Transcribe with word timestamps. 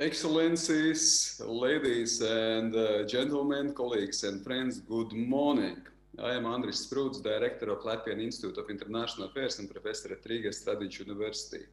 Excellencies, 0.00 1.38
ladies 1.44 2.22
and 2.22 2.74
uh, 2.74 3.04
gentlemen, 3.04 3.74
colleagues 3.74 4.24
and 4.24 4.42
friends, 4.42 4.80
good 4.80 5.12
morning. 5.12 5.76
I 6.18 6.32
am 6.32 6.44
Andris 6.44 6.88
Sprūds, 6.88 7.22
Director 7.22 7.68
of 7.68 7.80
Latvian 7.80 8.18
Institute 8.18 8.56
of 8.56 8.70
International 8.70 9.28
Affairs 9.28 9.58
and 9.58 9.68
Professor 9.70 10.10
at 10.14 10.24
Riga 10.24 10.48
Stradiņš 10.48 11.00
University. 11.00 11.66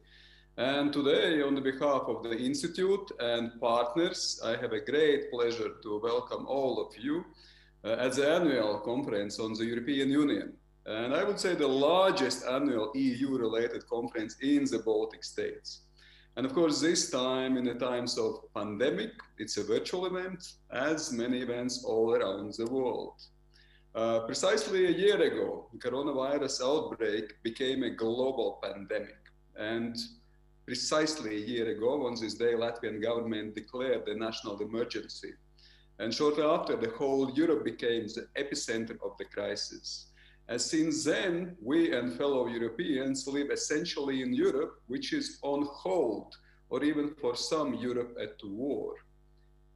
And 0.58 0.92
today, 0.92 1.40
on 1.40 1.62
behalf 1.62 2.02
of 2.06 2.22
the 2.22 2.36
Institute 2.36 3.10
and 3.18 3.58
partners, 3.62 4.38
I 4.44 4.56
have 4.56 4.72
a 4.72 4.84
great 4.84 5.30
pleasure 5.30 5.76
to 5.82 5.98
welcome 5.98 6.44
all 6.46 6.86
of 6.86 6.94
you 6.98 7.24
uh, 7.82 7.92
at 7.92 8.12
the 8.12 8.30
annual 8.30 8.80
conference 8.80 9.38
on 9.40 9.54
the 9.54 9.64
European 9.64 10.10
Union. 10.10 10.52
And 10.84 11.14
I 11.14 11.24
would 11.24 11.40
say 11.40 11.54
the 11.54 11.66
largest 11.66 12.44
annual 12.44 12.92
EU 12.94 13.38
related 13.38 13.88
conference 13.88 14.36
in 14.42 14.66
the 14.66 14.80
Baltic 14.80 15.24
states. 15.24 15.87
And 16.36 16.46
of 16.46 16.54
course, 16.54 16.80
this 16.80 17.10
time, 17.10 17.56
in 17.56 17.64
the 17.64 17.74
times 17.74 18.16
of 18.16 18.52
pandemic, 18.54 19.10
it's 19.38 19.56
a 19.56 19.64
virtual 19.64 20.06
event, 20.06 20.52
as 20.72 21.12
many 21.12 21.40
events 21.40 21.84
all 21.84 22.14
around 22.14 22.54
the 22.54 22.66
world. 22.66 23.14
Uh, 23.94 24.20
precisely 24.20 24.86
a 24.86 24.90
year 24.90 25.20
ago, 25.20 25.66
the 25.72 25.78
coronavirus 25.78 26.62
outbreak 26.62 27.42
became 27.42 27.82
a 27.82 27.90
global 27.90 28.60
pandemic. 28.62 29.18
And 29.56 29.96
precisely 30.66 31.36
a 31.36 31.46
year 31.46 31.70
ago, 31.70 32.06
on 32.06 32.14
this 32.20 32.34
day, 32.34 32.52
Latvian 32.52 33.02
government 33.02 33.54
declared 33.54 34.04
the 34.06 34.14
national 34.14 34.60
emergency. 34.60 35.32
And 35.98 36.14
shortly 36.14 36.44
after, 36.44 36.76
the 36.76 36.90
whole 36.90 37.32
Europe 37.32 37.64
became 37.64 38.06
the 38.06 38.28
epicenter 38.36 38.96
of 39.02 39.16
the 39.18 39.24
crisis. 39.24 40.06
And 40.48 40.60
since 40.60 41.04
then, 41.04 41.56
we 41.62 41.92
and 41.94 42.14
fellow 42.14 42.46
Europeans 42.46 43.26
live 43.26 43.50
essentially 43.50 44.22
in 44.22 44.32
Europe, 44.32 44.80
which 44.86 45.12
is 45.12 45.38
on 45.42 45.66
hold, 45.70 46.34
or 46.70 46.82
even 46.82 47.14
for 47.20 47.36
some, 47.36 47.74
Europe 47.74 48.16
at 48.20 48.36
war. 48.42 48.94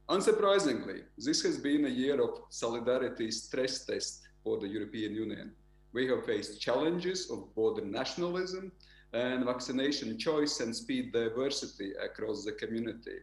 Unsurprisingly, 0.09 1.03
this 1.17 1.43
has 1.43 1.57
been 1.57 1.85
a 1.85 1.89
year 1.89 2.19
of 2.21 2.41
solidarity 2.49 3.29
stress 3.29 3.85
test 3.85 4.21
for 4.43 4.59
the 4.59 4.67
European 4.67 5.13
Union. 5.13 5.53
We 5.93 6.07
have 6.07 6.25
faced 6.25 6.59
challenges 6.59 7.29
of 7.29 7.53
border 7.53 7.85
nationalism 7.85 8.71
and 9.13 9.45
vaccination 9.45 10.17
choice 10.17 10.59
and 10.59 10.75
speed 10.75 11.13
diversity 11.13 11.91
across 12.03 12.43
the 12.43 12.53
community. 12.53 13.19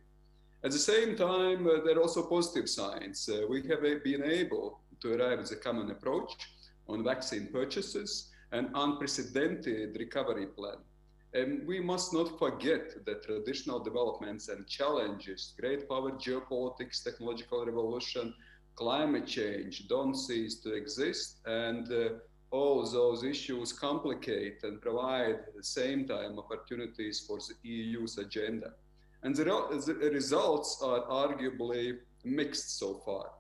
At 0.63 0.71
the 0.71 0.79
same 0.79 1.17
time, 1.17 1.67
uh, 1.67 1.81
there 1.85 1.97
are 1.97 2.03
also 2.03 2.29
positive 2.29 2.69
signs. 2.69 3.29
Uh, 3.29 3.47
we 3.49 3.67
have 3.69 3.83
been 4.05 4.23
able 4.23 4.81
to 5.01 5.15
arrive 5.15 5.41
at 5.41 5.51
a 5.51 5.57
common 5.57 5.91
approach 5.91 6.37
on 6.93 7.05
vaccine 7.05 7.47
purchases 7.47 8.31
and 8.53 8.69
unprecedented 8.75 9.97
recovery 9.99 10.47
plan. 10.47 10.77
And 11.33 11.67
we 11.67 11.81
must 11.81 12.13
not 12.13 12.39
forget 12.39 13.05
that 13.07 13.23
traditional 13.23 13.79
developments 13.79 14.49
and 14.49 14.67
challenges, 14.67 15.55
great 15.61 15.89
power, 15.89 16.11
geopolitics, 16.13 17.05
technological 17.05 17.65
revolution, 17.65 18.35
climate 18.75 19.27
change 19.27 19.87
don't 19.89 20.15
cease 20.15 20.57
to 20.61 20.73
exist. 20.75 21.39
And 21.47 21.93
uh, 21.93 22.09
all 22.51 22.85
those 22.85 23.23
issues 23.23 23.73
complicate 23.73 24.65
and 24.65 24.81
provide 24.81 25.37
at 25.49 25.57
the 25.57 25.63
same 25.63 26.07
time 26.07 26.39
opportunities 26.39 27.21
for 27.21 27.39
the 27.39 27.55
EU's 27.69 28.19
agenda. 28.19 28.73
And 29.23 29.37
the, 29.37 29.45
the 29.45 30.11
results 30.11 30.81
are 30.83 31.03
arguably 31.07 31.99
mixed 32.25 32.79
so 32.79 32.95
far. 33.05 33.31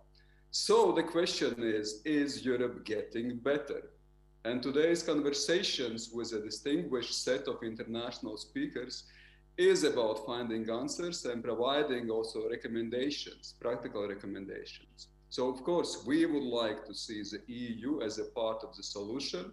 So 0.52 0.90
the 0.90 1.04
question 1.04 1.54
is 1.62 2.02
Is 2.04 2.44
Europe 2.44 2.84
getting 2.84 3.36
better? 3.36 3.92
And 4.44 4.60
today's 4.60 5.00
conversations 5.00 6.10
with 6.12 6.32
a 6.32 6.40
distinguished 6.40 7.22
set 7.22 7.46
of 7.46 7.62
international 7.62 8.36
speakers 8.36 9.04
is 9.56 9.84
about 9.84 10.26
finding 10.26 10.68
answers 10.68 11.24
and 11.24 11.44
providing 11.44 12.10
also 12.10 12.48
recommendations, 12.48 13.54
practical 13.60 14.08
recommendations. 14.08 15.08
So, 15.28 15.48
of 15.48 15.62
course, 15.62 16.02
we 16.04 16.26
would 16.26 16.42
like 16.42 16.84
to 16.86 16.94
see 16.94 17.22
the 17.22 17.42
EU 17.46 18.00
as 18.00 18.18
a 18.18 18.24
part 18.24 18.64
of 18.64 18.74
the 18.76 18.82
solution 18.82 19.52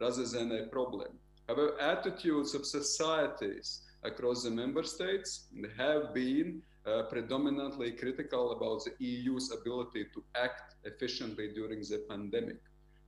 rather 0.00 0.26
than 0.28 0.52
a 0.52 0.66
problem. 0.66 1.18
However, 1.48 1.80
attitudes 1.80 2.54
of 2.54 2.66
societies 2.66 3.80
across 4.04 4.44
the 4.44 4.50
member 4.50 4.84
states 4.84 5.48
have 5.76 6.14
been 6.14 6.62
uh, 6.86 7.02
predominantly 7.04 7.92
critical 7.92 8.52
about 8.52 8.84
the 8.84 8.92
EU's 9.04 9.52
ability 9.52 10.06
to 10.14 10.22
act 10.34 10.74
efficiently 10.84 11.52
during 11.52 11.80
the 11.80 12.04
pandemic. 12.08 12.58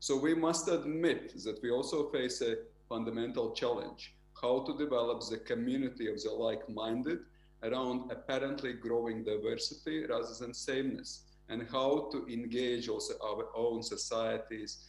So 0.01 0.17
we 0.17 0.35
must 0.35 0.69
admit 0.69 1.35
that 1.45 1.61
we 1.63 1.71
also 1.71 2.11
face 2.11 2.41
a 2.41 2.57
fundamental 2.89 3.53
challenge 3.53 4.15
how 4.41 4.61
to 4.61 4.77
develop 4.77 5.23
the 5.29 5.39
community 5.39 6.11
of 6.11 6.23
the 6.23 6.31
like 6.31 6.69
minded 6.69 7.19
around 7.63 8.11
apparently 8.11 8.73
growing 8.73 9.25
diversity 9.25 10.07
rather 10.07 10.33
than 10.39 10.55
sameness, 10.55 11.25
and 11.49 11.67
how 11.71 12.09
to 12.13 12.27
engage 12.33 12.89
also 12.89 13.15
our 13.25 13.47
own 13.57 13.83
societies 13.83 14.87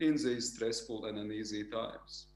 in 0.00 0.16
these 0.16 0.54
stressful 0.54 1.06
and 1.06 1.18
uneasy 1.18 1.64
times. 1.64 2.26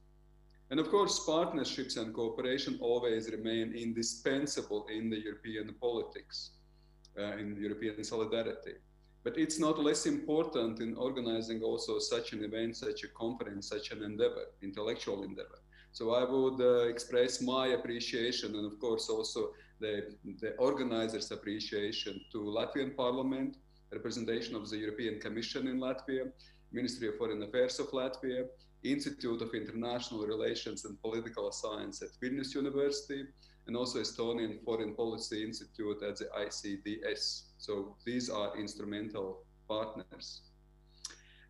And 0.75 0.81
of 0.81 0.91
course, 0.91 1.21
partnerships 1.25 1.97
and 1.99 2.13
cooperation 2.13 2.79
always 2.81 3.31
remain 3.31 3.75
indispensable 3.77 4.89
in 4.93 5.09
the 5.09 5.21
European 5.23 5.73
politics, 5.81 6.51
uh, 7.17 7.37
in 7.37 7.57
European 7.57 8.03
solidarity. 8.03 8.75
But 9.23 9.39
it's 9.39 9.61
not 9.61 9.79
less 9.79 10.07
important 10.07 10.81
in 10.81 10.97
organizing 10.97 11.63
also 11.63 12.01
such 12.01 12.33
an 12.33 12.43
event, 12.43 12.77
such 12.77 13.05
a 13.05 13.09
conference, 13.11 13.69
such 13.69 13.93
an 13.93 14.03
endeavor, 14.03 14.47
intellectual 14.63 15.23
endeavor. 15.23 15.61
So 15.93 16.13
I 16.13 16.25
would 16.29 16.61
uh, 16.61 16.89
express 16.89 17.41
my 17.41 17.69
appreciation 17.69 18.57
and 18.57 18.67
of 18.67 18.81
course 18.81 19.09
also 19.09 19.53
the, 19.79 20.17
the 20.41 20.57
organizers' 20.57 21.31
appreciation 21.31 22.21
to 22.33 22.39
Latvian 22.39 22.97
Parliament, 22.97 23.59
representation 23.93 24.57
of 24.57 24.69
the 24.69 24.79
European 24.79 25.21
Commission 25.21 25.69
in 25.69 25.79
Latvia, 25.79 26.33
Ministry 26.73 27.07
of 27.07 27.17
Foreign 27.17 27.45
Affairs 27.45 27.79
of 27.79 27.93
Latvia, 27.93 28.49
Institute 28.85 29.43
of 29.43 29.55
International 29.55 30.27
Relations 30.27 30.85
and 30.85 31.01
Political 31.01 31.53
Science 31.53 32.03
at 32.03 32.11
Vilnius 32.23 32.55
University, 32.55 33.25
and 33.67 33.77
also 33.77 33.99
Estonian 34.01 34.63
Foreign 34.65 34.95
Policy 34.95 35.43
Institute 35.43 36.03
at 36.03 36.17
the 36.17 36.27
ICDS. 36.39 37.45
So 37.59 37.97
these 38.05 38.29
are 38.29 38.59
instrumental 38.59 39.45
partners. 39.67 40.43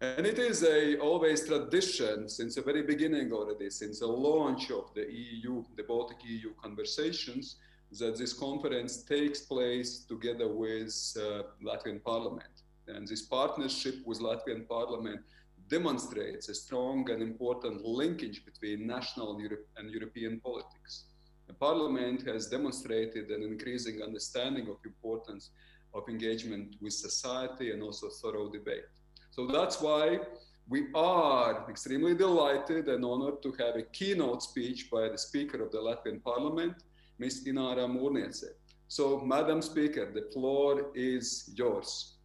And 0.01 0.27
it 0.27 0.39
is 0.39 0.63
a 0.65 0.99
always 0.99 1.47
tradition 1.47 2.29
since 2.29 2.57
the 2.57 2.63
very 2.63 2.83
beginning 2.83 3.33
already, 3.33 3.71
since 3.71 4.01
the 4.01 4.07
launch 4.07 4.71
of 4.71 4.93
the 4.95 5.07
EU, 5.11 5.65
the 5.77 5.85
Baltic 5.85 6.19
EU 6.25 6.53
conversations, 6.63 7.57
that 7.99 8.17
this 8.17 8.33
conference 8.33 9.03
takes 9.05 9.41
place 9.41 10.01
together 10.01 10.49
with 10.49 10.93
uh, 11.17 11.43
Latvian 11.65 12.03
Parliament. 12.03 12.55
And 12.89 13.07
this 13.07 13.23
partnership 13.23 13.97
with 14.05 14.21
Latvian 14.21 14.69
Parliament 14.69 15.21
demonstrates 15.69 16.49
a 16.49 16.55
strong 16.55 17.11
and 17.11 17.23
important 17.23 17.85
linkage 17.85 18.45
between 18.45 18.87
national 18.87 19.33
and, 19.33 19.41
Europe 19.41 19.67
and 19.77 19.91
European 19.91 20.41
politics. 20.41 21.05
The 21.47 21.55
Parliament 21.55 22.27
has 22.27 22.49
demonstrated 22.49 23.31
an 23.31 23.43
increasing 23.43 24.03
understanding 24.03 24.69
of 24.69 24.77
importance 24.85 25.51
of 25.95 26.09
engagement 26.09 26.77
with 26.81 26.93
society 26.93 27.71
and 27.71 27.83
also 27.83 28.09
thorough 28.09 28.51
debate. 28.51 28.85
So 29.31 29.47
that's 29.47 29.81
why 29.81 30.21
we 30.69 30.87
are 30.95 31.67
extremely 31.69 32.15
delighted 32.15 32.89
and 32.89 33.05
honored 33.05 33.43
to 33.43 33.53
have 33.53 33.77
a 33.77 33.83
keynote 33.83 34.43
speech 34.43 34.89
by 34.91 35.09
the 35.09 35.19
Speaker 35.19 35.63
of 35.63 35.71
the 35.71 35.79
Latvian 35.79 36.23
Parliament, 36.23 36.75
Ms. 37.19 37.45
Ināra 37.47 37.87
Mūrniece. 37.87 38.47
So, 38.89 39.21
Madam 39.21 39.61
Speaker, 39.61 40.11
the 40.13 40.31
floor 40.33 40.91
is 40.95 41.51
yours. 41.55 42.19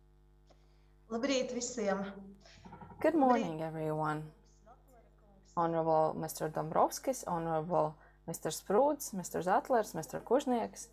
Labrīt 1.09 1.51
visiem! 1.53 2.28
Good 3.01 3.15
morning, 3.15 3.61
everyone. 3.61 4.23
Honorable 5.55 6.17
Mr. 6.19 6.51
Dombrovskis, 6.51 7.23
Honorable 7.25 7.95
Mr. 8.27 8.51
Sprūds, 8.51 9.15
Mr. 9.15 9.41
Zatlers, 9.41 9.93
Mr. 9.95 10.21
Kužnieks, 10.21 10.87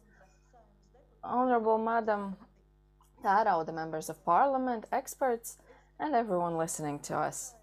Honorable 1.24 1.78
Madam 1.78 2.36
Tērauda, 3.24 3.74
members 3.74 4.08
of 4.08 4.24
parliament, 4.24 4.86
experts, 4.92 5.58
and 5.98 6.14
everyone 6.14 6.56
listening 6.56 7.00
to 7.00 7.16
us. 7.16 7.54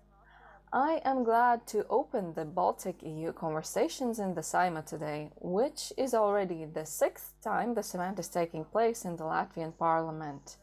I 0.74 1.02
am 1.06 1.24
glad 1.24 1.66
to 1.68 1.88
open 1.90 2.34
the 2.34 2.44
Baltic 2.44 3.02
EU 3.02 3.32
conversations 3.32 4.20
in 4.20 4.34
the 4.34 4.42
Saeima 4.42 4.86
today, 4.86 5.32
which 5.40 5.94
is 5.96 6.14
already 6.14 6.66
the 6.66 6.86
sixth 6.86 7.32
time 7.42 7.76
this 7.76 7.96
event 7.96 8.20
is 8.20 8.28
taking 8.28 8.66
place 8.66 9.06
in 9.06 9.16
the 9.16 9.24
Latvian 9.24 9.72
parliament. 9.78 10.58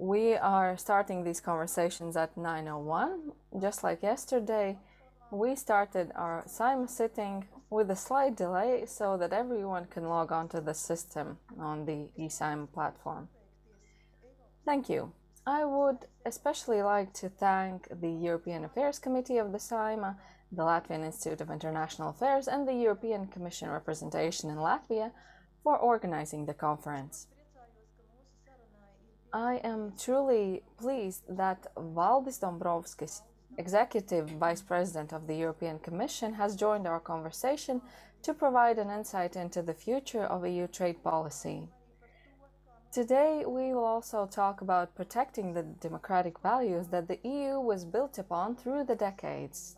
We 0.00 0.34
are 0.34 0.78
starting 0.78 1.24
these 1.24 1.42
conversations 1.42 2.16
at 2.16 2.34
9.01. 2.34 3.34
Just 3.60 3.84
like 3.84 4.02
yesterday, 4.02 4.78
we 5.30 5.54
started 5.54 6.10
our 6.14 6.42
Saeima 6.48 6.88
sitting 6.88 7.46
with 7.68 7.90
a 7.90 7.96
slight 7.96 8.34
delay 8.34 8.84
so 8.86 9.18
that 9.18 9.34
everyone 9.34 9.84
can 9.84 10.08
log 10.08 10.32
on 10.32 10.48
to 10.48 10.62
the 10.62 10.72
system 10.72 11.36
on 11.58 11.84
the 11.84 12.08
eSaeima 12.18 12.72
platform. 12.72 13.28
Thank 14.64 14.88
you. 14.88 15.12
I 15.46 15.66
would 15.66 16.06
especially 16.24 16.80
like 16.80 17.12
to 17.20 17.28
thank 17.28 17.86
the 18.00 18.10
European 18.10 18.64
Affairs 18.64 18.98
Committee 18.98 19.36
of 19.36 19.52
the 19.52 19.58
Saeima, 19.58 20.16
the 20.50 20.62
Latvian 20.62 21.04
Institute 21.04 21.42
of 21.42 21.50
International 21.50 22.08
Affairs, 22.08 22.48
and 22.48 22.66
the 22.66 22.72
European 22.72 23.26
Commission 23.26 23.68
representation 23.68 24.48
in 24.48 24.56
Latvia 24.56 25.10
for 25.62 25.76
organizing 25.76 26.46
the 26.46 26.54
conference. 26.54 27.26
I 29.32 29.60
am 29.62 29.92
truly 29.96 30.64
pleased 30.76 31.22
that 31.28 31.72
Valdis 31.76 32.40
Dombrovskis, 32.40 33.22
Executive 33.58 34.28
Vice 34.30 34.60
President 34.60 35.12
of 35.12 35.28
the 35.28 35.36
European 35.36 35.78
Commission, 35.78 36.34
has 36.34 36.56
joined 36.56 36.88
our 36.88 36.98
conversation 36.98 37.80
to 38.22 38.34
provide 38.34 38.78
an 38.78 38.90
insight 38.90 39.36
into 39.36 39.62
the 39.62 39.74
future 39.74 40.24
of 40.24 40.46
EU 40.46 40.66
trade 40.66 41.04
policy. 41.04 41.68
Today, 42.90 43.44
we 43.46 43.72
will 43.72 43.84
also 43.84 44.26
talk 44.26 44.62
about 44.62 44.96
protecting 44.96 45.54
the 45.54 45.62
democratic 45.62 46.40
values 46.40 46.88
that 46.88 47.06
the 47.06 47.20
EU 47.22 47.60
was 47.60 47.84
built 47.84 48.18
upon 48.18 48.56
through 48.56 48.82
the 48.82 48.96
decades. 48.96 49.76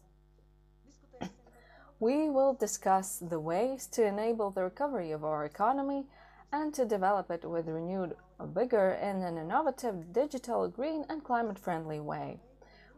we 2.00 2.30
will 2.30 2.54
discuss 2.54 3.18
the 3.18 3.38
ways 3.38 3.86
to 3.88 4.02
enable 4.02 4.50
the 4.50 4.62
recovery 4.62 5.10
of 5.10 5.24
our 5.24 5.44
economy 5.44 6.06
and 6.52 6.74
to 6.74 6.84
develop 6.84 7.30
it 7.30 7.48
with 7.48 7.66
renewed 7.66 8.14
vigor 8.40 8.92
in 9.00 9.22
an 9.22 9.38
innovative, 9.38 10.12
digital, 10.12 10.68
green, 10.68 11.04
and 11.08 11.24
climate 11.24 11.58
friendly 11.58 11.98
way. 11.98 12.38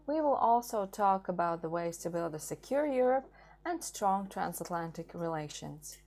We 0.07 0.21
will 0.21 0.35
also 0.35 0.87
talk 0.87 1.29
about 1.29 1.63
the 1.63 1.69
ways 1.69 1.99
to 1.99 2.11
build 2.11 2.35
a 2.35 2.39
secure 2.39 2.87
Europe 2.87 3.27
and 3.65 3.83
strong 3.83 4.29
transatlantic 4.29 5.13
relations. 5.15 5.99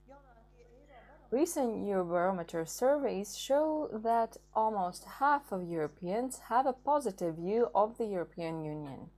Recent 1.32 1.86
Eurobarometer 1.86 2.68
surveys 2.68 3.38
show 3.38 3.90
that 3.92 4.38
almost 4.54 5.04
half 5.20 5.52
of 5.52 5.70
Europeans 5.70 6.40
have 6.48 6.66
a 6.66 6.74
positive 6.74 7.36
view 7.36 7.70
of 7.76 7.98
the 7.98 8.06
European 8.06 8.64
Union. 8.64 9.10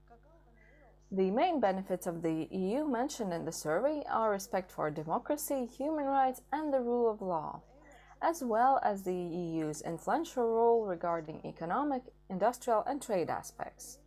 The 1.12 1.30
main 1.30 1.60
benefits 1.60 2.06
of 2.06 2.22
the 2.22 2.48
EU 2.50 2.84
mentioned 2.84 3.32
in 3.32 3.44
the 3.44 3.52
survey 3.52 4.02
are 4.08 4.30
respect 4.30 4.70
for 4.70 4.90
democracy, 4.90 5.66
human 5.66 6.06
rights, 6.06 6.42
and 6.52 6.72
the 6.72 6.80
rule 6.80 7.10
of 7.10 7.20
law, 7.20 7.62
as 8.22 8.42
well 8.42 8.80
as 8.82 9.02
the 9.02 9.14
EU's 9.14 9.82
influential 9.82 10.46
role 10.46 10.84
regarding 10.84 11.40
economic, 11.44 12.02
industrial, 12.28 12.84
and 12.86 13.00
trade 13.00 13.30
aspects. 13.30 13.98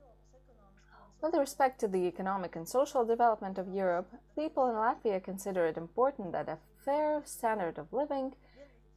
With 1.21 1.35
respect 1.35 1.79
to 1.79 1.87
the 1.87 2.05
economic 2.05 2.55
and 2.55 2.67
social 2.67 3.05
development 3.05 3.57
of 3.57 3.73
Europe, 3.73 4.11
people 4.35 4.67
in 4.67 4.75
Latvia 4.75 5.23
consider 5.23 5.65
it 5.65 5.77
important 5.77 6.33
that 6.33 6.49
a 6.49 6.57
fair 6.83 7.21
standard 7.25 7.77
of 7.77 7.93
living, 7.93 8.33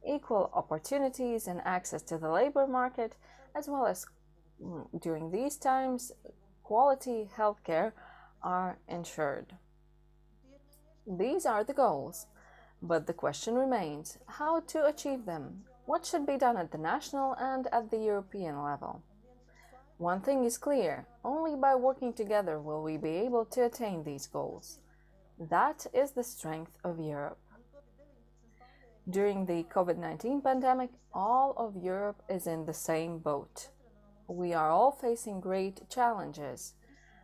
equal 0.05 0.51
opportunities 0.53 1.47
and 1.47 1.61
access 1.63 2.01
to 2.03 2.17
the 2.17 2.29
labor 2.29 2.67
market, 2.67 3.15
as 3.55 3.67
well 3.67 3.87
as 3.87 4.05
mm, 4.61 4.85
during 5.01 5.31
these 5.31 5.55
times, 5.55 6.11
quality 6.63 7.29
healthcare 7.37 7.93
are 8.43 8.77
ensured. 8.89 9.55
These 11.07 11.45
are 11.45 11.63
the 11.63 11.73
goals, 11.73 12.27
but 12.81 13.07
the 13.07 13.13
question 13.13 13.55
remains 13.55 14.17
how 14.27 14.59
to 14.61 14.85
achieve 14.85 15.25
them? 15.25 15.63
What 15.85 16.05
should 16.05 16.25
be 16.25 16.37
done 16.37 16.57
at 16.57 16.71
the 16.71 16.77
national 16.77 17.33
and 17.35 17.67
at 17.71 17.89
the 17.89 17.97
European 17.97 18.61
level? 18.61 19.01
One 19.97 20.21
thing 20.21 20.43
is 20.43 20.57
clear 20.57 21.07
only 21.23 21.55
by 21.55 21.75
working 21.75 22.13
together 22.13 22.59
will 22.59 22.83
we 22.83 22.97
be 22.97 23.15
able 23.25 23.45
to 23.45 23.65
attain 23.65 24.03
these 24.03 24.27
goals. 24.27 24.79
That 25.39 25.87
is 25.93 26.11
the 26.11 26.23
strength 26.23 26.77
of 26.83 26.99
Europe. 26.99 27.39
During 29.09 29.45
the 29.45 29.63
COVID 29.63 29.97
19 29.97 30.41
pandemic, 30.41 30.89
all 31.13 31.53
of 31.57 31.81
Europe 31.81 32.21
is 32.29 32.45
in 32.45 32.65
the 32.65 32.73
same 32.73 33.19
boat. 33.19 33.69
We 34.27 34.53
are 34.53 34.69
all 34.69 34.91
facing 34.91 35.39
great 35.39 35.89
challenges, 35.89 36.73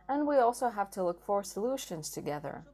and 0.08 0.26
we 0.26 0.36
also 0.38 0.70
have 0.70 0.90
to 0.92 1.04
look 1.04 1.22
for 1.22 1.44
solutions 1.44 2.08
together. 2.10 2.64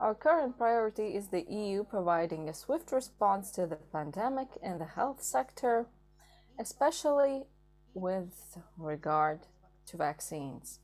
Our 0.00 0.14
current 0.14 0.56
priority 0.56 1.14
is 1.14 1.28
the 1.28 1.44
EU 1.46 1.84
providing 1.84 2.48
a 2.48 2.54
swift 2.54 2.90
response 2.90 3.50
to 3.50 3.66
the 3.66 3.76
pandemic 3.76 4.48
in 4.62 4.78
the 4.78 4.86
health 4.86 5.22
sector, 5.22 5.88
especially 6.58 7.42
with 7.92 8.56
regard 8.78 9.40
to 9.88 9.98
vaccines. 9.98 10.80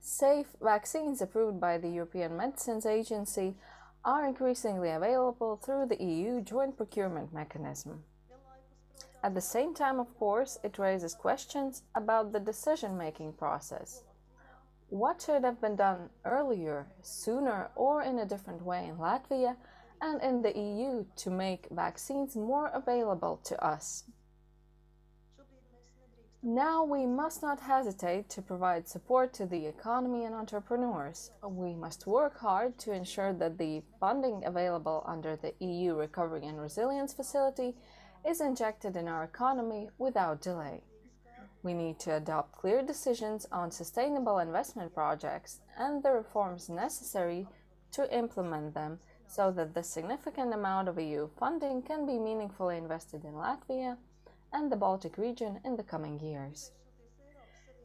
Safe 0.00 0.46
vaccines 0.62 1.20
approved 1.20 1.60
by 1.60 1.76
the 1.76 1.90
European 1.90 2.38
Medicines 2.38 2.86
Agency 2.86 3.54
are 4.02 4.26
increasingly 4.26 4.88
available 4.88 5.56
through 5.56 5.88
the 5.88 6.02
EU 6.02 6.40
joint 6.40 6.74
procurement 6.74 7.34
mechanism. 7.34 8.02
At 9.22 9.34
the 9.34 9.42
same 9.42 9.74
time, 9.74 10.00
of 10.00 10.18
course, 10.18 10.58
it 10.64 10.78
raises 10.78 11.12
questions 11.12 11.82
about 11.94 12.32
the 12.32 12.40
decision 12.40 12.96
making 12.96 13.34
process. 13.34 14.04
What 14.90 15.20
should 15.20 15.44
have 15.44 15.60
been 15.60 15.76
done 15.76 16.08
earlier, 16.24 16.86
sooner, 17.02 17.70
or 17.76 18.02
in 18.02 18.18
a 18.18 18.26
different 18.26 18.62
way 18.62 18.86
in 18.86 18.96
Latvia 18.96 19.56
and 20.00 20.22
in 20.22 20.40
the 20.40 20.58
EU 20.58 21.04
to 21.16 21.30
make 21.30 21.68
vaccines 21.70 22.34
more 22.34 22.68
available 22.68 23.38
to 23.44 23.62
us? 23.62 24.04
Now 26.42 26.84
we 26.84 27.04
must 27.04 27.42
not 27.42 27.60
hesitate 27.60 28.30
to 28.30 28.40
provide 28.40 28.88
support 28.88 29.34
to 29.34 29.44
the 29.44 29.66
economy 29.66 30.24
and 30.24 30.34
entrepreneurs. 30.34 31.32
We 31.46 31.74
must 31.74 32.06
work 32.06 32.38
hard 32.38 32.78
to 32.78 32.92
ensure 32.92 33.34
that 33.34 33.58
the 33.58 33.82
funding 34.00 34.44
available 34.46 35.02
under 35.04 35.36
the 35.36 35.52
EU 35.58 35.96
Recovery 35.96 36.46
and 36.46 36.58
Resilience 36.60 37.12
Facility 37.12 37.74
is 38.26 38.40
injected 38.40 38.96
in 38.96 39.08
our 39.08 39.24
economy 39.24 39.90
without 39.98 40.40
delay. 40.40 40.80
We 41.68 41.74
need 41.74 41.98
to 41.98 42.16
adopt 42.16 42.52
clear 42.52 42.80
decisions 42.80 43.46
on 43.52 43.70
sustainable 43.70 44.38
investment 44.38 44.94
projects 44.94 45.60
and 45.76 46.02
the 46.02 46.12
reforms 46.12 46.70
necessary 46.70 47.46
to 47.92 48.10
implement 48.10 48.72
them 48.72 49.00
so 49.26 49.50
that 49.50 49.74
the 49.74 49.82
significant 49.82 50.54
amount 50.54 50.88
of 50.88 50.98
EU 50.98 51.28
funding 51.38 51.82
can 51.82 52.06
be 52.06 52.18
meaningfully 52.18 52.78
invested 52.78 53.22
in 53.22 53.34
Latvia 53.34 53.98
and 54.50 54.72
the 54.72 54.76
Baltic 54.76 55.18
region 55.18 55.60
in 55.62 55.76
the 55.76 55.82
coming 55.82 56.18
years. 56.20 56.72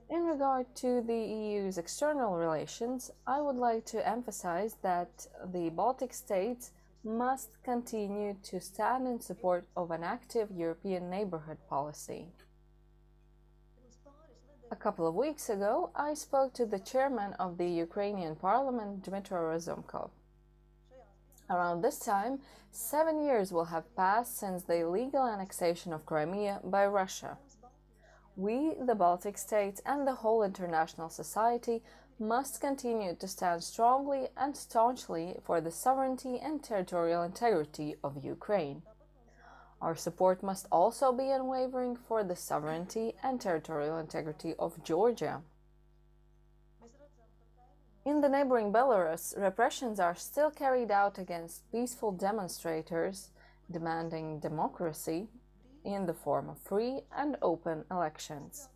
In 0.09 0.27
regard 0.27 0.74
to 0.75 1.01
the 1.01 1.19
EU's 1.19 1.77
external 1.77 2.38
relations, 2.38 3.12
I 3.27 3.41
would 3.41 3.57
like 3.57 3.83
to 3.88 4.07
emphasize 4.07 4.77
that 4.81 5.27
the 5.51 5.69
Baltic 5.71 6.13
states 6.13 6.71
must 7.03 7.62
continue 7.63 8.38
to 8.44 8.62
stand 8.62 9.09
in 9.09 9.19
support 9.19 9.68
of 9.75 9.91
an 9.91 10.06
active 10.06 10.51
European 10.51 11.09
neighborhood 11.09 11.57
policy. 11.68 12.31
A 14.74 14.75
couple 14.75 15.06
of 15.06 15.14
weeks 15.14 15.52
ago, 15.52 15.92
I 15.96 16.16
spoke 16.16 16.54
to 16.54 16.66
the 16.66 16.80
chairman 16.80 17.34
of 17.34 17.60
the 17.60 17.68
Ukrainian 17.68 18.36
parliament, 18.36 19.04
Dmytro 19.04 19.40
Razumkov. 19.52 20.10
Around 21.48 21.84
this 21.84 22.00
time, 22.00 22.40
seven 22.72 23.24
years 23.24 23.54
will 23.54 23.66
have 23.66 23.96
passed 23.96 24.36
since 24.36 24.64
the 24.64 24.80
illegal 24.80 25.27
annexation 25.27 25.94
of 25.94 26.08
Crimea 26.08 26.60
by 26.63 26.88
Russia. 26.88 27.38
We, 28.36 28.74
the 28.74 28.96
Baltic 28.96 29.38
states, 29.38 29.80
and 29.86 30.08
the 30.08 30.15
whole 30.15 30.42
international 30.42 31.10
society 31.10 31.84
must 32.18 32.60
continue 32.60 33.13
to 33.18 33.27
stand 33.27 33.63
strongly 33.63 34.30
and 34.36 34.58
staunchly 34.58 35.36
for 35.44 35.62
the 35.62 35.70
sovereignty 35.70 36.39
and 36.39 36.63
territorial 36.63 37.22
integrity 37.22 37.96
of 38.03 38.25
Ukraine. 38.25 38.82
Our 39.84 39.96
support 39.98 40.42
must 40.42 40.66
also 40.72 41.12
be 41.12 41.30
unwavering 41.30 41.98
for 41.98 42.24
the 42.24 42.38
sovereignty 42.38 43.16
and 43.22 43.42
territorial 43.42 43.98
integrity 43.98 44.56
of 44.58 44.82
Georgia. 44.82 45.42
In 48.06 48.22
the 48.22 48.30
neighboring 48.30 48.72
Belarus, 48.72 49.38
repressions 49.38 50.00
are 50.00 50.16
still 50.16 50.52
carried 50.52 50.90
out 50.90 51.18
against 51.18 51.70
peaceful 51.70 52.13
demonstrators 52.13 53.32
demanding 53.70 54.40
democracy 54.40 55.28
in 55.84 56.06
the 56.06 56.13
form 56.13 56.50
of 56.50 56.58
free 56.60 57.02
and 57.13 57.36
open 57.42 57.84
elections. 57.92 58.70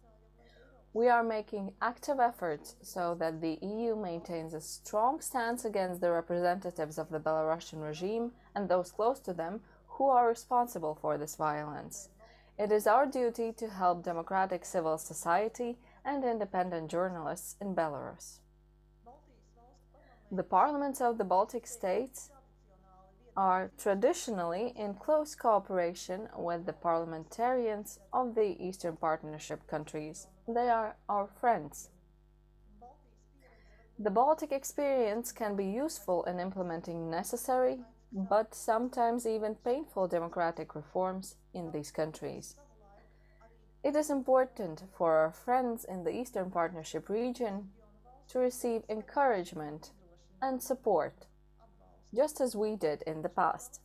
We 0.93 1.07
are 1.07 1.23
making 1.23 1.71
active 1.81 2.19
efforts 2.19 2.75
so 2.81 3.15
that 3.15 3.39
the 3.39 3.59
EU 3.61 3.95
maintains 3.95 4.53
a 4.53 4.59
strong 4.59 5.21
stance 5.21 5.63
against 5.63 6.01
the 6.01 6.11
representatives 6.11 6.97
of 6.97 7.09
the 7.09 7.19
Belarusian 7.19 7.81
regime 7.81 8.33
and 8.55 8.67
those 8.67 8.91
close 8.91 9.21
to 9.21 9.31
them 9.33 9.61
who 9.97 10.09
are 10.09 10.27
responsible 10.27 10.95
for 11.01 11.17
this 11.17 11.35
violence. 11.35 12.09
It 12.57 12.71
is 12.71 12.87
our 12.87 13.05
duty 13.05 13.51
to 13.53 13.67
help 13.67 14.03
democratic 14.03 14.63
civil 14.63 14.97
society 14.97 15.77
and 16.05 16.23
independent 16.23 16.89
journalists 16.89 17.55
in 17.59 17.75
Belarus. 17.75 18.39
The 20.31 20.43
parliaments 20.43 21.01
of 21.01 21.17
the 21.17 21.23
Baltic 21.23 21.65
states 21.65 22.31
are 23.35 23.71
traditionally 23.77 24.73
in 24.75 24.95
close 24.95 25.35
cooperation 25.35 26.27
with 26.35 26.65
the 26.65 26.73
parliamentarians 26.73 27.99
of 28.11 28.35
the 28.35 28.55
Eastern 28.59 28.97
Partnership 28.97 29.67
countries. 29.67 30.27
They 30.47 30.69
are 30.69 30.95
our 31.07 31.27
friends. 31.39 31.89
The 33.99 34.11
Baltic 34.11 34.51
experience 34.51 35.31
can 35.31 35.55
be 35.55 35.65
useful 35.65 36.23
in 36.25 36.39
implementing 36.39 37.09
necessary, 37.09 37.79
but 38.11 38.55
sometimes 38.55 39.25
even 39.25 39.55
painful 39.55 40.07
democratic 40.07 40.75
reforms 40.75 41.35
in 41.53 41.71
these 41.71 41.91
countries. 41.91 42.55
It 43.83 43.95
is 43.95 44.09
important 44.09 44.83
for 44.97 45.17
our 45.17 45.31
friends 45.31 45.85
in 45.85 46.03
the 46.03 46.15
Eastern 46.15 46.49
Partnership 46.51 47.09
region 47.09 47.69
to 48.29 48.39
receive 48.39 48.83
encouragement 48.89 49.91
and 50.41 50.61
support, 50.61 51.27
just 52.13 52.41
as 52.41 52.55
we 52.55 52.75
did 52.75 53.01
in 53.03 53.21
the 53.21 53.29
past. 53.29 53.81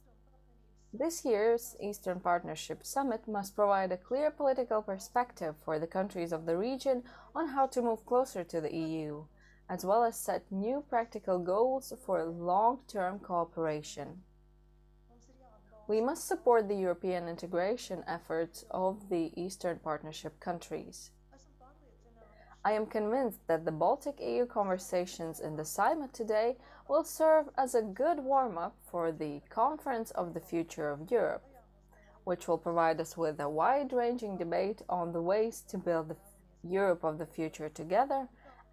This 0.93 1.25
year's 1.25 1.75
Eastern 1.81 2.21
Partnership 2.21 2.85
Summit 2.85 3.26
must 3.26 3.57
provide 3.57 3.93
a 3.93 3.97
clear 3.97 4.31
political 4.31 4.83
perspective 4.83 5.55
for 5.64 5.79
the 5.79 5.87
countries 5.87 6.33
of 6.33 6.45
the 6.45 6.57
region 6.57 7.05
on 7.35 7.49
how 7.49 7.67
to 7.69 7.81
move 7.81 8.05
closer 8.05 8.45
to 8.45 8.61
the 8.61 8.75
EU, 8.75 9.25
as 9.73 9.87
well 9.87 10.05
as 10.05 10.14
set 10.14 10.43
new 10.52 10.85
practical 10.91 11.38
goals 11.38 11.95
for 12.05 12.23
long 12.25 12.81
term 12.87 13.19
cooperation. 13.19 14.21
We 15.88 16.02
must 16.02 16.29
support 16.29 16.69
the 16.69 16.75
European 16.75 17.26
integration 17.26 18.05
efforts 18.07 18.67
of 18.71 19.09
the 19.09 19.33
Eastern 19.35 19.79
Partnership 19.79 20.38
countries. 20.41 21.11
I 22.62 22.73
am 22.73 22.85
convinced 22.85 23.47
that 23.47 23.64
the 23.64 23.73
Baltic 23.73 24.21
EU 24.21 24.45
conversations 24.45 25.41
in 25.41 25.57
the 25.57 25.64
summit 25.64 26.12
today 26.12 26.59
will 26.87 27.02
serve 27.02 27.49
as 27.57 27.75
a 27.75 27.81
good 27.81 28.21
warm 28.21 28.59
up 28.59 28.76
for 28.91 29.11
the 29.11 29.41
Conference 29.49 30.11
of 30.11 30.35
the 30.35 30.41
Future 30.52 30.91
of 30.91 31.11
Europe, 31.11 31.45
which 32.25 32.47
will 32.47 32.59
provide 32.59 33.00
us 33.00 33.17
with 33.17 33.41
a 33.41 33.49
wide 33.49 33.95
ranging 33.95 34.37
debate 34.37 34.83
on 34.91 35.12
the 35.12 35.23
ways 35.23 35.62
to 35.69 35.79
build 35.79 36.09
the 36.11 36.17
Europe 36.62 37.05
of 37.05 37.17
the 37.17 37.26
future 37.26 37.71
together 37.71 38.29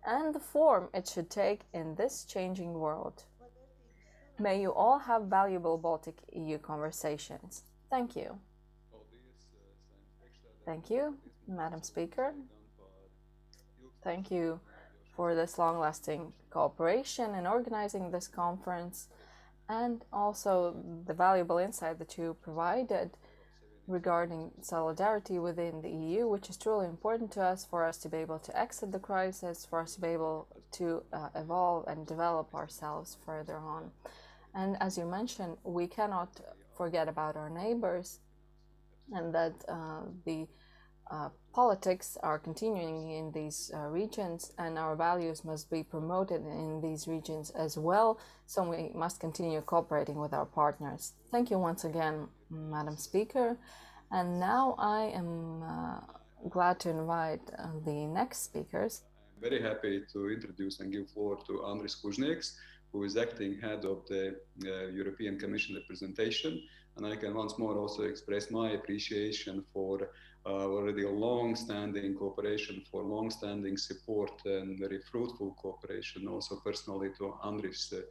and 0.06 0.34
the 0.34 0.40
form 0.40 0.90
it 0.94 1.08
should 1.08 1.30
take 1.30 1.62
in 1.74 1.96
this 1.96 2.26
changing 2.26 2.74
world. 2.74 3.24
May 4.40 4.62
you 4.62 4.74
all 4.74 5.00
have 5.00 5.24
valuable 5.24 5.78
Baltic 5.78 6.18
EU 6.34 6.58
conversations. 6.58 7.64
Thank 7.90 8.16
you. 8.16 8.40
Thank 10.66 10.90
you, 10.90 11.18
Madam 11.48 11.82
Speaker. 11.82 12.34
Thank 14.04 14.32
you 14.32 14.60
for 15.16 15.36
this 15.36 15.58
long 15.58 15.80
lasting 15.80 16.32
cooperation 16.50 17.36
in 17.36 17.46
organizing 17.46 18.12
this 18.12 18.28
conference 18.28 19.10
and 19.68 20.06
also 20.14 20.76
the 21.06 21.14
valuable 21.14 21.58
insight 21.58 22.00
that 22.00 22.18
you 22.18 22.38
provided 22.42 23.18
regarding 23.90 24.52
solidarity 24.62 25.40
within 25.40 25.82
the 25.82 25.90
EU, 25.90 26.28
which 26.28 26.50
is 26.50 26.58
truly 26.58 26.86
important 26.86 27.32
to 27.32 27.42
us 27.42 27.66
for 27.66 27.84
us 27.84 27.98
to 27.98 28.10
be 28.10 28.18
able 28.18 28.40
to 28.40 28.58
exit 28.58 28.92
the 28.92 29.00
crisis, 29.00 29.66
for 29.66 29.80
us 29.82 29.96
to 29.96 30.02
be 30.02 30.10
able 30.10 30.48
to 30.72 31.04
uh, 31.12 31.30
evolve 31.36 31.86
and 31.88 32.06
develop 32.06 32.54
ourselves 32.54 33.18
further 33.26 33.58
on. 33.58 33.92
And 34.54 34.78
as 34.80 34.98
you 34.98 35.06
mentioned, 35.06 35.58
we 35.64 35.88
cannot 35.88 36.40
forget 36.78 37.08
about 37.08 37.36
our 37.36 37.50
neighbors 37.50 38.20
and 39.12 39.34
that 39.34 39.56
uh, 39.68 40.02
the 40.26 40.48
uh, 41.10 41.30
politics 41.54 42.18
are 42.22 42.38
continuing 42.38 43.12
in 43.12 43.32
these 43.32 43.72
uh, 43.74 43.80
regions 43.88 44.54
and 44.58 44.78
our 44.78 44.96
values 44.96 45.44
must 45.44 45.70
be 45.70 45.84
promoted 45.84 46.42
in 46.46 46.82
these 46.82 47.08
regions 47.08 47.50
as 47.52 47.78
well. 47.78 48.20
So 48.46 48.64
we 48.64 48.92
must 48.94 49.20
continue 49.20 49.62
cooperating 49.62 50.20
with 50.20 50.34
our 50.34 50.46
partners. 50.46 51.14
Thank 51.32 51.50
you 51.50 51.58
once 51.58 51.84
again, 51.84 52.28
Madam 52.50 52.98
Speaker. 52.98 53.58
And 54.12 54.40
now 54.40 54.76
I 54.78 55.12
am 55.22 55.64
uh, 55.64 56.00
glad 56.50 56.80
to 56.82 56.90
invite 56.90 57.42
uh, 57.58 57.68
the 57.86 58.06
next 58.08 58.44
speakers. 58.44 59.02
I'm 59.36 59.50
very 59.50 59.62
happy 59.62 60.04
to 60.14 60.30
introduce 60.30 60.80
and 60.80 60.92
give 60.92 61.10
floor 61.10 61.38
to 61.48 61.54
Andris 61.66 61.96
Kuznieks, 62.02 62.56
who 62.92 63.04
is 63.04 63.18
acting 63.18 63.60
head 63.60 63.86
of 63.86 64.06
the 64.08 64.36
uh, 64.66 64.88
European 64.88 65.38
Commission 65.38 65.76
representation. 65.76 66.62
And 66.98 67.06
I 67.06 67.16
can 67.16 67.34
once 67.34 67.58
more 67.58 67.78
also 67.78 68.04
express 68.04 68.52
my 68.52 68.72
appreciation 68.72 69.64
for 69.74 70.10
already 70.46 71.04
a 71.04 71.10
long-standing 71.10 72.16
cooperation, 72.16 72.82
for 72.92 73.04
long-standing 73.04 73.78
support 73.78 74.42
and 74.46 74.80
very 74.80 75.00
fruitful 75.00 75.56
cooperation. 75.62 76.28
Also 76.28 76.56
personally 76.58 77.10
to 77.18 77.36
Andris 77.44 77.94
uh, 77.94 78.02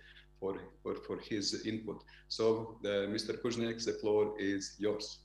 for, 0.40 0.56
for, 0.82 0.94
for 0.94 1.18
his 1.18 1.66
input. 1.66 2.02
So, 2.28 2.76
Mr. 2.84 3.40
Kuznieks, 3.42 3.84
the 3.86 3.94
floor 3.94 4.34
is 4.38 4.76
yours. 4.78 5.18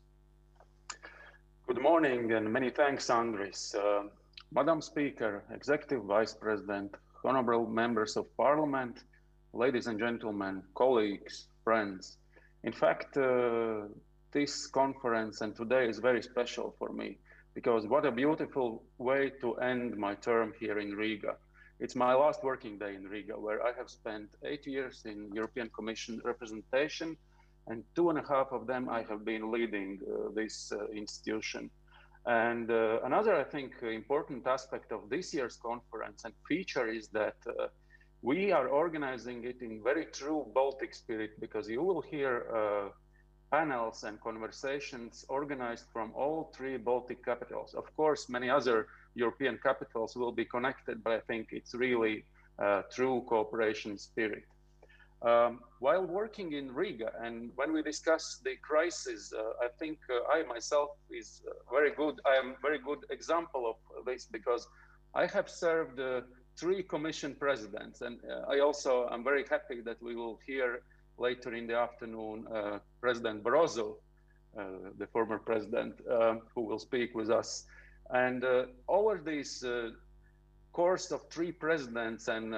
Good 1.68 1.82
morning 1.82 2.32
and 2.34 2.52
many 2.52 2.70
thanks, 2.70 3.08
Andris. 3.08 3.76
Uh, 3.76 4.10
Madam 4.52 4.82
Speaker, 4.82 5.44
Executive 5.52 6.04
Vice 6.04 6.34
President, 6.34 6.96
honorable 7.24 7.68
members 7.68 8.18
of 8.18 8.26
Parliament, 8.38 9.04
ladies 9.54 9.88
and 9.88 9.98
gentlemen, 10.00 10.62
colleagues, 10.76 11.48
friends. 11.64 12.18
In 12.64 12.74
fact, 12.74 13.18
uh, 13.18 13.84
this 14.34 14.68
conference 14.68 15.42
and 15.42 15.56
today 15.56 15.88
is 15.88 16.00
very 16.00 16.22
special 16.22 16.76
for 16.80 16.92
me 16.92 17.18
because 17.54 17.86
what 17.88 18.06
a 18.06 18.12
beautiful 18.12 18.84
way 18.98 19.32
to 19.42 19.56
end 19.56 19.96
my 19.96 20.16
term 20.16 20.54
here 20.60 20.80
in 20.80 20.92
Riga. 20.96 21.36
It's 21.80 21.96
my 21.96 22.14
last 22.14 22.44
working 22.44 22.78
day 22.80 22.96
in 22.96 23.04
Riga, 23.04 23.40
where 23.40 23.64
I 23.64 23.74
have 23.78 23.90
spent 23.90 24.30
eight 24.44 24.66
years 24.66 25.04
in 25.06 25.30
European 25.34 25.70
Commission 25.70 26.20
representation, 26.24 27.16
and 27.68 27.84
two 27.96 28.10
and 28.10 28.20
a 28.20 28.28
half 28.28 28.52
of 28.52 28.68
them 28.68 28.90
I 28.90 29.04
have 29.04 29.24
been 29.24 29.52
leading 29.52 30.00
uh, 30.02 30.30
this 30.34 30.72
uh, 30.72 30.88
institution. 30.88 31.70
And 32.26 32.72
uh, 32.72 33.00
another, 33.04 33.36
I 33.36 33.44
think, 33.44 33.74
important 33.84 34.48
aspect 34.48 34.92
of 34.92 35.10
this 35.10 35.34
year's 35.34 35.58
conference 35.58 36.24
and 36.24 36.34
feature 36.48 36.88
is 36.88 37.10
that 37.10 37.36
uh, 37.48 37.68
we 38.22 38.52
are 38.52 38.70
organizing 38.70 39.44
it 39.44 39.58
in 39.62 39.84
very 39.84 40.06
true 40.06 40.48
Baltic 40.56 40.96
spirit 40.96 41.32
because 41.40 41.68
you 41.68 41.84
will 41.84 42.02
hear 42.02 42.48
uh, 42.56 42.90
panels 43.54 44.04
and 44.04 44.20
conversations 44.20 45.26
organized 45.30 45.86
from 45.94 46.12
all 46.16 46.52
three 46.56 46.76
Baltic 46.76 47.24
capitals. 47.24 47.76
Of 47.76 47.86
course, 47.96 48.28
many 48.28 48.50
other 48.50 48.88
European 49.14 49.60
capitals 49.62 50.16
will 50.16 50.32
be 50.32 50.44
connected, 50.44 51.04
but 51.04 51.14
I 51.14 51.20
think 51.20 51.50
it's 51.52 51.76
really 51.76 52.26
uh, 52.58 52.82
true 52.96 53.24
cooperation 53.30 54.00
spirit. 54.00 54.46
Um, 55.22 55.60
while 55.80 56.04
working 56.04 56.54
in 56.54 56.74
Riga 56.74 57.12
and 57.22 57.52
when 57.56 57.72
we 57.72 57.84
discuss 57.84 58.42
the 58.44 58.56
crisis, 58.70 59.32
uh, 59.32 59.66
I 59.66 59.68
think 59.80 60.00
uh, 60.10 60.36
I 60.36 60.42
myself 60.56 60.90
is 61.12 61.44
uh, 61.48 61.54
very 61.72 61.92
good. 61.92 62.16
I 62.26 62.36
am 62.42 62.56
very 62.60 62.80
good 62.80 63.02
example 63.12 63.64
of 63.72 64.06
this 64.08 64.26
because 64.26 64.68
I 65.14 65.28
have 65.28 65.48
served 65.48 66.00
uh, 66.00 66.22
three 66.58 66.82
commission 66.82 67.36
presidents 67.36 68.02
and 68.02 68.20
I 68.54 68.60
also 68.60 69.08
am 69.12 69.24
very 69.24 69.46
happy 69.48 69.80
that 69.82 70.02
we 70.02 70.16
will 70.16 70.40
hear 70.46 70.82
later 71.18 71.54
in 71.54 71.68
the 71.68 71.78
afternoon, 71.78 72.46
uh, 72.54 72.80
President 73.02 73.44
Barroso, 73.44 73.98
uh, 74.58 74.64
the 74.98 75.08
former 75.08 75.40
president, 75.40 75.96
um, 76.10 76.42
who 76.54 76.62
will 76.62 76.80
speak 76.80 77.16
with 77.16 77.30
us. 77.30 77.66
And 78.10 78.44
uh, 78.44 78.66
over 78.88 79.18
this 79.24 79.64
course 80.72 81.12
of 81.12 81.22
three 81.30 81.52
presidents 81.52 82.28
and 82.28 82.56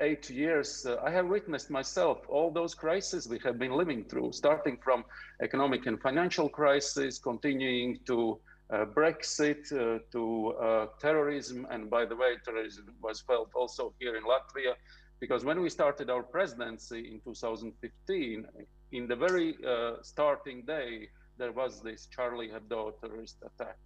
eight 0.00 0.28
years, 0.28 0.84
uh, 0.86 0.96
I 1.02 1.10
have 1.10 1.26
witnessed 1.26 1.70
myself 1.70 2.18
all 2.28 2.50
those 2.50 2.74
crises 2.74 3.28
we 3.28 3.38
have 3.44 3.58
been 3.58 3.72
living 3.72 4.04
through, 4.04 4.32
starting 4.32 4.76
from 4.82 5.04
economic 5.42 5.86
and 5.86 6.00
financial 6.00 6.48
crisis, 6.48 7.18
continuing 7.18 7.98
to 8.06 8.38
uh, 8.68 8.84
Brexit, 8.84 9.72
uh, 9.72 10.00
to 10.12 10.88
terrorism. 11.00 11.66
And 11.70 11.88
by 11.88 12.04
the 12.04 12.16
way, 12.16 12.36
terrorism 12.44 12.86
was 13.00 13.20
felt 13.20 13.50
also 13.54 13.94
here 13.98 14.16
in 14.16 14.24
Latvia 14.24 14.74
because 15.20 15.44
when 15.44 15.60
we 15.60 15.70
started 15.70 16.10
our 16.10 16.22
presidency 16.22 17.10
in 17.12 17.20
2015, 17.20 18.46
in 18.92 19.06
the 19.06 19.16
very 19.16 19.56
uh, 19.66 19.94
starting 20.02 20.62
day, 20.66 21.08
there 21.38 21.52
was 21.52 21.80
this 21.82 22.06
Charlie 22.06 22.48
Hebdo 22.48 22.92
terrorist 23.00 23.36
attack. 23.44 23.76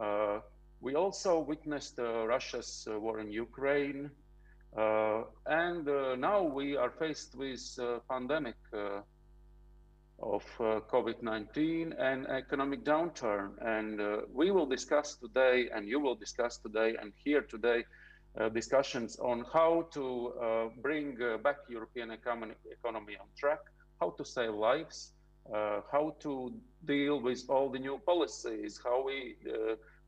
Uh, 0.00 0.40
we 0.80 0.94
also 0.94 1.40
witnessed 1.40 1.98
uh, 1.98 2.26
Russia's 2.26 2.86
uh, 2.90 2.98
war 2.98 3.20
in 3.20 3.30
Ukraine, 3.30 4.10
uh, 4.76 5.22
and 5.46 5.88
uh, 5.88 6.16
now 6.16 6.42
we 6.42 6.76
are 6.76 6.90
faced 6.90 7.34
with 7.36 7.60
pandemic 8.08 8.56
of 10.22 10.44
COVID-19 10.58 11.94
and 11.98 12.26
economic 12.28 12.84
downturn. 12.84 13.52
And 13.60 14.00
we 14.32 14.50
will 14.50 14.66
discuss 14.66 15.16
today, 15.16 15.68
and 15.74 15.88
you 15.88 15.98
will 15.98 16.14
discuss 16.14 16.58
today, 16.58 16.96
and 17.00 17.12
here 17.24 17.40
today, 17.42 17.84
discussions 18.52 19.18
on 19.18 19.44
how 19.52 19.88
to 19.92 20.32
uh, 20.40 20.68
bring 20.82 21.20
uh, 21.22 21.36
back 21.38 21.56
European 21.68 22.10
economy, 22.10 22.54
economy 22.70 23.16
on 23.20 23.26
track, 23.36 23.60
how 24.00 24.10
to 24.10 24.24
save 24.24 24.54
lives, 24.54 25.12
how 25.92 26.14
to 26.20 26.52
deal 26.84 27.20
with 27.20 27.42
all 27.48 27.68
the 27.68 27.78
new 27.78 27.98
policies, 28.06 28.80
how 28.84 29.02
we 29.04 29.36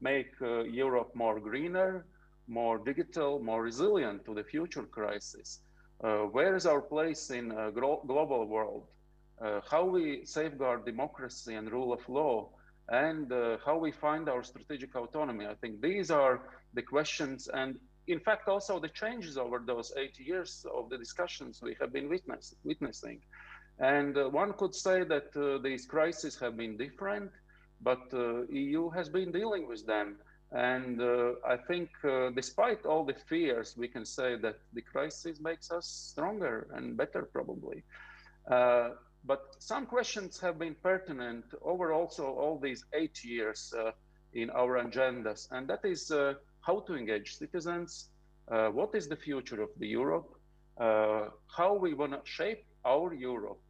make 0.01 0.33
Europe 0.41 1.11
more 1.15 1.41
greener, 1.41 2.07
more 2.47 2.79
digital, 2.79 3.41
more 3.41 3.63
resilient 3.63 4.25
to 4.25 4.35
the 4.35 4.45
future 4.45 4.85
crisis. 4.85 5.61
where 6.37 6.55
is 6.55 6.65
our 6.67 6.81
place 6.81 7.31
in 7.31 7.51
a 7.53 7.73
global 7.73 8.47
world? 8.47 8.87
Uh, 9.43 9.61
how 9.69 9.85
we 9.85 10.25
safeguard 10.25 10.85
democracy 10.85 11.55
and 11.55 11.73
rule 11.73 11.93
of 11.93 12.09
law, 12.09 12.49
and 12.91 13.33
uh, 13.33 13.57
how 13.67 13.77
we 13.77 13.91
find 13.91 14.29
our 14.29 14.45
strategic 14.45 14.95
autonomy. 14.95 15.47
I 15.47 15.55
think 15.55 15.81
these 15.81 16.13
are 16.13 16.43
the 16.75 16.83
questions, 16.83 17.49
and 17.53 17.77
in 18.09 18.21
fact, 18.21 18.49
also 18.49 18.79
the 18.81 18.89
changes 18.89 19.39
over 19.39 19.63
those 19.65 19.93
eight 19.97 20.19
years 20.19 20.67
of 20.75 20.91
the 20.91 20.99
discussions 20.99 21.61
we 21.63 21.77
have 21.81 21.93
been 21.93 22.09
witness, 22.09 22.55
witnessing. 22.65 23.21
And 23.79 24.17
uh, 24.17 24.29
one 24.29 24.53
could 24.55 24.75
say 24.75 25.05
that 25.05 25.37
uh, 25.37 25.59
these 25.63 25.87
crises 25.87 26.39
have 26.39 26.57
been 26.57 26.77
different, 26.77 27.31
but 27.81 28.03
uh, 28.13 28.43
EU 28.49 28.91
has 28.91 29.09
been 29.09 29.33
dealing 29.33 29.69
with 29.69 29.87
them. 29.87 30.17
And 30.51 31.01
uh, 31.01 31.33
I 31.47 31.57
think 31.57 31.91
uh, 32.05 32.31
despite 32.31 32.85
all 32.85 33.05
the 33.05 33.15
fears, 33.29 33.75
we 33.77 33.89
can 33.89 34.05
say 34.05 34.37
that 34.37 34.59
the 34.75 34.83
crisis 34.83 35.41
makes 35.41 35.71
us 35.71 35.87
stronger 35.87 36.69
and 36.75 36.97
better 36.97 37.23
probably. 37.23 37.83
Uh, 38.51 38.91
but 39.25 39.55
some 39.61 39.87
questions 39.87 40.41
have 40.41 40.59
been 40.59 40.75
pertinent 40.83 41.45
over 41.63 41.93
also 41.93 42.27
all 42.27 42.59
these 42.59 42.85
eight 42.93 43.25
years 43.25 43.73
in 44.35 44.51
our 44.51 44.83
agendas, 44.83 45.47
and 45.53 45.69
that 45.69 45.85
is 45.85 46.11
how 46.63 46.81
to 46.81 46.95
engage 46.95 47.37
citizens, 47.37 48.09
uh, 48.51 48.69
what 48.69 48.95
is 48.95 49.09
the 49.09 49.17
future 49.17 49.61
of 49.63 49.71
the 49.79 49.87
Europe, 49.87 50.29
uh, 50.79 51.29
how 51.47 51.75
we 51.75 51.95
want 51.95 52.13
to 52.13 52.21
shape 52.25 52.65
our 52.85 53.13
Europe, 53.15 53.61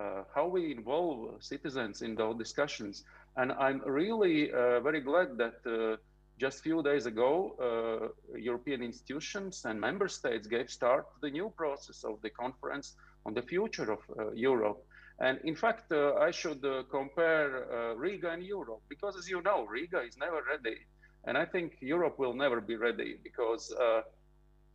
uh, 0.00 0.22
how 0.34 0.46
we 0.46 0.72
involve 0.72 1.42
citizens 1.42 2.02
in 2.02 2.14
those 2.14 2.36
discussions. 2.36 3.04
And 3.36 3.52
I'm 3.52 3.80
really 3.86 4.50
very 4.50 5.00
glad 5.00 5.38
that 5.38 5.98
just 6.38 6.58
a 6.60 6.62
few 6.62 6.82
days 6.82 7.06
ago, 7.06 8.12
European 8.36 8.82
institutions 8.82 9.64
and 9.64 9.80
member 9.80 10.08
states 10.08 10.46
gave 10.46 10.68
start 10.68 11.06
to 11.14 11.20
the 11.22 11.30
new 11.30 11.50
process 11.56 12.04
of 12.04 12.20
the 12.20 12.30
conference 12.30 12.96
on 13.24 13.32
the 13.32 13.42
future 13.42 13.90
of 13.90 14.00
Europe. 14.34 14.84
And 15.22 15.38
in 15.44 15.54
fact, 15.54 15.92
uh, 15.92 16.14
I 16.14 16.32
should 16.32 16.64
uh, 16.64 16.82
compare 16.90 17.50
uh, 17.72 17.94
Riga 17.94 18.30
and 18.30 18.42
Europe 18.42 18.82
because, 18.88 19.16
as 19.16 19.28
you 19.28 19.40
know, 19.42 19.64
Riga 19.66 20.00
is 20.00 20.16
never 20.16 20.42
ready. 20.42 20.78
And 21.24 21.38
I 21.38 21.44
think 21.44 21.76
Europe 21.80 22.18
will 22.18 22.34
never 22.34 22.60
be 22.60 22.76
ready 22.76 23.16
because 23.22 23.72
uh, 23.72 24.02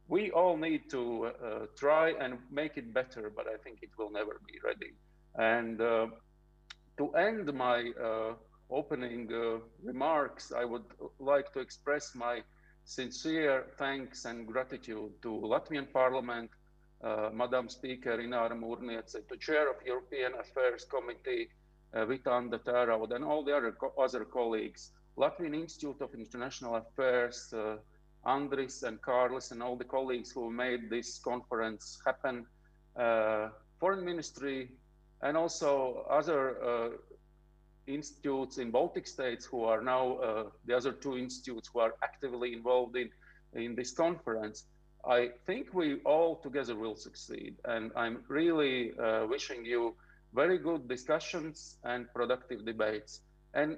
we 0.08 0.32
all 0.32 0.56
need 0.56 0.90
to 0.92 1.26
uh, 1.26 1.66
try 1.76 2.14
and 2.20 2.38
make 2.50 2.78
it 2.78 2.94
better, 2.94 3.32
but 3.36 3.48
I 3.48 3.58
think 3.58 3.80
it 3.82 3.90
will 3.98 4.12
never 4.12 4.40
be 4.48 4.60
ready. 4.64 4.94
And 5.36 5.78
to 6.98 7.14
end 7.16 7.54
my 7.54 7.92
opening 8.70 9.30
remarks, 9.84 10.52
I 10.56 10.66
would 10.66 10.86
like 11.20 11.52
to 11.54 11.60
express 11.60 12.16
my 12.16 12.42
sincere 12.88 13.66
thanks 13.78 14.24
and 14.26 14.48
gratitude 14.48 15.12
to 15.22 15.30
Latvian 15.30 15.92
Parliament, 15.92 16.50
uh, 17.04 17.30
Madam 17.34 17.68
Speaker 17.70 18.18
Ināra 18.18 18.54
Mūrniece, 18.54 19.18
the 19.30 19.38
Chair 19.38 19.70
of 19.70 19.76
European 19.86 20.34
Affairs 20.40 20.86
Committee, 20.86 21.50
uh, 21.94 22.06
Vita 22.06 22.32
Anda 22.32 22.60
Tērauda, 22.60 23.16
and 23.16 23.26
all 23.26 23.44
the 23.44 23.56
other, 23.56 23.74
co 23.74 23.94
other 23.98 24.24
colleagues, 24.24 24.92
Latvian 25.18 25.56
Institute 25.56 26.00
of 26.02 26.14
International 26.14 26.76
Affairs, 26.76 27.54
uh, 27.54 27.78
Andris 28.26 28.84
and 28.84 29.02
Kārlis, 29.02 29.52
and 29.52 29.64
all 29.64 29.76
the 29.76 29.86
colleagues 29.86 30.32
who 30.32 30.52
made 30.52 30.90
this 30.90 31.18
conference 31.20 32.00
happen, 32.06 32.46
uh, 32.96 33.50
Foreign 33.80 34.06
Ministry, 34.06 34.70
and 35.22 35.36
also 35.36 36.06
other 36.10 36.64
uh, 36.64 36.90
institutes 37.88 38.58
in 38.58 38.70
Baltic 38.70 39.08
states 39.08 39.46
who 39.46 39.64
are 39.64 39.82
now 39.82 40.18
uh, 40.18 40.44
the 40.66 40.76
other 40.76 40.92
two 40.92 41.18
institutes 41.18 41.70
who 41.74 41.80
are 41.80 41.96
actively 42.04 42.54
involved 42.54 42.96
in, 42.96 43.10
in 43.54 43.76
this 43.76 43.92
conference. 43.92 44.66
I 45.08 45.30
think 45.46 45.74
we 45.74 45.96
all 46.06 46.36
together 46.36 46.76
will 46.76 46.96
succeed. 46.96 47.56
And 47.66 47.92
I'm 47.96 48.24
really 48.28 48.92
uh, 49.00 49.26
wishing 49.28 49.64
you 49.66 49.96
very 50.34 50.58
good 50.58 50.88
discussions 50.88 51.78
and 51.84 52.12
productive 52.14 52.66
debates. 52.66 53.22
And 53.54 53.78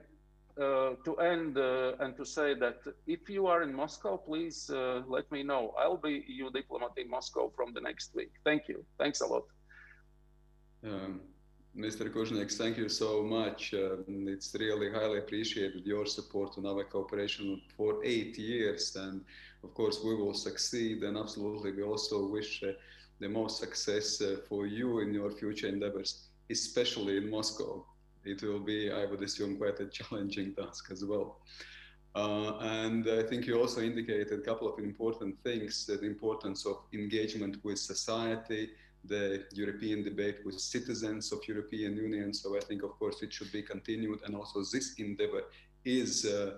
uh, 0.59 0.95
to 1.05 1.15
end 1.17 1.57
uh, 1.57 1.93
and 1.99 2.17
to 2.17 2.25
say 2.25 2.53
that 2.53 2.79
if 3.07 3.29
you 3.29 3.47
are 3.47 3.63
in 3.63 3.73
Moscow, 3.73 4.17
please 4.17 4.69
uh, 4.69 5.01
let 5.07 5.31
me 5.31 5.43
know. 5.43 5.73
I'll 5.79 5.97
be 5.97 6.25
EU 6.27 6.49
diplomat 6.51 6.91
in 6.97 7.09
Moscow 7.09 7.51
from 7.55 7.73
the 7.73 7.81
next 7.81 8.13
week. 8.15 8.31
Thank 8.43 8.67
you. 8.67 8.83
Thanks 8.97 9.21
a 9.21 9.27
lot. 9.27 9.45
Um, 10.83 11.21
Mr. 11.77 12.11
Kuznieks, 12.11 12.57
thank 12.57 12.77
you 12.77 12.89
so 12.89 13.23
much. 13.23 13.73
Um, 13.73 14.27
it's 14.27 14.53
really 14.59 14.91
highly 14.91 15.19
appreciated 15.19 15.85
your 15.85 16.05
support 16.05 16.57
and 16.57 16.65
our 16.67 16.83
cooperation 16.83 17.61
for 17.77 18.03
eight 18.03 18.37
years. 18.37 18.95
And 18.95 19.21
of 19.63 19.73
course, 19.73 20.01
we 20.03 20.15
will 20.15 20.33
succeed. 20.33 21.03
And 21.03 21.17
absolutely, 21.17 21.71
we 21.71 21.83
also 21.83 22.27
wish 22.27 22.63
uh, 22.63 22.73
the 23.19 23.29
most 23.29 23.59
success 23.59 24.21
uh, 24.21 24.37
for 24.47 24.65
you 24.65 24.99
in 24.99 25.13
your 25.13 25.31
future 25.31 25.67
endeavors, 25.67 26.29
especially 26.49 27.17
in 27.17 27.29
Moscow. 27.29 27.85
It 28.25 28.41
will 28.43 28.59
be, 28.59 28.91
I 28.91 29.05
would 29.05 29.21
assume, 29.21 29.57
quite 29.57 29.79
a 29.79 29.87
challenging 29.87 30.53
task 30.59 30.89
as 30.91 31.03
well. 31.05 31.39
Uh, 32.15 32.57
and 32.59 33.07
I 33.07 33.23
think 33.23 33.45
you 33.45 33.59
also 33.59 33.81
indicated 33.81 34.39
a 34.39 34.41
couple 34.41 34.67
of 34.71 34.79
important 34.79 35.37
things, 35.43 35.85
the 35.85 36.03
importance 36.05 36.65
of 36.65 36.77
engagement 36.93 37.63
with 37.63 37.77
society, 37.77 38.71
the 39.05 39.45
European 39.53 40.03
debate 40.03 40.37
with 40.43 40.59
citizens 40.59 41.31
of 41.31 41.39
European 41.47 41.95
Union. 41.95 42.33
So 42.33 42.57
I 42.57 42.61
think, 42.61 42.83
of 42.83 42.91
course, 42.99 43.21
it 43.21 43.31
should 43.31 43.51
be 43.51 43.61
continued. 43.61 44.19
And 44.25 44.35
also 44.35 44.59
this 44.59 44.95
endeavor 44.97 45.43
is 45.85 46.25
uh, 46.25 46.57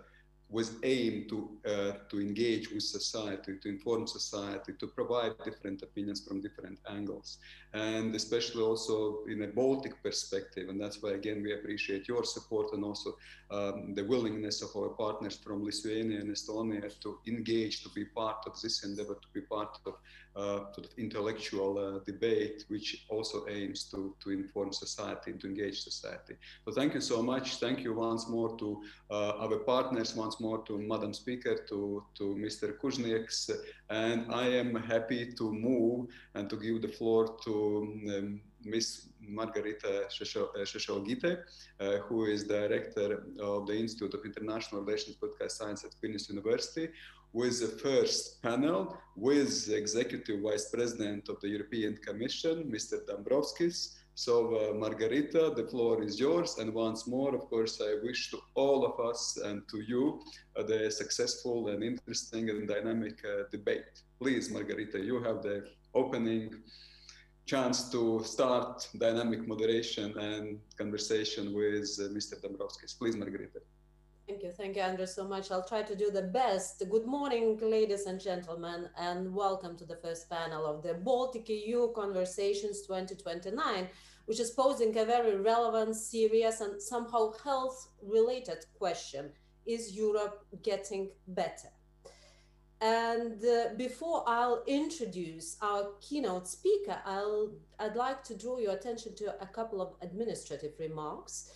with 0.52 0.78
aim 0.84 1.26
to 1.30 1.38
uh, 1.66 1.94
to 2.10 2.20
engage 2.20 2.70
with 2.72 2.84
society, 2.84 3.54
to 3.62 3.70
inform 3.70 4.06
society, 4.06 4.74
to 4.80 4.88
provide 4.88 5.32
different 5.46 5.82
opinions 5.82 6.20
from 6.28 6.42
different 6.42 6.78
angles, 6.90 7.38
and 7.74 8.14
especially 8.14 8.62
also 8.62 9.24
in 9.30 9.44
a 9.44 9.48
Baltic 9.48 10.04
perspective. 10.04 10.68
And 10.70 10.80
that's 10.80 11.02
why 11.02 11.12
again 11.12 11.42
we 11.42 11.54
appreciate 11.54 12.08
your 12.08 12.26
support 12.26 12.74
and 12.74 12.84
also 12.84 13.16
um, 13.50 13.94
the 13.96 14.04
willingness 14.04 14.62
of 14.62 14.70
our 14.76 14.90
partners 14.90 15.36
from 15.42 15.64
Lithuania 15.64 16.20
and 16.20 16.30
Estonia 16.30 17.00
to 17.00 17.20
engage, 17.28 17.84
to 17.84 17.90
be 17.90 18.04
part 18.06 18.44
of 18.46 18.60
this 18.62 18.84
endeavor, 18.84 19.16
to 19.16 19.30
be 19.34 19.42
part 19.42 19.78
of 19.86 19.94
sort 20.36 20.86
of 20.86 20.92
intellectual 20.98 21.78
uh, 21.78 22.00
debate, 22.06 22.66
which 22.70 23.06
also 23.10 23.46
aims 23.50 23.84
to, 23.86 24.16
to 24.24 24.32
inform 24.32 24.72
society 24.72 25.32
and 25.32 25.42
to 25.42 25.48
engage 25.48 25.82
society. 25.82 26.36
So 26.66 26.72
thank 26.72 26.94
you 26.94 27.02
so 27.02 27.22
much. 27.22 27.56
Thank 27.58 27.80
you 27.84 27.94
once 27.94 28.28
more 28.30 28.58
to 28.58 28.82
uh, 29.10 29.44
our 29.44 29.58
partners, 29.58 30.16
once 30.16 30.40
more 30.40 30.60
to 30.64 30.78
Madam 30.78 31.14
Speaker, 31.14 31.56
to, 31.70 32.04
to 32.16 32.24
Mr. 32.36 32.78
Kuznieks, 32.78 33.50
and 33.90 34.34
I 34.34 34.48
am 34.48 34.76
happy 34.76 35.34
to 35.34 35.52
move 35.52 36.08
and 36.36 36.50
to 36.50 36.56
give 36.56 36.82
the 36.82 36.88
floor 36.88 37.38
to 37.44 37.54
um, 38.18 38.42
Ms. 38.64 39.08
Margarita 39.22 40.08
Šešelgytė, 40.10 41.32
uh, 41.80 41.98
who 42.08 42.26
is 42.26 42.44
director 42.44 43.24
of 43.40 43.68
the 43.68 43.78
Institute 43.78 44.14
of 44.14 44.26
International 44.26 44.82
Relations 44.82 45.16
Political 45.16 45.50
Science 45.50 45.84
at 45.86 45.92
Vilnius 46.02 46.30
University, 46.30 46.90
with 47.34 47.60
the 47.62 47.68
first 47.80 48.42
panel 48.42 48.98
with 49.16 49.66
the 49.68 49.78
Executive 49.78 50.42
Vice 50.42 50.70
President 50.70 51.30
of 51.30 51.40
the 51.42 51.50
European 51.50 51.98
Commission, 51.98 52.72
Mr. 52.72 53.06
Dombrovskis. 53.06 53.96
So, 54.16 54.56
uh, 54.56 54.74
Margarita, 54.74 55.54
the 55.56 55.68
floor 55.68 56.04
is 56.04 56.20
yours. 56.20 56.58
And 56.60 56.74
once 56.74 57.08
more, 57.08 57.34
of 57.34 57.42
course, 57.50 57.82
I 57.82 57.96
wish 58.04 58.30
to 58.32 58.40
all 58.56 58.86
of 58.86 59.00
us 59.00 59.38
and 59.44 59.62
to 59.70 59.82
you 59.82 60.22
uh, 60.56 60.64
the 60.64 60.92
successful 60.92 61.70
and 61.70 61.84
interesting 61.84 62.50
and 62.50 62.68
dynamic 62.68 63.24
uh, 63.26 63.44
debate. 63.52 64.04
Please, 64.20 64.52
Margarita, 64.52 65.00
you 65.00 65.24
have 65.24 65.42
the 65.42 65.66
opening 65.94 66.54
chance 67.46 67.90
to 67.92 68.22
start 68.24 68.88
dynamic 68.98 69.48
moderation 69.48 70.18
and 70.18 70.60
conversation 70.78 71.54
with 71.54 71.90
uh, 72.00 72.04
Mr. 72.10 72.40
Dombrovskis. 72.42 72.98
Please, 72.98 73.16
Margarita. 73.16 73.60
Thank 74.28 74.44
you. 74.44 74.52
Thank 74.52 74.76
you, 74.76 74.82
Andrew, 74.84 75.08
so 75.08 75.28
much. 75.28 75.52
I'll 75.52 75.68
try 75.68 75.82
to 75.82 75.96
do 75.96 76.12
the 76.12 76.22
best. 76.22 76.82
Good 76.90 77.06
morning, 77.06 77.60
ladies 77.62 78.06
and 78.06 78.20
gentlemen, 78.20 78.88
and 78.98 79.34
welcome 79.34 79.76
to 79.78 79.86
the 79.86 79.96
first 79.96 80.30
panel 80.30 80.66
of 80.66 80.84
the 80.84 80.94
Baltic 80.94 81.50
EU 81.50 81.92
Conversations 81.94 82.82
2029, 82.82 83.90
which 84.26 84.40
is 84.40 84.52
posing 84.52 84.96
a 84.98 85.06
very 85.06 85.38
relevant, 85.38 85.96
serious, 85.96 86.62
and 86.62 86.82
somehow 86.82 87.32
health-related 87.44 88.66
question. 88.78 89.32
Is 89.66 89.96
Europe 89.96 90.46
getting 90.64 91.10
better? 91.28 91.70
And 92.80 93.44
uh, 93.44 93.74
before 93.76 94.24
I'll 94.28 94.64
introduce 94.66 95.58
our 95.62 95.92
keynote 96.00 96.48
speaker, 96.48 96.98
I'll, 97.06 97.52
I'd 97.80 97.96
like 97.96 98.24
to 98.26 98.38
draw 98.38 98.60
your 98.60 98.74
attention 98.74 99.16
to 99.16 99.36
a 99.42 99.48
couple 99.48 99.82
of 99.82 99.94
administrative 100.02 100.74
remarks 100.80 101.52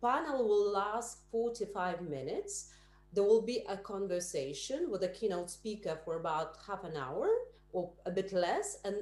panel 0.00 0.46
will 0.48 0.72
last 0.72 1.18
45 1.30 2.02
minutes. 2.02 2.70
There 3.12 3.24
will 3.24 3.42
be 3.42 3.64
a 3.68 3.76
conversation 3.76 4.90
with 4.90 5.02
a 5.02 5.08
keynote 5.08 5.50
speaker 5.50 5.98
for 6.04 6.16
about 6.16 6.58
half 6.66 6.84
an 6.84 6.96
hour 6.96 7.28
or 7.72 7.90
a 8.06 8.10
bit 8.10 8.32
less. 8.32 8.78
And 8.84 8.96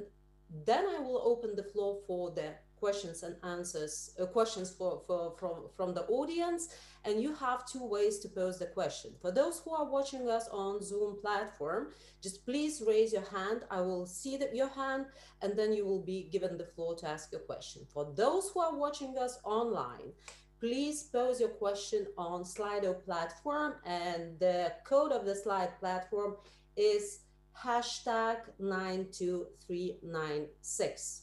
then 0.65 0.85
I 0.87 0.99
will 0.99 1.21
open 1.25 1.55
the 1.55 1.63
floor 1.63 1.99
for 2.07 2.31
the 2.31 2.53
questions 2.79 3.23
and 3.23 3.35
answers, 3.43 4.15
uh, 4.21 4.25
questions 4.25 4.69
for, 4.69 5.01
for, 5.07 5.35
from, 5.37 5.65
from 5.75 5.93
the 5.93 6.03
audience. 6.05 6.69
And 7.05 7.21
you 7.21 7.33
have 7.35 7.65
two 7.65 7.83
ways 7.83 8.19
to 8.19 8.29
pose 8.29 8.59
the 8.59 8.67
question. 8.67 9.11
For 9.21 9.31
those 9.31 9.59
who 9.59 9.71
are 9.71 9.89
watching 9.89 10.29
us 10.29 10.47
on 10.51 10.83
Zoom 10.83 11.17
platform, 11.21 11.89
just 12.21 12.45
please 12.45 12.83
raise 12.85 13.13
your 13.13 13.27
hand. 13.29 13.61
I 13.71 13.81
will 13.81 14.05
see 14.05 14.37
that 14.37 14.55
your 14.55 14.69
hand, 14.69 15.05
and 15.41 15.57
then 15.57 15.73
you 15.73 15.85
will 15.85 16.03
be 16.03 16.29
given 16.31 16.57
the 16.57 16.65
floor 16.65 16.95
to 16.97 17.07
ask 17.07 17.31
your 17.31 17.41
question. 17.41 17.83
For 17.93 18.11
those 18.15 18.49
who 18.53 18.59
are 18.59 18.77
watching 18.77 19.17
us 19.17 19.39
online, 19.43 20.13
please 20.59 21.03
pose 21.03 21.39
your 21.39 21.49
question 21.49 22.07
on 22.17 22.43
Slido 22.43 22.95
platform 23.05 23.75
and 23.85 24.39
the 24.39 24.73
code 24.83 25.11
of 25.11 25.23
the 25.25 25.33
Slido 25.33 25.77
platform 25.79 26.37
is 26.75 27.19
hashtag 27.63 28.37
92396. 28.59 31.21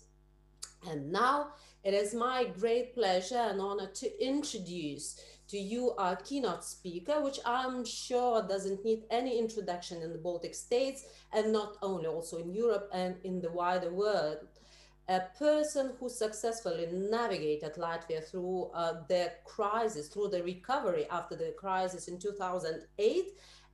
And 0.88 1.10
now 1.10 1.48
it 1.82 1.94
is 1.94 2.14
my 2.14 2.44
great 2.58 2.94
pleasure 2.94 3.36
and 3.36 3.60
honor 3.60 3.88
to 3.88 4.24
introduce 4.24 5.20
to 5.48 5.58
you 5.58 5.92
our 5.98 6.16
keynote 6.16 6.64
speaker, 6.64 7.20
which 7.20 7.38
I'm 7.44 7.84
sure 7.84 8.42
doesn't 8.42 8.82
need 8.84 9.04
any 9.10 9.38
introduction 9.38 10.02
in 10.02 10.12
the 10.12 10.18
Baltic 10.18 10.54
states 10.54 11.04
and 11.32 11.52
not 11.52 11.76
only 11.82 12.06
also 12.06 12.38
in 12.38 12.52
Europe 12.52 12.88
and 12.92 13.16
in 13.24 13.40
the 13.40 13.50
wider 13.50 13.92
world. 13.92 14.38
A 15.08 15.20
person 15.38 15.92
who 16.00 16.08
successfully 16.08 16.88
navigated 16.90 17.74
Latvia 17.74 18.24
through 18.28 18.70
uh, 18.74 19.02
the 19.08 19.32
crisis, 19.44 20.08
through 20.08 20.28
the 20.28 20.42
recovery 20.42 21.06
after 21.10 21.36
the 21.36 21.54
crisis 21.58 22.08
in 22.08 22.18
2008, 22.18 23.24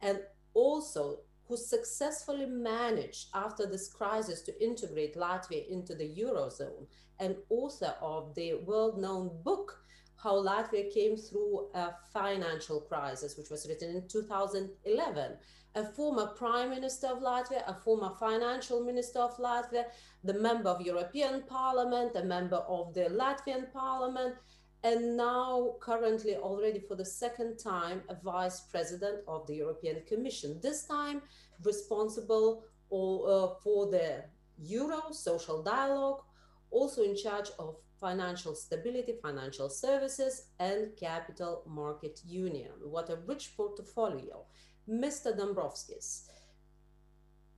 and 0.02 0.20
also 0.54 1.20
who 1.46 1.56
successfully 1.56 2.46
managed 2.46 3.28
after 3.34 3.66
this 3.66 3.92
crisis 3.92 4.42
to 4.42 4.64
integrate 4.64 5.16
Latvia 5.16 5.68
into 5.68 5.94
the 5.94 6.08
Eurozone, 6.08 6.86
and 7.20 7.36
author 7.48 7.94
of 8.00 8.34
the 8.34 8.54
world 8.54 8.98
known 8.98 9.30
book, 9.44 9.84
How 10.16 10.34
Latvia 10.34 10.92
Came 10.92 11.16
Through 11.16 11.68
a 11.74 11.90
Financial 12.12 12.80
Crisis, 12.80 13.36
which 13.36 13.50
was 13.50 13.68
written 13.68 13.94
in 13.94 14.08
2011 14.08 15.36
a 15.74 15.84
former 15.84 16.26
prime 16.26 16.70
minister 16.70 17.06
of 17.08 17.20
Latvia, 17.20 17.62
a 17.66 17.74
former 17.74 18.10
financial 18.18 18.82
minister 18.82 19.20
of 19.20 19.36
Latvia, 19.36 19.84
the 20.24 20.34
member 20.34 20.68
of 20.68 20.80
European 20.80 21.42
Parliament, 21.46 22.16
a 22.16 22.24
member 22.24 22.56
of 22.56 22.92
the 22.94 23.02
Latvian 23.02 23.72
Parliament, 23.72 24.34
and 24.82 25.16
now 25.16 25.74
currently 25.80 26.36
already 26.36 26.80
for 26.80 26.96
the 26.96 27.04
second 27.04 27.58
time 27.58 28.02
a 28.08 28.14
vice 28.14 28.60
president 28.60 29.20
of 29.28 29.46
the 29.46 29.54
European 29.54 30.02
Commission. 30.08 30.58
This 30.62 30.86
time 30.86 31.22
responsible 31.62 32.64
all, 32.88 33.26
uh, 33.28 33.62
for 33.62 33.90
the 33.90 34.24
Euro 34.58 35.12
social 35.12 35.62
dialogue, 35.62 36.22
also 36.70 37.02
in 37.02 37.16
charge 37.16 37.50
of 37.58 37.76
financial 38.00 38.54
stability, 38.54 39.14
financial 39.22 39.68
services, 39.68 40.46
and 40.58 40.96
capital 40.96 41.62
market 41.66 42.20
union. 42.26 42.70
What 42.82 43.10
a 43.10 43.16
rich 43.26 43.54
portfolio. 43.56 44.44
Mr. 44.90 45.36
Dombrovskis, 45.38 46.26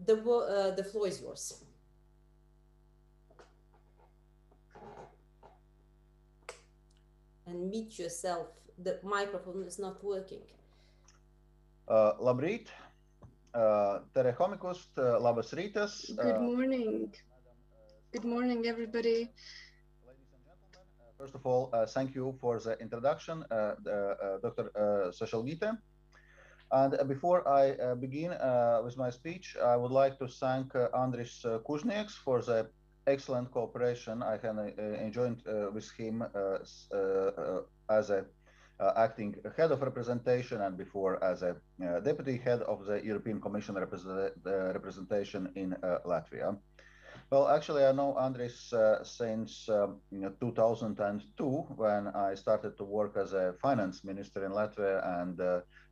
the, 0.05 0.15
uh, 0.15 0.75
the 0.75 0.85
floor 0.85 1.09
is 1.09 1.21
yours. 1.23 1.65
And 7.47 7.71
meet 7.71 7.99
yourself. 7.99 8.49
The 8.79 8.99
microphone 9.03 9.65
is 9.65 9.79
not 9.79 10.03
working. 10.05 10.43
Uh, 11.89 12.13
labrīt, 12.21 12.69
uh, 13.55 14.01
tere 14.15 14.33
hommikust, 14.39 14.97
uh, 14.99 15.19
labas 15.21 15.53
rytas. 15.53 16.15
Good 16.17 16.41
morning. 16.41 17.13
Good 18.13 18.25
morning, 18.25 18.67
everybody. 18.67 19.33
Ladies 20.07 20.29
and 20.33 20.45
gentlemen, 20.45 20.81
uh, 21.01 21.13
first 21.19 21.35
of 21.35 21.47
all, 21.47 21.71
uh, 21.73 21.87
thank 21.87 22.15
you 22.15 22.37
for 22.41 22.61
the 22.61 22.79
introduction, 22.79 23.45
uh, 23.51 23.75
Dr. 24.43 24.71
Uh, 24.77 25.11
Sešelgytė. 25.11 25.77
And 26.73 26.97
before 27.07 27.47
I 27.47 27.73
uh, 27.73 27.95
begin 27.95 28.33
uh, 28.33 28.81
with 28.83 28.97
my 28.97 29.11
speech, 29.11 29.57
I 29.63 29.77
would 29.77 29.93
like 29.93 30.19
to 30.19 30.27
thank 30.27 30.75
uh, 30.75 30.89
Andris 30.95 31.45
Kuznieks 31.67 32.13
for 32.13 32.41
the 32.41 32.69
excellent 33.07 33.51
cooperation 33.51 34.23
I 34.23 34.39
have 34.43 34.59
enjoyed 34.79 35.43
with 35.75 35.91
him 35.99 36.25
as 37.91 38.11
a 38.11 38.25
uh, 38.83 38.93
acting 38.97 39.35
head 39.57 39.71
of 39.71 39.81
representation 39.83 40.61
and 40.63 40.77
before 40.77 41.23
as 41.23 41.43
a 41.43 41.55
uh, 41.85 42.01
deputy 42.01 42.37
head 42.37 42.63
of 42.63 42.85
the 42.85 43.05
European 43.05 43.41
Commission 43.41 43.75
represent, 43.77 44.33
uh, 44.47 44.73
representation 44.73 45.51
in 45.55 45.77
Latvia. 46.05 46.57
Well, 47.33 47.49
actually, 47.49 47.87
I 47.87 47.93
know 47.93 48.15
Andris 48.21 48.75
since 49.07 49.67
um, 49.71 50.01
you 50.11 50.19
know, 50.19 50.33
2002 50.39 51.45
when 51.77 52.09
I 52.09 52.35
started 52.35 52.77
to 52.77 52.85
work 52.85 53.17
as 53.17 53.33
a 53.33 53.55
finance 53.63 54.05
minister 54.05 54.45
in 54.45 54.53
Latvia 54.53 55.01
and 55.19 55.39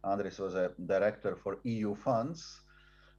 Andris 0.04 0.38
was 0.38 0.54
a 0.54 0.72
director 0.84 1.36
for 1.36 1.56
EU 1.64 1.94
funds. 1.94 2.60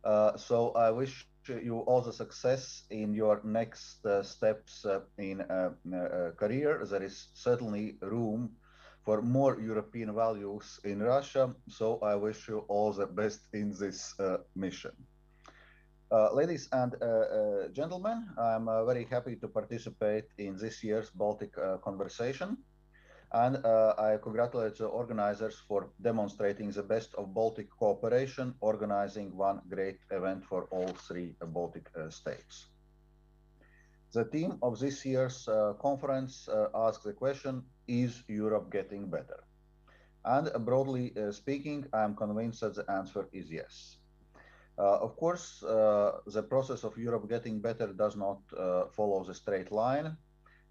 Uh, 0.03 0.37
so 0.37 0.69
I 0.73 0.91
wish 0.91 1.25
you 1.47 1.79
all 1.87 2.01
the 2.01 2.13
success 2.13 2.83
in 2.91 3.15
your 3.15 3.41
next 3.43 4.05
uh, 4.05 4.21
steps 4.21 4.85
uh, 4.85 4.99
in 5.17 5.41
uh, 5.41 5.71
uh, 5.91 6.29
career. 6.37 6.85
There 6.85 7.01
is 7.01 7.29
certainly 7.33 7.97
room 8.03 8.51
for 9.03 9.23
more 9.23 9.59
European 9.59 10.13
values 10.13 10.79
in 10.83 11.01
Russia. 11.01 11.55
So 11.69 11.97
I 12.03 12.13
wish 12.13 12.47
you 12.47 12.59
all 12.67 12.93
the 12.93 13.07
best 13.07 13.39
in 13.53 13.73
this 13.79 14.13
uh, 16.11 16.33
ladies 16.33 16.67
and 16.71 16.93
gentlemen, 17.73 18.27
I'm 18.37 18.65
very 18.85 19.05
happy 19.05 19.35
to 19.37 19.47
participate 19.47 20.25
in 20.37 20.57
this 20.57 20.83
year's 20.83 21.09
Baltic 21.09 21.53
conversation. 21.83 22.57
And 23.33 23.65
uh, 23.65 23.95
I 23.97 24.17
congratulate 24.21 24.75
the 24.75 24.87
organizers 24.87 25.55
for 25.65 25.89
demonstrating 26.01 26.69
the 26.71 26.83
best 26.83 27.15
of 27.15 27.33
Baltic 27.33 27.69
cooperation, 27.69 28.53
organizing 28.59 29.37
one 29.37 29.61
great 29.69 29.99
event 30.11 30.43
for 30.43 30.65
all 30.65 30.89
three 30.89 31.35
Baltic 31.39 31.89
uh, 31.95 32.09
states. 32.09 32.67
The 34.11 34.25
theme 34.25 34.57
of 34.61 34.79
this 34.79 35.05
year's 35.05 35.47
uh, 35.47 35.73
conference 35.79 36.49
uh, 36.49 36.67
asks 36.75 37.05
the 37.05 37.13
question, 37.13 37.63
is 37.87 38.23
Europe 38.27 38.69
getting 38.69 39.09
better? 39.09 39.45
And 40.25 40.49
uh, 40.53 40.59
broadly 40.59 41.13
uh, 41.15 41.31
speaking, 41.31 41.85
I 41.93 42.03
am 42.03 42.17
convinced 42.17 42.59
that 42.59 42.75
the 42.75 42.91
answer 42.91 43.29
is 43.31 43.49
yes. 43.49 43.95
Of 44.81 45.15
course, 45.15 45.59
the 45.61 46.45
process 46.49 46.83
of 46.83 46.97
Europe 46.97 47.29
getting 47.29 47.59
better 47.61 47.87
does 47.93 48.15
not 48.15 48.39
follow 48.91 49.23
the 49.23 49.33
straight 49.33 49.71
line. 49.71 50.17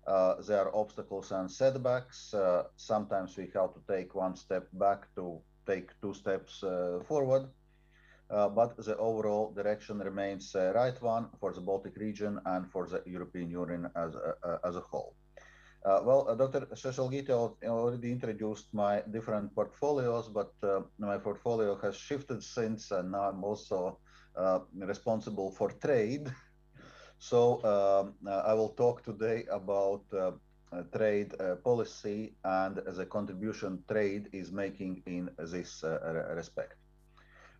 Uh, 0.06 0.40
there 0.42 0.62
are 0.66 0.76
obstacles 0.76 1.30
and 1.30 1.50
setbacks. 1.50 2.32
Uh, 2.34 2.64
sometimes 2.76 3.36
we 3.36 3.44
have 3.54 3.72
to 3.74 3.80
take 3.86 4.14
one 4.14 4.34
step 4.34 4.66
back 4.72 5.06
to 5.14 5.40
take 5.66 5.90
two 6.00 6.14
steps 6.14 6.62
uh, 6.64 7.00
forward. 7.06 7.46
but 8.28 8.76
the 8.76 8.96
overall 8.96 9.52
direction 9.52 9.98
remains 9.98 10.52
the 10.52 10.72
right 10.74 11.02
one 11.02 11.28
for 11.40 11.52
the 11.52 11.60
Baltic 11.60 11.96
region 11.96 12.40
and 12.44 12.70
for 12.70 12.86
the 12.86 13.02
European 13.04 13.50
Union 13.50 13.90
as, 13.96 14.14
as 14.64 14.76
a 14.76 14.80
whole. 14.80 15.14
Uh, 15.82 16.02
well, 16.04 16.28
uh, 16.28 16.34
Dr. 16.34 16.66
Sešelgytė 16.76 17.32
already 17.32 18.12
introduced 18.12 18.74
my 18.74 19.02
different 19.10 19.54
portfolios, 19.54 20.28
but 20.28 20.52
uh, 20.62 20.82
my 20.98 21.16
portfolio 21.16 21.74
has 21.80 21.96
shifted 21.96 22.42
since, 22.42 22.90
and 22.90 23.10
now 23.12 23.30
I'm 23.30 23.42
also 23.42 23.98
responsible 24.74 25.50
for 25.52 25.70
trade. 25.70 26.30
So 27.22 27.62
um, 27.64 28.14
uh, 28.26 28.48
I 28.48 28.54
will 28.54 28.70
talk 28.70 29.04
today 29.04 29.44
about 29.52 30.04
uh, 30.10 30.32
uh, 30.72 30.82
trade 30.96 31.34
policy 31.62 32.32
and 32.44 32.76
the 32.76 33.04
contribution 33.04 33.84
trade 33.90 34.30
is 34.32 34.50
making 34.50 35.02
in 35.04 35.28
this 35.36 35.84
respect. 36.34 36.76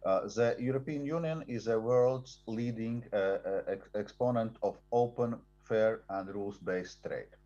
Uh, 0.03 0.21
the 0.29 0.57
European 0.59 1.05
Union 1.05 1.45
is 1.47 1.67
the 1.67 1.79
world's 1.79 2.43
leading 2.47 3.05
uh, 3.13 3.61
ex 3.69 3.87
exponent 3.95 4.57
of 4.63 4.79
open, 4.93 5.37
fair, 5.69 6.01
and 6.09 6.35
rules 6.35 6.57
based 6.57 7.05
trade. 7.05 7.40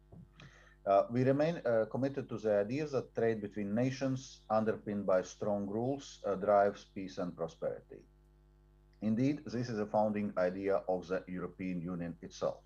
Uh, 0.87 1.05
we 1.11 1.25
remain 1.25 1.63
committed 1.91 2.29
to 2.29 2.37
the 2.37 2.61
idea 2.61 2.87
that 2.87 3.15
trade 3.15 3.41
between 3.41 3.75
nations, 3.75 4.41
underpinned 4.51 5.07
by 5.07 5.23
strong 5.23 5.67
rules, 5.67 6.21
drives 6.41 6.85
peace 6.95 7.19
and 7.19 7.35
prosperity. 7.35 8.03
Indeed, 9.05 9.43
this 9.45 9.69
is 9.69 9.79
a 9.79 9.87
founding 9.87 10.33
idea 10.39 10.83
of 10.89 11.07
the 11.09 11.23
European 11.29 11.81
Union 11.81 12.17
itself. 12.23 12.65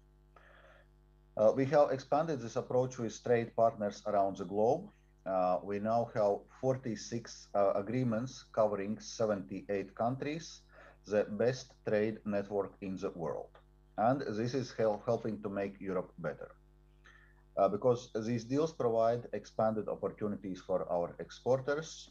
Uh, 1.36 1.52
we 1.54 1.64
have 1.64 1.92
expanded 1.92 2.40
this 2.40 2.56
approach 2.56 2.98
with 2.98 3.22
trade 3.22 3.54
partners 3.54 4.02
around 4.06 4.36
the 4.36 4.44
globe. 4.44 4.88
Uh, 5.24 5.58
we 5.62 5.78
now 5.78 6.10
have 6.14 6.38
46 6.60 7.48
uh, 7.54 7.72
agreements 7.74 8.44
covering 8.52 8.98
78 8.98 9.94
countries, 9.94 10.62
the 11.06 11.24
best 11.24 11.74
trade 11.86 12.18
network 12.24 12.72
in 12.80 12.96
the 12.96 13.10
world. 13.10 13.50
And 13.96 14.20
this 14.20 14.54
is 14.54 14.72
help, 14.72 15.04
helping 15.06 15.42
to 15.42 15.48
make 15.48 15.80
Europe 15.80 16.12
better. 16.18 16.50
Uh, 17.58 17.68
because 17.68 18.10
these 18.24 18.44
deals 18.44 18.72
provide 18.72 19.26
expanded 19.32 19.88
opportunities 19.88 20.60
for 20.60 20.90
our 20.92 21.16
exporters. 21.18 22.10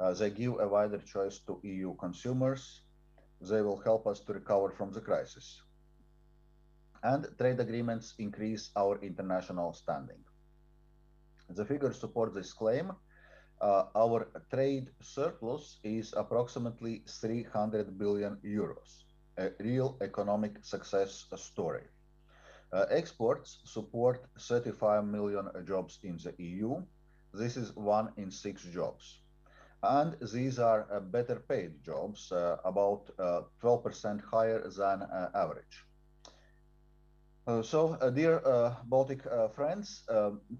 Uh, 0.00 0.12
they 0.12 0.30
give 0.30 0.58
a 0.58 0.66
wider 0.66 0.98
choice 0.98 1.38
to 1.38 1.60
EU 1.62 1.94
consumers 1.94 2.82
they 3.40 3.62
will 3.62 3.80
help 3.80 4.06
us 4.06 4.20
to 4.20 4.32
recover 4.32 4.70
from 4.70 4.92
the 4.92 5.00
crisis. 5.00 5.62
And 7.02 7.26
trade 7.38 7.60
agreements 7.60 8.14
increase 8.18 8.70
our 8.76 8.98
international 9.02 9.72
standing. 9.72 10.24
The 11.50 11.64
figures 11.64 12.00
support 12.00 12.32
this 12.32 12.52
claim. 12.52 12.92
Uh, 13.60 13.84
our 13.94 14.28
trade 14.50 14.88
surplus 15.00 15.78
is 15.84 16.14
approximately 16.16 17.02
300 17.06 17.98
billion 17.98 18.36
euros, 18.44 19.04
a 19.38 19.50
real 19.60 19.96
economic 20.00 20.64
success 20.64 21.26
story. 21.36 21.84
Uh, 22.74 22.86
exports 22.90 23.60
support 23.64 24.26
35 24.38 25.06
million 25.06 25.48
jobs 25.64 26.00
in 26.02 26.18
the 26.18 26.34
EU. 26.42 26.82
This 27.32 27.56
is 27.56 27.74
one 27.76 28.10
in 28.16 28.30
six 28.30 28.64
jobs 28.64 29.20
and 29.84 30.16
these 30.32 30.58
are 30.58 30.86
uh, 30.90 31.00
better 31.00 31.36
paid 31.36 31.82
jobs, 31.82 32.32
uh, 32.32 32.56
about 32.64 33.10
12% 33.62 34.18
uh, 34.18 34.26
higher 34.30 34.68
than 34.68 35.02
average. 35.34 35.84
Uh, 37.46 37.60
so, 37.60 37.98
uh, 38.00 38.08
dear 38.08 38.40
uh, 38.46 38.74
Baltic 38.84 39.22
friends, 39.54 40.04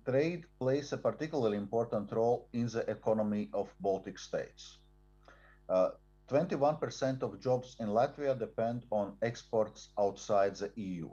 trade 0.06 0.44
plays 0.58 0.92
a 0.92 0.98
particularly 0.98 1.56
important 1.56 2.12
role 2.12 2.48
in 2.52 2.66
the 2.66 2.84
economy 2.90 3.48
of 3.54 3.72
Baltic 3.80 4.18
states. 4.18 4.78
21% 6.28 7.22
of 7.22 7.40
jobs 7.40 7.76
in 7.80 7.88
Latvia 7.88 8.38
depend 8.38 8.84
on 8.90 9.16
exports 9.22 9.88
outside 9.98 10.56
the 10.56 10.70
EU. 10.76 11.08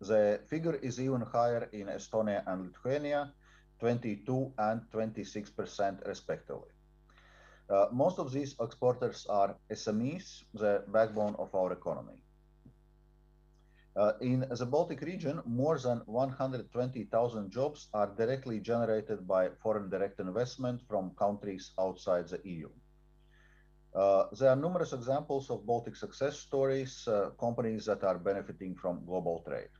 The 0.00 0.40
figure 0.46 0.76
is 0.76 1.00
even 1.00 1.20
higher 1.22 1.68
in 1.72 1.86
Estonia 1.88 2.42
and 2.46 2.66
Lithuania, 2.66 3.32
22 3.80 4.52
and 4.58 4.82
26% 4.90 6.06
respectively. 6.06 6.70
Uh, 7.70 7.86
most 7.92 8.18
of 8.18 8.32
these 8.32 8.54
exporters 8.60 9.26
are 9.28 9.56
SMEs, 9.70 10.44
the 10.54 10.84
backbone 10.88 11.36
of 11.36 11.54
our 11.54 11.72
economy. 11.72 12.22
Uh, 13.96 14.12
in 14.20 14.46
the 14.48 14.66
Baltic 14.66 15.00
region, 15.02 15.42
more 15.46 15.78
than 15.78 15.98
120,000 16.06 17.50
jobs 17.50 17.88
are 17.92 18.14
directly 18.16 18.60
generated 18.60 19.26
by 19.26 19.50
foreign 19.62 19.90
direct 19.90 20.20
investment 20.20 20.80
from 20.88 21.14
countries 21.16 21.72
outside 21.78 22.28
the 22.28 22.40
EU. 22.48 22.70
Uh, 23.94 24.26
there 24.38 24.50
are 24.50 24.56
numerous 24.56 24.92
examples 24.92 25.50
of 25.50 25.66
Baltic 25.66 25.96
success 25.96 26.38
stories, 26.38 27.06
uh, 27.08 27.30
companies 27.38 27.84
that 27.86 28.04
are 28.04 28.18
benefiting 28.18 28.76
from 28.76 29.04
global 29.04 29.42
trade. 29.46 29.70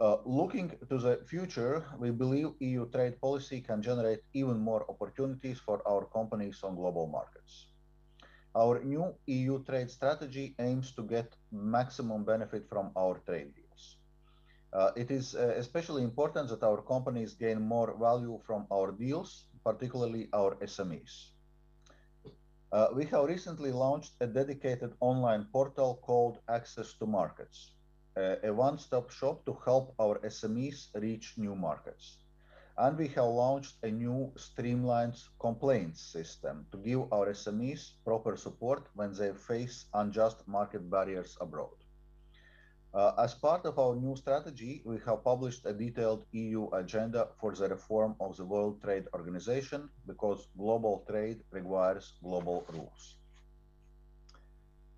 Uh, 0.00 0.16
looking 0.24 0.70
to 0.88 0.98
the 0.98 1.20
future, 1.24 1.84
we 1.98 2.10
believe 2.10 2.48
EU 2.58 2.90
trade 2.90 3.20
policy 3.20 3.60
can 3.60 3.80
generate 3.80 4.20
even 4.32 4.58
more 4.58 4.84
opportunities 4.88 5.60
for 5.60 5.86
our 5.86 6.04
companies 6.06 6.64
on 6.64 6.74
global 6.74 7.06
markets. 7.06 7.66
Our 8.56 8.82
new 8.82 9.14
EU 9.26 9.62
trade 9.64 9.90
strategy 9.90 10.54
aims 10.58 10.92
to 10.96 11.02
get 11.02 11.36
maximum 11.52 12.24
benefit 12.24 12.68
from 12.68 12.90
our 12.96 13.20
trade 13.26 13.54
deals. 13.54 13.96
Uh, 14.72 14.90
it 14.96 15.12
is 15.12 15.36
uh, 15.36 15.54
especially 15.56 16.02
important 16.02 16.48
that 16.48 16.64
our 16.64 16.82
companies 16.82 17.34
gain 17.34 17.62
more 17.62 17.96
value 17.96 18.40
from 18.44 18.66
our 18.72 18.90
deals, 18.90 19.46
particularly 19.64 20.28
our 20.32 20.56
SMEs. 20.56 21.30
Uh, 22.72 22.88
we 22.92 23.04
have 23.04 23.26
recently 23.26 23.70
launched 23.70 24.14
a 24.20 24.26
dedicated 24.26 24.92
online 24.98 25.46
portal 25.52 26.00
called 26.02 26.38
Access 26.48 26.94
to 26.94 27.06
Markets, 27.06 27.73
a 28.16 28.52
one-stop 28.52 29.10
shop 29.10 29.44
to 29.44 29.56
help 29.64 29.94
our 29.98 30.18
SMEs 30.20 30.88
reach 30.94 31.34
new 31.36 31.54
markets 31.54 32.18
and 32.76 32.98
we 32.98 33.06
have 33.08 33.26
launched 33.26 33.76
a 33.84 33.90
new 33.90 34.32
streamlined 34.36 35.16
complaints 35.38 36.00
system 36.00 36.66
to 36.72 36.78
give 36.78 37.12
our 37.12 37.26
SMEs 37.28 37.92
proper 38.04 38.36
support 38.36 38.88
when 38.94 39.12
they 39.12 39.32
face 39.32 39.86
unjust 39.94 40.46
market 40.48 40.90
barriers 40.90 41.36
abroad. 41.40 41.76
Uh, 42.92 43.12
as 43.18 43.34
part 43.34 43.64
of 43.66 43.78
our 43.78 43.96
new 43.96 44.16
strategy, 44.16 44.82
we 44.84 44.98
have 45.06 45.24
published 45.24 45.66
a 45.66 45.72
detailed 45.72 46.24
EU 46.32 46.68
agenda 46.70 47.28
for 47.40 47.52
the 47.54 47.68
reform 47.68 48.14
of 48.20 48.36
the 48.36 48.44
World 48.44 48.80
Trade 48.82 49.04
Organization 49.14 49.88
because 50.06 50.48
global 50.56 51.04
trade 51.08 51.42
requires 51.50 52.14
global 52.22 52.64
rules. 52.72 53.16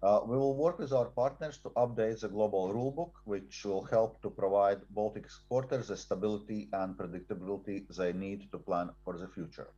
Uh, 0.02 0.20
we 0.26 0.36
will 0.36 0.54
work 0.54 0.78
with 0.78 0.92
our 0.92 1.06
partners 1.06 1.58
to 1.58 1.70
update 1.70 2.20
the 2.20 2.28
global 2.28 2.72
rulebook, 2.72 3.12
which 3.24 3.64
will 3.64 3.84
help 3.84 4.20
to 4.22 4.28
provide 4.28 4.80
Baltic 4.90 5.24
exporters 5.24 5.88
the 5.88 5.96
stability 5.96 6.68
and 6.72 6.96
predictability 6.96 7.86
they 7.96 8.12
need 8.12 8.50
to 8.52 8.58
plan 8.58 8.90
for 9.04 9.16
the 9.16 9.28
future. 9.28 9.68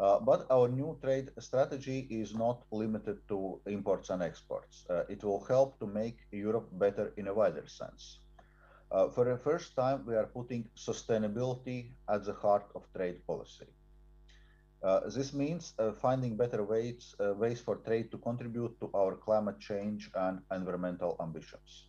Uh, 0.00 0.20
but 0.20 0.46
our 0.50 0.68
new 0.68 0.96
trade 1.02 1.30
strategy 1.38 2.06
is 2.10 2.34
not 2.34 2.64
limited 2.70 3.18
to 3.28 3.60
imports 3.66 4.10
and 4.10 4.22
exports. 4.22 4.84
Uh, 4.90 5.04
it 5.08 5.22
will 5.24 5.44
help 5.46 5.78
to 5.80 5.86
make 5.86 6.18
Europe 6.30 6.68
better 6.72 7.12
in 7.16 7.28
a 7.28 7.34
wider 7.34 7.66
sense. 7.66 8.20
Uh, 8.90 9.08
for 9.08 9.24
the 9.24 9.36
first 9.36 9.74
time, 9.76 10.04
we 10.06 10.14
are 10.14 10.26
putting 10.26 10.68
sustainability 10.76 11.90
at 12.08 12.24
the 12.24 12.32
heart 12.32 12.66
of 12.74 12.82
trade 12.94 13.26
policy. 13.26 13.66
Uh, 14.80 15.00
this 15.08 15.34
means 15.34 15.74
uh, 15.78 15.92
finding 15.92 16.36
better 16.36 16.62
ways, 16.62 17.14
uh, 17.18 17.34
ways 17.34 17.60
for 17.60 17.76
trade 17.76 18.10
to 18.12 18.18
contribute 18.18 18.78
to 18.78 18.88
our 18.94 19.16
climate 19.16 19.58
change 19.58 20.08
and 20.14 20.40
environmental 20.52 21.16
ambitions. 21.20 21.88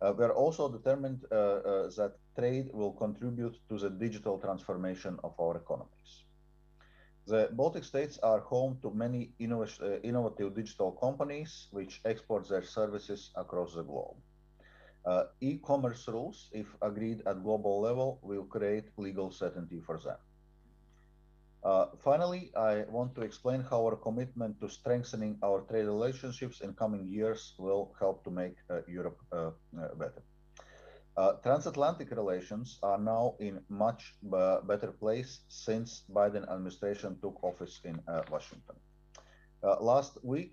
Uh, 0.00 0.14
we 0.16 0.24
are 0.24 0.32
also 0.32 0.66
determined 0.66 1.22
uh, 1.30 1.88
that 1.96 2.14
trade 2.38 2.70
will 2.72 2.92
contribute 2.92 3.56
to 3.68 3.76
the 3.76 3.90
digital 3.90 4.38
transformation 4.38 5.18
of 5.22 5.34
our 5.38 5.58
economies. 5.58 6.24
The 7.26 7.50
Baltic 7.52 7.84
states 7.84 8.18
are 8.22 8.40
home 8.40 8.78
to 8.80 8.90
many 8.90 9.32
innovative 9.38 10.54
digital 10.54 10.92
companies 10.92 11.68
which 11.70 12.00
export 12.06 12.48
their 12.48 12.64
services 12.64 13.30
across 13.36 13.74
the 13.74 13.82
globe. 13.82 14.16
e-commerce 15.40 16.08
rules, 16.08 16.48
if 16.52 16.66
agreed 16.80 17.20
at 17.26 17.42
global 17.42 17.80
level, 17.82 18.18
will 18.22 18.44
create 18.44 18.86
legal 18.96 19.30
certainty 19.30 19.80
for 19.80 19.98
them. 19.98 20.16
Uh, 21.62 21.86
finally, 22.02 22.50
I 22.56 22.84
want 22.88 23.14
to 23.16 23.20
explain 23.20 23.60
how 23.60 23.84
our 23.84 23.96
commitment 23.96 24.58
to 24.60 24.68
strengthening 24.68 25.36
our 25.42 25.60
trade 25.60 25.84
relationships 25.84 26.62
in 26.62 26.72
coming 26.72 27.06
years 27.06 27.54
will 27.58 27.94
help 28.00 28.24
to 28.24 28.30
make 28.30 28.56
uh, 28.70 28.80
Europe 28.88 29.18
uh, 29.30 29.50
uh 29.76 29.94
better. 29.94 30.22
Uh, 31.16 31.32
transatlantic 31.42 32.10
relations 32.12 32.78
are 32.82 32.96
now 32.96 33.34
in 33.40 33.60
much 33.68 34.14
uh, 34.32 34.62
better 34.62 34.90
place 34.90 35.40
since 35.48 36.04
Biden 36.10 36.50
administration 36.50 37.18
took 37.20 37.36
office 37.42 37.80
in 37.84 38.00
Washington. 38.30 38.76
last 39.80 40.16
week, 40.24 40.52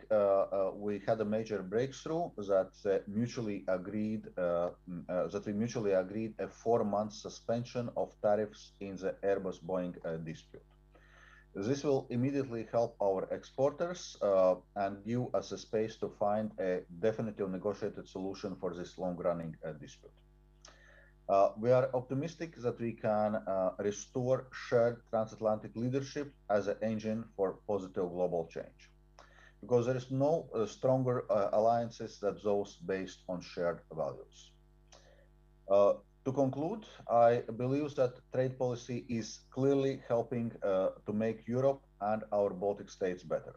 we 0.75 0.99
had 1.07 1.21
a 1.21 1.25
major 1.25 1.61
breakthrough 1.63 2.29
that 2.49 3.03
mutually 3.07 3.63
agreed 3.67 4.23
mm, 4.35 5.31
that 5.31 5.43
we 5.45 5.53
mutually 5.53 5.93
agreed 5.93 6.33
a 6.39 6.47
four-month 6.49 7.13
suspension 7.13 7.89
of 7.95 8.11
tariffs 8.21 8.73
in 8.81 8.97
the 8.97 9.15
Airbus-Boeing 9.23 9.95
dispute. 10.25 10.67
This 11.59 11.83
will 11.83 12.05
immediately 12.11 12.67
help 12.71 12.95
our 13.01 13.27
exporters 13.31 14.15
uh, 14.21 14.57
and 14.75 15.03
give 15.03 15.33
us 15.33 15.51
a 15.51 15.57
space 15.57 15.95
to 15.97 16.07
find 16.07 16.51
a 16.59 16.81
definitive 16.99 17.49
negotiated 17.49 18.07
solution 18.07 18.55
for 18.57 18.75
this 18.75 18.95
long-running 18.99 19.55
uh, 19.65 19.71
dispute. 19.71 20.11
Uh, 21.27 21.49
we 21.57 21.71
are 21.71 21.89
optimistic 21.95 22.55
that 22.57 22.79
we 22.79 22.91
can 22.91 23.37
uh, 23.37 23.71
restore 23.79 24.45
shared 24.51 25.01
transatlantic 25.09 25.75
leadership 25.75 26.31
as 26.51 26.67
an 26.67 26.77
engine 26.83 27.25
for 27.35 27.57
positive 27.67 28.07
global 28.11 28.47
change. 28.53 28.91
Because 29.59 29.87
there 29.87 29.97
is 29.97 30.11
no 30.11 30.47
uh, 30.53 30.67
stronger 30.67 31.25
uh, 31.31 31.49
alliances 31.53 32.19
than 32.19 32.37
those 32.43 32.75
based 32.85 33.23
on 33.27 33.41
shared 33.41 33.79
values. 33.91 34.51
To 36.27 36.33
conclude, 36.33 36.85
I 37.09 37.41
believe 37.55 37.95
that 37.95 38.19
trade 38.33 38.59
policy 38.59 39.05
is 39.07 39.39
clearly 39.49 40.01
helping 40.09 40.51
uh, 40.61 40.89
to 41.05 41.13
make 41.13 41.47
Europe 41.47 41.81
and 42.01 42.21
our 42.33 42.49
Baltic 42.49 42.89
states 42.89 43.23
better. 43.23 43.55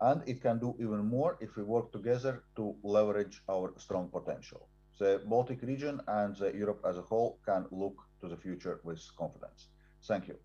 And 0.00 0.22
it 0.24 0.40
can 0.40 0.60
do 0.60 0.76
even 0.78 1.04
more 1.04 1.36
if 1.40 1.56
we 1.56 1.64
work 1.64 1.90
together 1.90 2.44
to 2.54 2.76
leverage 2.84 3.42
our 3.50 3.74
strong 3.76 4.08
potential. 4.08 4.68
The 5.00 5.20
Baltic 5.26 5.62
region 5.62 6.00
and 6.06 6.38
Europe 6.54 6.80
as 6.88 6.96
a 6.96 7.02
whole 7.02 7.40
can 7.44 7.66
look 7.72 7.96
to 8.20 8.28
the 8.28 8.36
future 8.36 8.78
with 8.84 9.00
confidence. 9.18 9.66
Thank 10.06 10.28
you. 10.28 10.36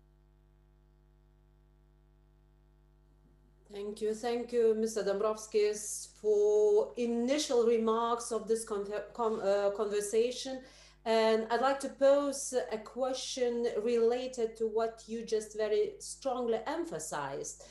Thank 3.72 4.00
you. 4.00 4.14
Thank 4.14 4.52
you, 4.52 4.74
Mr. 4.76 5.04
Dombrovskis, 5.06 6.08
for 6.20 6.92
initial 6.96 7.66
remarks 7.66 8.32
of 8.32 8.48
this 8.48 8.64
con 8.64 8.84
uh, 9.40 9.70
conversation. 9.76 10.58
And 11.06 11.46
I'd 11.52 11.60
like 11.60 11.78
to 11.80 11.88
pose 11.88 12.52
a 12.72 12.78
question 12.78 13.68
related 13.80 14.56
to 14.56 14.66
what 14.66 15.04
you 15.06 15.24
just 15.24 15.56
very 15.56 15.92
strongly 16.00 16.58
emphasized. 16.66 17.62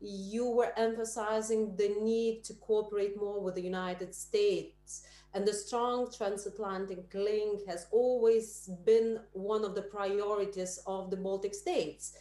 You 0.00 0.48
were 0.48 0.72
emphasizing 0.76 1.74
the 1.74 1.88
need 2.00 2.44
to 2.44 2.54
cooperate 2.54 3.20
more 3.20 3.40
with 3.40 3.56
the 3.56 3.62
United 3.62 4.14
States. 4.14 5.02
And 5.34 5.44
the 5.44 5.52
strong 5.52 6.12
transatlantic 6.16 7.12
link 7.12 7.66
has 7.66 7.88
always 7.90 8.70
been 8.84 9.18
one 9.32 9.64
of 9.64 9.74
the 9.74 9.82
priorities 9.82 10.78
of 10.86 11.10
the 11.10 11.16
Baltic 11.16 11.56
states 11.56 12.16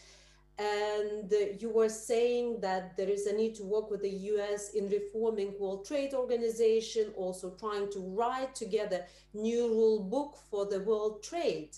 and 0.60 1.34
you 1.60 1.70
were 1.70 1.89
saying 1.89 2.60
that 2.62 2.96
there 2.96 3.10
is 3.10 3.26
a 3.26 3.34
need 3.34 3.56
to 3.56 3.63
work 3.63 3.89
with 3.89 4.02
the 4.02 4.16
US 4.34 4.74
in 4.74 4.88
reforming 4.88 5.56
World 5.60 5.86
Trade 5.86 6.13
Organization, 6.13 7.12
also 7.16 7.52
trying 7.60 7.92
to 7.92 8.00
write 8.00 8.54
together 8.54 9.06
new 9.34 9.68
rule 9.68 10.04
book 10.04 10.38
for 10.52 10.66
the 10.66 10.82
world 10.82 11.24
trade. 11.24 11.72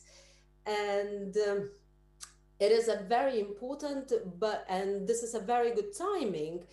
And 0.65 1.37
um, 1.37 1.69
it 2.59 2.71
is 2.71 2.89
a 2.89 3.03
very 3.07 3.39
important, 3.39 4.11
but 4.39 4.65
and 4.67 5.07
this 5.07 5.23
is 5.23 5.35
a 5.35 5.39
very 5.39 5.71
good 5.71 5.95
timing, 5.97 6.63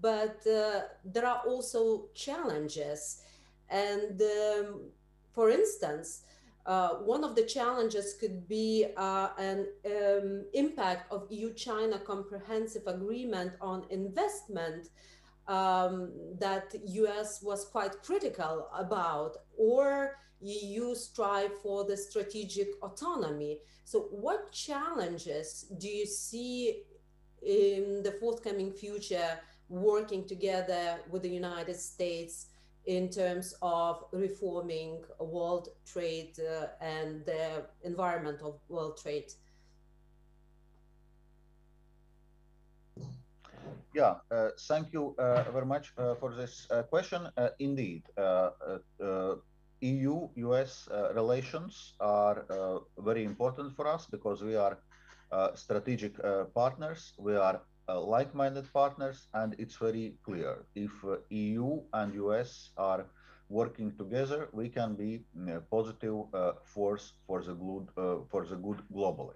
but 0.00 0.46
uh, 0.46 0.82
there 1.04 1.26
are 1.26 1.42
also 1.44 2.06
challenges. 2.14 3.22
And 3.68 4.20
um, 4.22 4.80
for 5.32 5.50
instance, 5.50 6.22
uh, 6.68 6.90
one 6.96 7.24
of 7.24 7.34
the 7.34 7.42
challenges 7.42 8.14
could 8.20 8.46
be 8.46 8.86
uh, 8.98 9.28
an 9.38 9.66
um, 9.86 10.44
impact 10.52 11.10
of 11.10 11.26
EU-China 11.30 11.98
comprehensive 11.98 12.82
agreement 12.86 13.52
on 13.62 13.86
investment 13.88 14.90
um, 15.46 16.12
that 16.38 16.74
US 16.84 17.42
was 17.42 17.64
quite 17.64 18.02
critical 18.02 18.68
about, 18.76 19.38
or 19.56 20.18
EU 20.42 20.94
strive 20.94 21.58
for 21.62 21.84
the 21.84 21.96
strategic 21.96 22.68
autonomy. 22.82 23.60
So 23.84 24.00
what 24.10 24.52
challenges 24.52 25.72
do 25.78 25.88
you 25.88 26.04
see 26.04 26.82
in 27.40 28.02
the 28.02 28.12
forthcoming 28.20 28.72
future 28.72 29.40
working 29.70 30.26
together 30.26 30.98
with 31.10 31.22
the 31.22 31.30
United 31.30 31.76
States 31.76 32.47
in 32.88 33.10
terms 33.10 33.54
of 33.60 34.02
reforming 34.12 35.04
world 35.20 35.68
trade 35.84 36.32
uh, 36.40 36.68
and 36.80 37.22
the 37.26 37.62
environment 37.84 38.40
of 38.42 38.58
world 38.70 38.98
trade? 39.02 39.30
Yeah, 43.94 44.14
uh, 44.30 44.48
thank 44.68 44.92
you 44.94 45.14
uh, 45.18 45.44
very 45.52 45.66
much 45.66 45.92
uh, 45.98 46.14
for 46.14 46.34
this 46.34 46.66
uh, 46.70 46.82
question. 46.84 47.28
Uh, 47.36 47.48
indeed, 47.58 48.02
EU-US 49.80 50.88
relations 51.14 51.94
are 52.00 52.80
very 52.98 53.24
important 53.24 53.76
for 53.76 53.86
us 53.86 54.06
because 54.06 54.42
we 54.42 54.56
are 54.56 54.78
strategic 55.54 56.14
partners. 56.54 57.12
We 57.18 57.36
are 57.36 57.60
like-minded 57.88 58.72
partners, 58.72 59.28
and 59.34 59.54
it's 59.58 59.76
very 59.76 60.14
clear 60.24 60.64
if 60.74 60.90
EU 61.30 61.80
and 61.92 62.14
US 62.14 62.70
are 62.76 63.06
working 63.48 63.92
together, 63.96 64.48
we 64.52 64.68
can 64.68 64.94
be 64.94 65.24
a 65.48 65.60
positive 65.60 66.24
force 66.64 67.12
for 67.26 67.42
the 67.42 67.54
good 67.54 67.88
for 68.30 68.44
the 68.44 68.56
good 68.56 68.82
globally. 68.92 69.34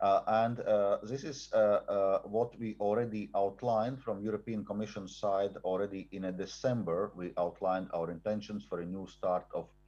Uh, 0.00 0.22
and 0.28 0.60
uh, 0.60 0.96
this 1.02 1.24
is 1.24 1.52
uh, 1.52 2.20
what 2.24 2.58
we 2.58 2.74
already 2.80 3.28
outlined 3.36 4.00
from 4.00 4.22
European 4.22 4.64
Commission 4.64 5.06
side 5.06 5.54
already 5.62 6.08
in 6.12 6.22
December. 6.36 7.12
We 7.14 7.32
outlined 7.36 7.88
our 7.92 8.10
intentions 8.10 8.64
for 8.64 8.80
a 8.80 8.86
new 8.86 9.06
start 9.06 9.44
of 9.52 9.64
uh, 9.64 9.79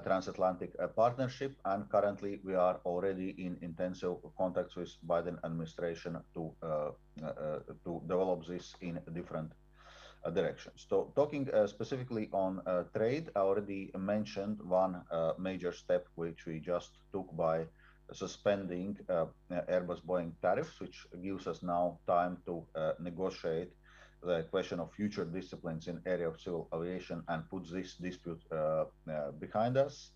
transatlantic 0.00 0.72
uh, 0.78 0.86
partnership 0.88 1.54
and 1.64 1.88
currently 1.90 2.40
we 2.44 2.54
are 2.54 2.80
already 2.84 3.30
in 3.38 3.58
intensive 3.62 4.16
contacts 4.38 4.76
with 4.76 4.90
Biden 5.06 5.38
administration 5.44 6.18
to 6.34 6.52
uh, 6.62 6.90
to 7.84 8.02
develop 8.06 8.46
this 8.46 8.74
in 8.80 9.00
different 9.12 9.52
directions. 10.34 10.86
So 10.88 11.12
talking 11.16 11.48
specifically 11.66 12.28
on 12.32 12.62
trade, 12.94 13.30
I 13.34 13.40
already 13.40 13.90
mentioned 13.98 14.60
one 14.62 15.02
major 15.38 15.72
step 15.72 16.06
which 16.14 16.46
we 16.46 16.60
just 16.60 16.90
took 17.12 17.36
by 17.36 17.66
suspending 18.12 18.98
uh, 19.08 19.26
Airbus 19.50 20.00
Boeing 20.04 20.32
tariffs, 20.42 20.80
which 20.80 21.06
gives 21.22 21.46
us 21.46 21.62
now 21.62 21.98
time 22.06 22.38
to 22.46 22.64
uh, 22.74 22.92
negotiate 23.00 23.72
the 24.22 24.42
question 24.50 24.80
of 24.80 24.92
future 24.92 25.24
disciplines 25.24 25.88
in 25.88 26.00
area 26.06 26.28
of 26.28 26.40
civil 26.40 26.68
aviation 26.74 27.22
and 27.28 27.48
puts 27.50 27.70
this 27.70 27.94
dispute 27.96 28.42
uh, 28.52 28.84
behind 29.38 29.76
us. 29.76 30.10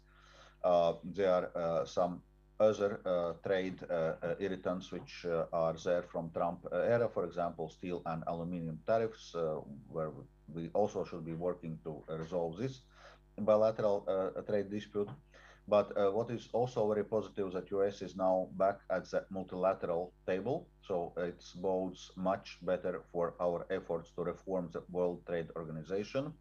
there 1.15 1.51
are 1.57 1.87
some 1.87 2.23
other 2.59 3.01
uh, 3.05 3.33
trade 3.47 3.79
uh, 3.91 4.35
irritants 4.39 4.91
which 4.91 5.27
uh, 5.27 5.45
are 5.53 5.75
there 5.85 6.03
from 6.03 6.31
Trump 6.33 6.67
era, 6.73 7.09
for 7.09 7.25
example, 7.25 7.69
steel 7.69 8.03
and 8.07 8.23
aluminium 8.27 8.79
tariffs, 8.87 9.35
where 9.89 10.11
we 10.53 10.71
also 10.73 11.05
should 11.05 11.25
be 11.25 11.35
working 11.35 11.79
to 11.85 12.03
resolve 12.09 12.57
this 12.57 12.81
bilateral 13.39 14.07
trade 14.49 14.71
dispute. 14.71 15.09
But 15.69 15.97
uh, 15.97 16.13
what 16.13 16.31
is 16.31 16.49
also 16.53 16.87
very 16.93 17.05
positive 17.05 17.49
is 17.49 17.55
that 17.55 17.71
US 17.73 18.01
is 18.01 18.15
now 18.15 18.49
back 18.53 18.79
at 18.89 19.11
the 19.11 19.27
multilateral 19.31 20.13
table. 20.27 20.69
So 20.81 21.13
it 21.17 21.43
bodes 21.57 22.13
much 22.17 22.59
better 22.63 23.03
for 23.13 23.35
our 23.41 23.67
efforts 23.71 24.13
to 24.13 24.23
reform 24.23 24.71
the 24.73 24.83
World 24.91 25.27
Trade 25.27 25.49
Organization. 25.57 26.33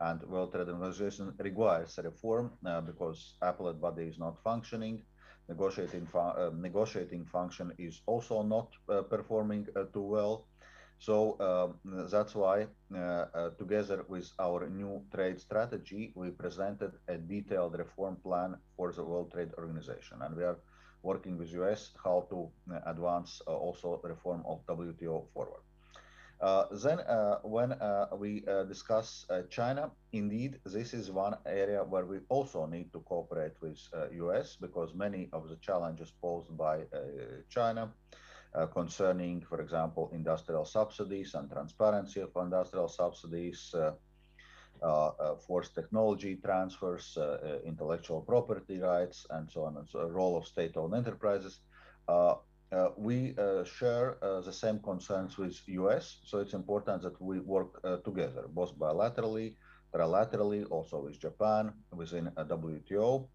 And 0.00 0.22
World 0.22 0.52
Trade 0.52 0.68
Organization 0.68 1.34
requires 1.38 1.98
reform 2.02 2.52
uh, 2.64 2.80
because 2.80 3.34
appellate 3.42 3.80
body 3.80 4.04
is 4.04 4.18
not 4.18 4.42
functioning. 4.42 5.02
Negotiating, 5.48 6.06
fu 6.06 6.18
uh, 6.18 6.50
negotiating 6.54 7.26
function 7.26 7.72
is 7.76 8.00
also 8.06 8.42
not 8.42 8.68
uh, 8.88 9.02
performing 9.02 9.66
uh, 9.76 9.84
too 9.92 10.02
well. 10.02 10.46
So 11.02 11.34
um, 11.40 12.06
that's 12.12 12.32
why, 12.36 12.68
uh, 12.94 12.98
uh, 12.98 13.50
together 13.58 14.04
with 14.08 14.30
our 14.38 14.68
new 14.70 15.02
trade 15.12 15.40
strategy, 15.40 16.12
we 16.14 16.30
presented 16.30 16.92
a 17.08 17.16
detailed 17.18 17.76
reform 17.76 18.18
plan 18.22 18.54
for 18.76 18.92
the 18.92 19.02
World 19.02 19.32
Trade 19.32 19.50
Organization, 19.58 20.18
and 20.22 20.36
we 20.36 20.44
are 20.44 20.58
working 21.02 21.36
with 21.36 21.50
US 21.54 21.90
how 22.04 22.28
to 22.30 22.48
uh, 22.72 22.78
advance 22.86 23.42
uh, 23.48 23.50
also 23.50 24.00
reform 24.04 24.44
of 24.46 24.64
WTO 24.66 25.26
forward. 25.34 25.62
Uh, 26.40 26.66
then, 26.84 27.00
uh, 27.00 27.38
when 27.42 27.74
we 28.16 28.44
discuss 28.68 29.26
China, 29.50 29.90
indeed, 30.12 30.60
this 30.64 30.94
is 30.94 31.10
one 31.10 31.34
area 31.46 31.82
where 31.82 32.06
we 32.06 32.18
also 32.28 32.66
need 32.66 32.92
to 32.92 33.00
cooperate 33.00 33.56
with 33.60 33.78
US 34.28 34.54
because 34.54 34.94
many 34.94 35.28
of 35.32 35.48
the 35.48 35.56
challenges 35.56 36.12
posed 36.22 36.56
by 36.56 36.84
China 37.48 37.90
uh, 38.54 38.66
concerning, 38.66 39.40
for 39.40 39.60
example, 39.60 40.10
industrial 40.12 40.64
subsidies 40.64 41.34
and 41.34 41.50
transparency 41.50 42.20
of 42.20 42.30
industrial 42.36 42.88
subsidies, 42.88 43.74
uh, 43.74 43.92
uh, 44.82 45.36
forced 45.36 45.74
technology 45.74 46.36
transfers, 46.44 47.16
intellectual 47.64 48.20
property 48.20 48.80
rights, 48.80 49.26
and 49.30 49.50
so 49.50 49.64
on 49.64 49.76
and 49.76 49.88
so 49.88 50.08
role 50.08 50.36
of 50.36 50.46
state-owned 50.46 50.94
enterprises. 50.94 51.60
Uh, 52.72 52.88
we 52.96 53.34
uh, 53.36 53.62
share 53.64 54.16
uh, 54.24 54.40
the 54.40 54.52
same 54.52 54.78
concerns 54.78 55.36
with 55.36 55.60
US, 55.66 56.20
so 56.24 56.38
it's 56.38 56.54
important 56.54 57.02
that 57.02 57.20
we 57.20 57.38
work 57.38 57.82
together, 58.02 58.46
both 58.48 58.74
bilaterally, 58.78 59.54
trilaterally, 59.94 60.64
also 60.70 61.02
with 61.02 61.20
Japan, 61.20 61.72
within 61.92 62.30
WTO, 62.38 63.28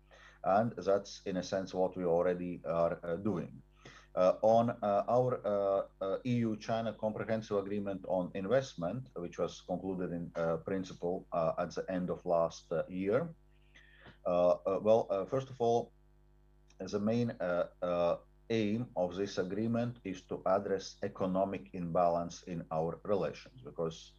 and 0.43 0.73
that's 0.77 1.21
in 1.27 1.37
a 1.37 1.43
sense 1.43 1.71
what 1.73 1.95
we 1.95 2.03
already 2.03 2.61
are 2.65 2.97
doing. 3.23 3.51
Uh, 4.17 4.33
on 4.41 4.71
uh, 4.81 5.03
our 5.07 5.39
uh, 5.45 5.83
uh 6.03 6.17
EU-China 6.23 6.91
Comprehensive 6.91 7.57
Agreement 7.57 8.03
on 8.07 8.31
Investment, 8.33 9.03
which 9.15 9.37
was 9.37 9.61
concluded 9.67 10.11
in 10.11 10.31
uh, 10.35 10.57
principle 10.65 11.27
uh, 11.31 11.51
at 11.59 11.69
the 11.75 11.85
end 11.87 12.09
of 12.09 12.25
last 12.25 12.65
year. 12.89 13.29
well, 14.25 15.27
first 15.29 15.51
of 15.51 15.61
all, 15.61 15.91
the 16.79 16.99
main 16.99 17.31
aim 18.49 18.87
of 18.95 19.15
this 19.15 19.37
agreement 19.37 19.97
is 20.03 20.23
to 20.23 20.41
address 20.47 20.95
economic 21.03 21.69
imbalance 21.73 22.41
in 22.47 22.63
our 22.71 22.97
relations 23.03 23.61
because 23.63 24.13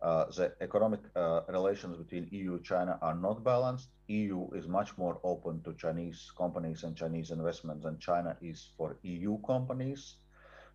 the 0.00 0.50
economic 0.62 1.00
relations 1.48 1.98
between 1.98 2.26
EU 2.30 2.54
and 2.54 2.64
China 2.64 2.98
are 3.02 3.16
not 3.16 3.44
balanced. 3.44 3.90
EU 4.20 4.50
is 4.58 4.66
much 4.68 4.96
more 4.98 5.18
open 5.24 5.62
to 5.62 5.72
Chinese 5.74 6.30
companies 6.36 6.84
and 6.84 6.96
Chinese 6.96 7.30
investments 7.30 7.84
than 7.84 7.98
China 7.98 8.36
is 8.40 8.70
for 8.76 8.96
EU 9.02 9.38
companies. 9.42 10.16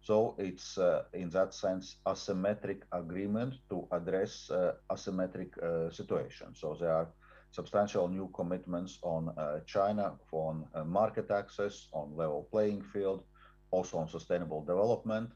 So 0.01 0.35
it's 0.37 0.77
uh, 0.77 1.03
in 1.13 1.29
that 1.31 1.53
sense 1.53 1.97
asymmetric 2.05 2.81
agreement 2.91 3.53
to 3.69 3.87
address 3.91 4.49
uh, 4.49 4.73
asymmetric 4.89 5.51
uh. 5.91 6.53
So 6.55 6.77
there 6.79 6.93
are 6.93 7.07
substantial 7.51 8.07
new 8.07 8.29
commitments 8.33 8.99
on 9.01 9.29
uh, 9.29 9.59
China 9.65 10.13
on 10.31 10.65
market 10.85 11.31
access, 11.31 11.87
on 11.93 12.15
level 12.15 12.47
playing 12.51 12.81
field, 12.93 13.23
also 13.71 13.97
on 13.97 14.07
sustainable 14.07 14.63
development 14.63 15.29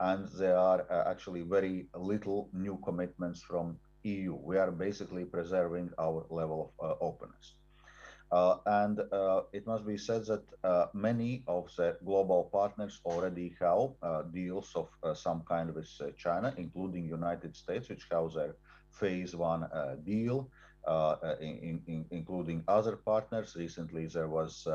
and 0.00 0.28
there 0.38 0.58
are 0.58 0.86
uh, 0.90 1.08
actually 1.10 1.42
very 1.42 1.86
little 1.94 2.48
new 2.52 2.78
commitments 2.84 3.42
from 3.42 3.78
EU. 4.06 4.34
We 4.34 4.56
are 4.58 4.70
basically 4.70 5.24
preserving 5.24 5.90
our 5.98 6.24
level 6.30 6.72
of 6.78 6.90
uh, 6.90 6.94
openness. 7.00 7.54
Uh, 8.32 8.56
and 8.66 9.00
uh, 9.12 9.42
it 9.52 9.66
must 9.66 9.86
be 9.86 9.96
said 9.96 10.24
that 10.26 10.42
uh, 10.64 10.86
many 10.92 11.44
of 11.46 11.70
the 11.76 11.96
global 12.04 12.48
partners 12.52 13.00
already 13.04 13.54
have 13.60 13.90
uh, 14.02 14.22
deals 14.22 14.74
of 14.74 14.88
some 15.16 15.42
kind 15.48 15.72
with 15.72 15.88
China, 16.16 16.52
including 16.56 17.06
United 17.06 17.54
States, 17.54 17.88
which 17.88 18.06
has 18.10 18.34
their 18.34 18.56
phase 18.90 19.36
one 19.36 19.68
deal, 20.04 20.50
in, 21.40 21.80
in, 21.86 22.04
including 22.10 22.64
other 22.66 22.96
partners. 22.96 23.54
Recently, 23.56 24.06
there 24.06 24.28
was 24.28 24.66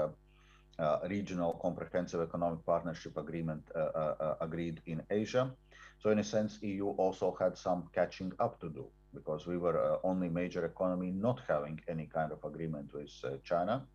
uh, 0.80 1.00
regional 1.10 1.54
comprehensive 1.62 2.22
economic 2.22 2.66
partnership 2.66 3.18
agreement 3.18 3.64
uh, 3.76 3.80
uh, 3.80 4.36
agreed 4.40 4.82
in 4.86 5.04
Asia. 5.10 5.52
So 6.00 6.10
in 6.10 6.20
a 6.20 6.24
sense, 6.24 6.58
EU 6.62 6.88
also 6.88 7.36
had 7.40 7.58
some 7.58 7.90
catching 7.94 8.32
up 8.40 8.60
to 8.62 8.70
do 8.70 8.88
because 9.14 9.48
we 9.48 9.58
were 9.58 10.00
only 10.04 10.30
major 10.30 10.66
economy 10.66 11.12
not 11.12 11.42
having 11.48 11.80
any 11.88 12.06
kind 12.06 12.32
of 12.32 12.44
agreement 12.44 12.94
with 12.94 13.12
China. 13.44 13.86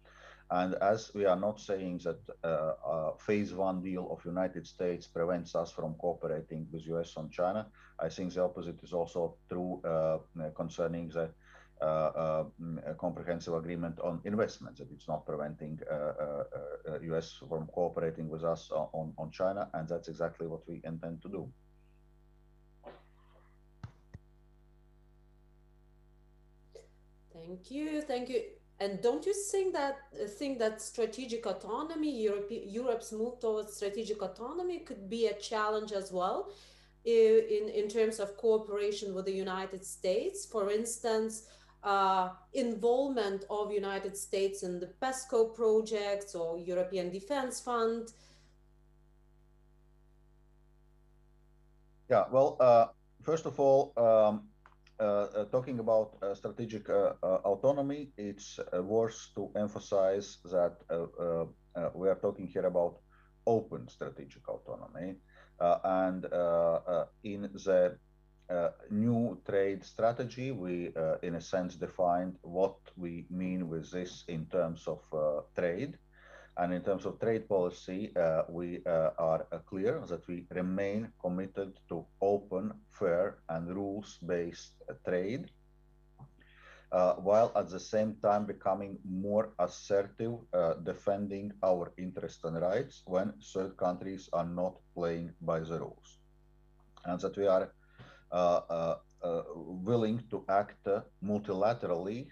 And 0.50 0.74
as 0.76 1.12
we 1.12 1.24
are 1.24 1.36
not 1.36 1.58
saying 1.58 2.02
that 2.04 2.20
uh, 2.44 2.46
uh, 2.46 3.16
phase 3.16 3.52
one 3.52 3.82
deal 3.82 4.08
of 4.12 4.24
United 4.24 4.64
States 4.66 5.06
prevents 5.06 5.56
us 5.56 5.72
from 5.72 5.94
cooperating 5.94 6.68
with 6.70 6.86
US 6.86 7.16
on 7.16 7.30
China, 7.30 7.66
I 7.98 8.08
think 8.08 8.32
the 8.32 8.44
opposite 8.44 8.80
is 8.84 8.92
also 8.92 9.34
true 9.48 9.80
uh, 9.84 10.18
concerning 10.54 11.08
the 11.08 11.30
uh, 11.82 11.84
uh, 11.84 12.44
comprehensive 12.98 13.52
agreement 13.52 14.00
on 14.00 14.18
investments, 14.24 14.78
that 14.78 14.90
it's 14.90 15.08
not 15.08 15.26
preventing 15.26 15.78
US 17.02 17.38
uh, 17.42 17.46
from 17.48 17.66
cooperating 17.66 18.30
with 18.30 18.44
us 18.44 18.70
on, 18.72 19.12
on 19.18 19.30
China, 19.30 19.68
and 19.74 19.86
that's 19.86 20.08
exactly 20.08 20.46
what 20.46 20.66
we 20.66 20.80
intend 20.84 21.20
to 21.20 21.28
do. 21.28 21.52
Thank 27.46 27.70
you, 27.70 28.02
thank 28.02 28.28
you. 28.28 28.42
And 28.80 29.00
don't 29.00 29.24
you 29.24 29.32
think 29.50 29.72
that 29.72 29.98
think 30.38 30.58
that 30.58 30.82
strategic 30.82 31.46
autonomy, 31.46 32.22
Europe, 32.22 32.50
Europe's 32.50 33.12
move 33.12 33.40
towards 33.40 33.74
strategic 33.74 34.20
autonomy, 34.20 34.80
could 34.80 35.08
be 35.08 35.28
a 35.28 35.34
challenge 35.34 35.92
as 35.92 36.12
well, 36.12 36.50
in 37.04 37.70
in 37.80 37.88
terms 37.88 38.18
of 38.20 38.36
cooperation 38.36 39.14
with 39.14 39.24
the 39.24 39.32
United 39.32 39.84
States? 39.84 40.44
For 40.44 40.70
instance, 40.70 41.48
uh, 41.82 42.30
involvement 42.52 43.44
of 43.48 43.72
United 43.72 44.16
States 44.16 44.62
in 44.62 44.80
the 44.80 44.88
PESCO 45.00 45.54
projects 45.54 46.34
or 46.34 46.58
European 46.58 47.10
Defense 47.10 47.60
Fund? 47.60 48.12
Yeah, 52.10 52.24
well, 52.30 52.56
uh, 52.60 52.86
first 53.22 53.46
of 53.46 53.58
all, 53.58 53.92
um, 53.96 54.04
uh, 54.04 54.06
uh 54.06 54.38
talking 55.50 55.78
about 55.78 56.16
uh, 56.22 56.34
strategic 56.34 56.88
uh, 56.88 57.12
autonomy, 57.22 58.10
it's 58.16 58.58
worth 58.82 59.28
to 59.34 59.50
emphasize 59.56 60.38
that 60.44 60.76
we 61.94 62.08
are 62.08 62.18
talking 62.20 62.46
here 62.46 62.66
about 62.66 62.98
open 63.46 63.88
strategic 63.88 64.48
autonomy. 64.48 65.16
and 65.60 66.24
in 67.24 67.42
the 67.42 67.98
uh, 68.48 68.68
new 68.90 69.40
trade 69.44 69.84
strategy, 69.84 70.52
we, 70.52 70.92
uh, 70.96 71.16
in 71.22 71.34
a 71.34 71.40
sense, 71.40 71.74
defined 71.74 72.36
what 72.42 72.76
we 72.96 73.26
mean 73.30 73.68
with 73.68 73.90
this 73.90 74.24
in 74.28 74.46
terms 74.46 74.86
of 74.86 75.00
uh, 75.12 75.40
trade. 75.58 75.98
And 76.58 76.72
in 76.72 76.82
terms 76.82 77.04
of 77.04 77.20
trade 77.20 77.48
policy, 77.48 78.12
uh, 78.16 78.42
we 78.48 78.80
uh, 78.86 79.10
are 79.18 79.46
uh, 79.52 79.58
clear 79.58 80.00
that 80.08 80.26
we 80.26 80.46
remain 80.50 81.12
committed 81.20 81.78
to 81.88 82.06
open, 82.20 82.72
fair, 82.88 83.15
and 84.04 84.18
rules 84.32 84.72
based 84.74 85.46
trade, 85.70 85.84
while 87.16 87.52
at 87.56 87.68
the 87.70 87.80
same 87.80 88.16
time 88.22 88.46
becoming 88.46 88.98
more 89.04 89.52
assertive, 89.58 90.34
defending 90.84 91.52
our 91.62 91.92
interests 91.96 92.44
and 92.44 92.60
rights 92.60 93.02
when 93.06 93.32
third 93.54 93.76
countries 93.76 94.28
are 94.32 94.46
not 94.46 94.74
playing 94.94 95.32
by 95.40 95.60
the 95.60 95.78
rules. 95.78 96.18
And 97.04 97.20
that 97.20 97.36
we 97.36 97.46
are 97.46 97.72
uh, 98.32 98.60
uh, 98.70 98.96
uh, 99.22 99.42
willing 99.54 100.22
to 100.30 100.44
act 100.48 100.88
multilaterally 101.22 102.28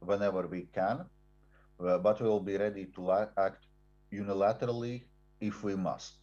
whenever 0.00 0.46
we 0.46 0.68
can, 0.74 1.04
but 1.78 2.20
we 2.20 2.28
will 2.28 2.40
be 2.40 2.56
ready 2.56 2.86
to 2.94 3.12
act 3.38 3.66
unilaterally 4.12 5.04
if 5.40 5.62
we 5.62 5.76
must. 5.76 6.18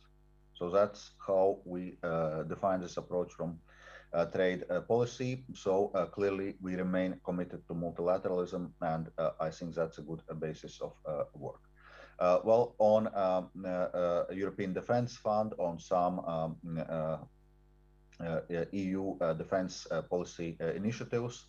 So 0.54 0.70
that's 0.70 1.12
how 1.28 1.62
we 1.66 1.98
define 2.48 2.82
this 2.82 2.98
approach 2.98 3.34
from 3.34 3.60
uh, 3.70 3.73
trade 4.34 4.64
uh, 4.70 4.82
policy. 4.82 5.44
So 5.54 5.92
uh, 5.96 6.06
clearly, 6.06 6.56
we 6.62 6.76
remain 6.76 7.20
committed 7.26 7.68
to 7.68 7.74
multilateralism, 7.74 8.72
and 8.82 9.10
I 9.40 9.50
think 9.50 9.76
that's 9.76 9.98
a 9.98 10.02
good 10.02 10.22
basis 10.40 10.82
of 10.82 10.94
work. 11.34 11.62
well, 12.20 12.76
on 12.78 13.10
um, 13.16 13.50
European 14.32 14.74
Defence 14.74 15.18
Fund, 15.18 15.54
on 15.58 15.80
some 15.80 16.20
um, 16.20 16.58
uh, 16.78 17.18
uh, 18.24 18.66
EU 18.72 19.18
uh, 19.20 19.34
defense 19.34 19.88
policy 20.10 20.58
initiatives. 20.76 21.48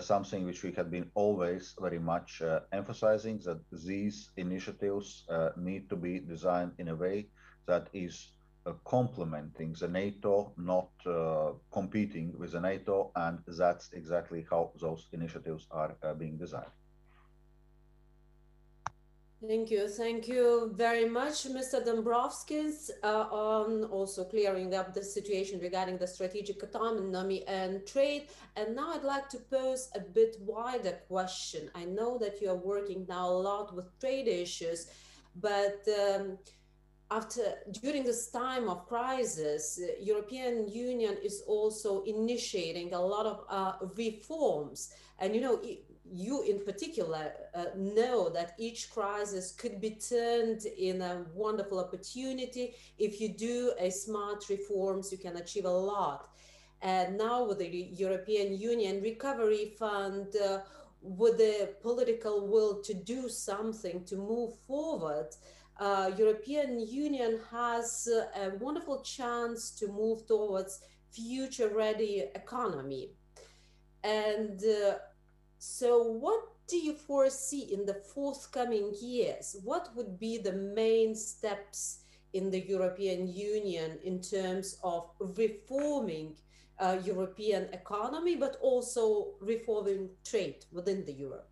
something 0.00 0.46
which 0.46 0.62
we 0.64 0.72
had 0.72 0.90
been 0.90 1.10
always 1.14 1.74
very 1.78 1.98
much 1.98 2.42
emphasizing 2.72 3.38
that 3.44 3.60
these 3.86 4.30
initiatives 4.36 5.26
need 5.56 5.88
to 5.90 5.96
be 5.96 6.18
designed 6.18 6.72
in 6.78 6.88
a 6.88 6.96
way 6.96 7.28
that 7.66 7.88
is 7.92 8.32
uh, 8.64 8.72
complementing 8.84 9.74
the 9.78 9.88
NATO, 9.88 10.52
not 10.56 10.90
uh, 11.06 11.52
competing 11.70 12.36
with 12.38 12.52
the 12.52 12.60
NATO, 12.60 13.10
and 13.16 13.38
that's 13.46 13.90
exactly 13.92 14.46
how 14.50 14.72
those 14.80 15.08
initiatives 15.12 15.66
are 15.70 15.96
uh, 16.02 16.14
being 16.14 16.36
designed. 16.36 16.70
Thank 19.44 19.72
you. 19.72 19.88
Thank 19.88 20.28
you 20.28 20.72
very 20.76 21.08
much, 21.08 21.48
Mr. 21.48 21.84
Dombrovskis, 21.84 22.90
uh, 23.02 23.26
on 23.32 23.82
also 23.86 24.22
clearing 24.22 24.72
up 24.72 24.94
the 24.94 25.02
situation 25.02 25.58
regarding 25.58 25.98
the 25.98 26.06
strategic 26.06 26.62
autonomy 26.62 27.44
and 27.48 27.84
trade. 27.84 28.28
And 28.54 28.76
now 28.76 28.92
I'd 28.94 29.02
like 29.02 29.28
to 29.30 29.38
pose 29.38 29.90
a 29.96 30.00
bit 30.00 30.36
wider 30.38 30.96
question. 31.08 31.70
I 31.74 31.86
know 31.86 32.18
that 32.18 32.40
you 32.40 32.50
are 32.50 32.62
working 32.72 33.04
now 33.08 33.30
a 33.30 33.42
lot 33.50 33.74
with 33.74 33.98
trade 33.98 34.28
issues, 34.28 34.86
but 35.34 35.88
um, 35.88 36.38
after 37.16 37.44
during 37.82 38.04
this 38.04 38.28
time 38.30 38.68
of 38.68 38.86
crisis, 38.86 39.78
European 40.00 40.68
Union 40.68 41.16
is 41.22 41.42
also 41.46 42.02
initiating 42.04 42.94
a 42.94 43.00
lot 43.00 43.26
of 43.26 43.38
uh, 43.48 43.72
reforms. 43.96 44.94
And 45.18 45.34
you 45.34 45.40
know, 45.40 45.60
you 46.10 46.42
in 46.42 46.58
particular 46.64 47.32
uh, 47.54 47.66
know 47.76 48.28
that 48.30 48.54
each 48.58 48.90
crisis 48.90 49.52
could 49.52 49.80
be 49.80 49.90
turned 49.90 50.64
in 50.64 51.02
a 51.02 51.24
wonderful 51.34 51.78
opportunity. 51.80 52.74
If 52.98 53.20
you 53.20 53.28
do 53.28 53.72
a 53.78 53.90
smart 53.90 54.48
reforms, 54.48 55.12
you 55.12 55.18
can 55.18 55.36
achieve 55.36 55.66
a 55.66 55.78
lot. 55.94 56.30
And 56.80 57.18
now 57.18 57.44
with 57.44 57.58
the 57.58 57.68
European 58.04 58.56
Union 58.58 59.02
Recovery 59.02 59.74
Fund, 59.78 60.34
uh, 60.36 60.60
with 61.02 61.36
the 61.38 61.74
political 61.82 62.46
will 62.46 62.80
to 62.82 62.94
do 62.94 63.28
something 63.28 64.04
to 64.04 64.16
move 64.16 64.54
forward, 64.66 65.28
uh, 65.78 66.10
European 66.16 66.80
Union 66.80 67.40
has 67.50 68.08
a 68.36 68.50
wonderful 68.58 69.02
chance 69.02 69.70
to 69.70 69.88
move 69.88 70.26
towards 70.26 70.80
future-ready 71.10 72.24
economy. 72.34 73.10
And 74.04 74.62
uh, 74.64 74.94
so, 75.58 76.02
what 76.02 76.40
do 76.66 76.76
you 76.76 76.94
foresee 76.94 77.72
in 77.72 77.86
the 77.86 77.94
forthcoming 77.94 78.94
years? 79.00 79.56
What 79.62 79.94
would 79.94 80.18
be 80.18 80.38
the 80.38 80.52
main 80.52 81.14
steps 81.14 81.98
in 82.32 82.50
the 82.50 82.60
European 82.60 83.28
Union 83.28 83.98
in 84.02 84.20
terms 84.20 84.78
of 84.82 85.10
reforming 85.18 86.36
uh, 86.78 86.98
European 87.04 87.68
economy, 87.72 88.36
but 88.36 88.56
also 88.60 89.34
reforming 89.40 90.10
trade 90.24 90.64
within 90.72 91.04
the 91.04 91.12
Europe? 91.12 91.51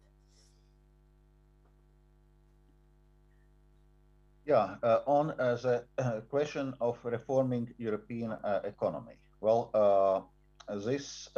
Yeah, 4.50 4.74
uh, 4.82 4.98
on 5.06 5.28
the 5.28 5.84
uh, 5.96 6.20
question 6.28 6.74
of 6.80 6.98
reforming 7.04 7.72
European 7.78 8.32
uh, 8.32 8.60
economy. 8.64 9.14
Well, 9.40 9.70
uh, 9.72 10.74
this 10.74 11.28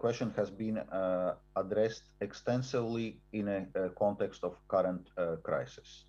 question 0.00 0.32
has 0.34 0.50
been 0.50 0.82
addressed 1.54 2.02
extensively 2.20 3.20
in 3.32 3.46
a, 3.46 3.88
context 3.96 4.42
of 4.42 4.56
current 4.66 5.10
crisis. 5.44 6.06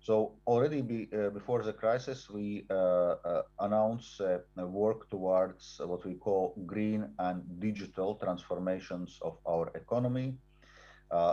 So 0.00 0.32
already 0.48 0.82
be, 0.82 1.08
uh, 1.12 1.30
before 1.30 1.62
the 1.62 1.72
crisis, 1.72 2.28
we 2.28 2.66
uh, 2.68 2.74
uh, 2.74 3.42
announced 3.60 4.20
work 4.56 5.08
towards 5.10 5.80
what 5.84 6.04
we 6.04 6.14
call 6.14 6.54
green 6.66 7.06
and 7.20 7.42
digital 7.60 8.16
transformations 8.16 9.20
of 9.22 9.38
our 9.46 9.70
economy, 9.76 10.34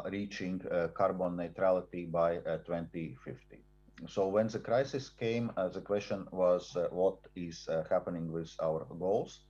reaching 0.10 0.62
carbon 0.94 1.38
neutrality 1.38 2.06
by 2.06 2.38
2050. 2.66 3.60
So 4.08 4.28
when 4.28 4.48
the 4.48 4.60
crisis 4.60 5.10
came, 5.10 5.52
the 5.56 5.82
question 5.82 6.28
was 6.32 6.76
what 6.92 7.18
is 7.36 7.68
happening 7.90 8.32
with 8.32 8.52
our 8.62 8.86
goals? 9.00 9.42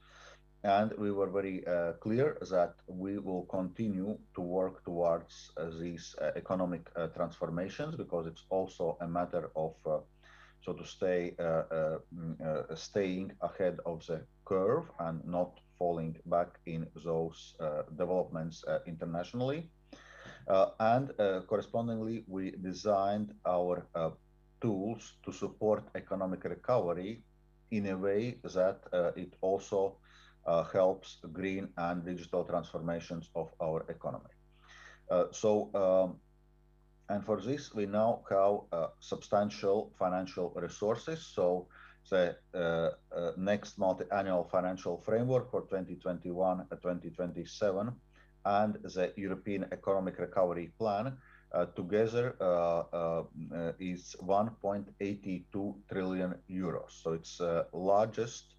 and 0.64 0.94
we 0.98 1.12
were 1.12 1.30
very 1.30 1.66
uh, 1.68 1.94
clear 1.94 2.38
that 2.50 2.76
we 2.88 3.18
will 3.20 3.44
continue 3.46 4.18
to 4.34 4.42
work 4.42 4.84
towards 4.86 5.52
uh, 5.58 5.70
these 5.80 6.16
uh, 6.22 6.32
economic 6.36 6.90
uh, 6.96 7.08
transformations 7.08 7.96
because 7.96 8.26
it's 8.28 8.46
also 8.50 8.98
a 9.02 9.08
matter 9.08 9.52
of 9.56 9.76
uh, 9.86 9.98
so 10.62 10.72
to 10.72 10.86
stay 10.86 11.36
uh, 11.40 11.98
mm, 12.16 12.78
staying 12.78 13.32
ahead 13.42 13.78
of 13.86 14.06
the 14.08 14.22
curve 14.46 14.86
and 15.00 15.20
not 15.26 15.60
falling 15.78 16.16
back 16.28 16.60
in 16.66 16.88
those 17.04 17.56
developments 17.98 18.64
internationally 18.88 19.70
and 20.80 21.12
correspondingly 21.48 22.24
we 22.28 22.52
designed 22.62 23.34
our 23.46 23.86
tools 24.62 25.14
to 25.26 25.32
support 25.32 25.84
economic 25.96 26.44
recovery 26.44 27.24
in 27.72 27.88
a 27.88 27.98
way 27.98 28.38
that 28.44 28.80
it 29.16 29.34
also 29.42 29.98
uh, 30.46 30.64
helps 30.64 31.18
green 31.32 31.70
and 31.78 32.04
digital 32.06 32.44
transformations 32.44 33.30
of 33.36 33.54
our 33.62 33.86
economy. 33.90 34.30
Uh, 35.10 35.26
so, 35.32 35.70
um, 35.76 36.18
and 37.10 37.26
for 37.26 37.42
this, 37.42 37.74
we 37.74 37.86
now 37.86 38.22
have 38.30 38.60
uh, 38.72 38.88
substantial 39.00 39.92
financial 39.98 40.54
resources. 40.56 41.26
So, 41.34 41.68
the 42.10 42.36
uh, 42.54 42.90
uh, 43.16 43.32
next 43.38 43.78
multi-annual 43.78 44.50
financial 44.52 44.98
framework 44.98 45.50
for 45.50 45.62
2021-2027 45.68 47.94
and 48.46 48.76
the 48.84 49.14
European 49.16 49.66
Economic 49.72 50.20
Recovery 50.20 50.72
Plan 50.78 51.18
uh, 51.54 51.66
together 51.76 52.36
is 53.80 54.16
1.82 54.24 55.76
trillion 55.92 56.36
euros. 56.50 56.92
So 57.04 57.14
it's 57.14 57.38
the 57.38 57.68
largest 57.74 58.56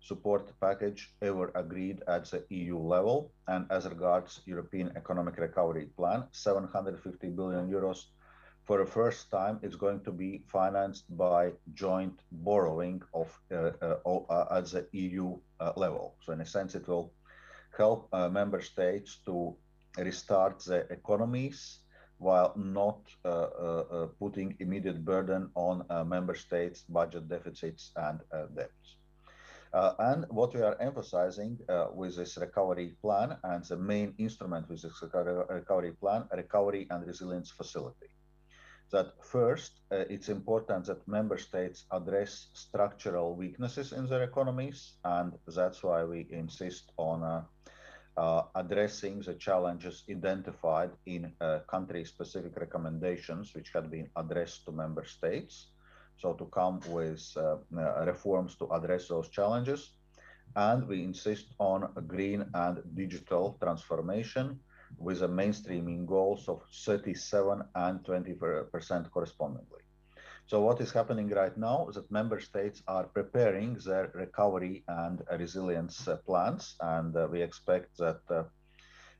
support 0.00 0.52
package 0.60 1.14
ever 1.22 1.50
agreed 1.54 2.02
at 2.06 2.30
the 2.30 2.44
EU 2.50 2.78
level. 2.78 3.32
And 3.48 3.66
as 3.70 3.86
regards 3.86 4.42
European 4.44 4.92
Economic 4.96 5.38
Recovery 5.38 5.86
Plan, 5.96 6.24
750 6.32 7.28
billion 7.30 7.70
euros 7.70 8.04
for 8.64 8.78
the 8.78 8.90
first 8.90 9.30
time 9.30 9.58
it's 9.62 9.76
going 9.76 10.00
to 10.00 10.10
be 10.10 10.42
financed 10.46 11.04
by 11.16 11.52
joint 11.74 12.20
borrowing 12.32 13.02
of 13.12 13.28
uh, 13.52 13.70
uh, 13.82 13.96
uh, 14.06 14.58
at 14.58 14.66
the 14.66 14.86
EU 14.92 15.36
uh, 15.60 15.72
level. 15.76 16.14
So 16.24 16.32
in 16.32 16.40
a 16.40 16.46
sense, 16.46 16.74
it 16.74 16.88
will 16.88 17.12
help 17.76 18.08
member 18.30 18.60
states 18.60 19.20
to 19.26 19.56
restart 19.98 20.64
their 20.64 20.86
economies 20.90 21.80
while 22.18 22.52
not 22.56 23.00
uh, 23.24 23.28
uh, 23.28 23.84
uh, 23.90 24.06
putting 24.18 24.56
immediate 24.60 25.04
burden 25.04 25.50
on 25.54 25.84
member 26.08 26.34
states' 26.34 26.82
budget 26.88 27.28
deficits 27.28 27.92
and 27.96 28.20
debts. 28.56 28.96
and 29.98 30.24
what 30.30 30.54
we 30.54 30.62
are 30.62 30.76
emphasizing 30.80 31.58
with 31.94 32.16
this 32.16 32.36
recovery 32.36 32.96
plan 33.02 33.36
and 33.42 33.64
the 33.64 33.76
main 33.76 34.14
instrument 34.18 34.68
with 34.68 34.82
this 34.82 35.02
recovery 35.02 35.92
plan, 35.92 36.28
recovery 36.32 36.86
and 36.90 37.06
resilience 37.06 37.50
facility 37.50 38.08
that 38.92 39.12
first, 39.24 39.80
uh, 39.90 40.04
it's 40.08 40.28
important 40.28 40.86
that 40.86 41.06
member 41.08 41.38
states 41.38 41.84
address 41.90 42.48
structural 42.54 43.34
weaknesses 43.34 43.92
in 43.92 44.06
their 44.06 44.22
economies, 44.22 44.94
and 45.04 45.32
that's 45.56 45.82
why 45.82 46.04
we 46.04 46.28
insist 46.30 46.92
on 46.96 47.22
uh, 47.22 47.42
uh, 47.42 47.42
addressing 48.16 49.20
the 49.20 49.34
challenges 49.34 50.04
identified 50.10 50.90
in 51.06 51.32
uh, 51.40 51.60
country-specific 51.68 52.56
recommendations, 52.56 53.54
which 53.54 53.70
had 53.74 53.90
been 53.90 54.08
addressed 54.16 54.64
to 54.64 54.72
member 54.72 55.04
states. 55.04 55.68
So 56.16 56.32
to 56.34 56.44
come 56.46 56.80
with 56.88 57.22
uh, 57.36 57.56
reforms 58.06 58.54
to 58.56 58.70
address 58.72 59.08
those 59.08 59.28
challenges. 59.28 59.90
And 60.56 60.86
we 60.86 61.02
insist 61.02 61.46
on 61.58 61.92
green 62.06 62.44
and 62.54 62.82
digital 62.94 63.56
transformation 63.60 64.60
with 64.98 65.22
a 65.22 65.28
mainstreaming 65.28 66.06
goals 66.06 66.48
of 66.48 66.62
37 66.84 67.62
and 67.74 68.00
20% 68.04 69.10
correspondingly. 69.10 69.83
So 70.46 70.60
what 70.60 70.80
is 70.82 70.92
happening 70.92 71.28
right 71.30 71.56
now 71.56 71.88
is 71.88 71.94
that 71.94 72.10
member 72.10 72.38
states 72.38 72.82
are 72.86 73.04
preparing 73.04 73.78
their 73.86 74.10
recovery 74.14 74.84
and 74.88 75.22
resilience 75.38 76.06
uh, 76.06 76.16
plans, 76.26 76.76
and 76.80 77.16
uh, 77.16 77.26
we 77.30 77.40
expect 77.40 77.96
that 77.96 78.20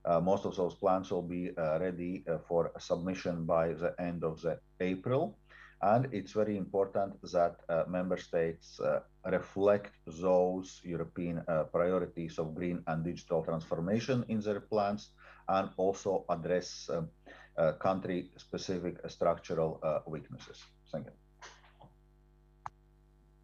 uh, 0.05 0.21
most 0.21 0.45
of 0.45 0.55
those 0.55 0.75
plans 0.75 1.11
will 1.11 1.23
be 1.23 1.51
ready 1.57 2.25
for 2.47 2.73
submission 2.79 3.47
by 3.47 3.69
the 3.73 3.95
end 3.99 4.23
of 4.23 4.43
the 4.43 4.59
April. 4.81 5.39
And 5.81 6.09
it's 6.13 6.33
very 6.33 6.59
important 6.59 7.21
that 7.33 7.57
member 7.89 8.19
states 8.19 8.79
reflect 9.25 9.93
those 10.07 10.81
European 10.85 11.43
priorities 11.73 12.39
of 12.39 12.55
green 12.55 12.83
and 12.87 13.03
digital 13.03 13.43
transformation 13.43 14.25
in 14.29 14.41
their 14.41 14.61
plans 14.61 15.11
and 15.49 15.71
also 15.77 16.25
address 16.29 16.89
um, 16.93 17.09
country-specific 17.81 18.99
structural 19.09 19.81
weaknesses. 20.07 20.63
Thank 20.91 21.07
you. 21.07 21.13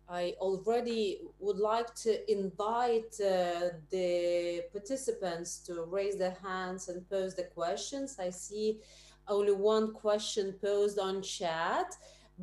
I 0.09 0.35
already 0.41 1.21
would 1.39 1.59
like 1.59 1.95
to 2.07 2.13
invite 2.31 3.15
uh, 3.21 3.79
the 3.91 4.63
participants 4.73 5.59
to 5.67 5.85
raise 5.85 6.17
their 6.19 6.37
hands 6.43 6.89
and 6.89 7.09
pose 7.09 7.37
the 7.37 7.45
questions. 7.45 8.17
I 8.19 8.31
see 8.31 8.81
only 9.29 9.53
one 9.53 9.93
question 9.93 10.55
posed 10.61 10.99
on 10.99 11.23
chat, 11.23 11.95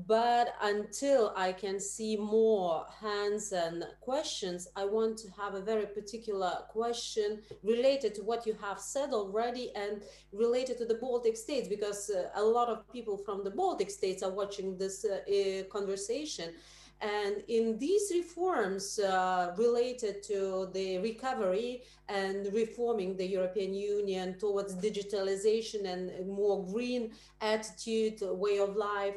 but 0.06 0.54
until 0.62 1.34
I 1.36 1.52
can 1.54 1.80
see 1.80 2.18
more 2.18 2.86
hands 3.02 3.52
and 3.52 3.84
questions, 4.02 4.68
I 4.76 4.86
want 4.86 5.18
to 5.20 5.32
have 5.32 5.56
a 5.56 5.62
very 5.62 5.88
particular 5.88 6.52
question 6.70 7.42
related 7.64 8.14
to 8.16 8.22
what 8.22 8.46
you 8.46 8.56
have 8.62 8.80
said 8.80 9.12
already 9.12 9.72
and 9.76 10.04
related 10.32 10.78
to 10.80 10.86
the 10.86 10.96
Baltic 10.96 11.36
states, 11.36 11.68
because 11.68 12.12
uh, 12.12 12.30
a 12.36 12.44
lot 12.44 12.70
of 12.70 12.92
people 12.92 13.18
from 13.18 13.44
the 13.44 13.50
Baltic 13.50 13.90
states 13.90 14.22
are 14.22 14.32
watching 14.32 14.78
this 14.78 15.04
uh, 15.04 15.64
conversation. 15.72 16.54
And 17.00 17.44
in 17.48 17.78
these 17.78 18.12
reforms 18.14 19.00
uh, 19.00 19.54
related 19.58 20.24
to 20.24 20.70
the 20.74 20.98
recovery 21.00 21.84
and 22.10 22.52
reforming 22.54 23.16
the 23.16 23.26
European 23.26 23.74
Union 23.74 24.38
towards 24.40 24.76
digitalization 24.76 25.86
and 25.86 26.28
more 26.28 26.66
green 26.66 27.12
attitude, 27.42 28.20
way 28.22 28.58
of 28.60 28.76
life, 28.76 29.16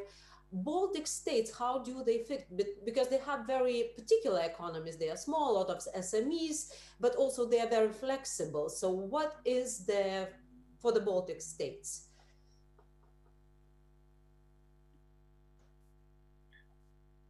Baltic 0.51 1.07
states, 1.07 1.57
how 1.57 1.79
do 1.79 2.03
they 2.03 2.19
fit? 2.19 2.45
Because 2.85 3.07
they 3.07 3.19
have 3.19 3.47
very 3.47 3.91
particular 3.95 4.41
economies. 4.41 4.97
They 4.97 5.09
are 5.09 5.15
small, 5.17 5.51
a 5.51 5.57
lot 5.59 5.69
of 5.69 5.87
SMEs, 5.95 6.73
but 6.99 7.15
also 7.15 7.45
they 7.45 7.59
are 7.61 7.69
very 7.69 7.89
flexible. 7.89 8.69
So, 8.69 8.91
what 8.91 9.37
is 9.45 9.85
there 9.85 10.29
for 10.79 10.91
the 10.91 10.99
Baltic 10.99 11.41
states? 11.41 12.07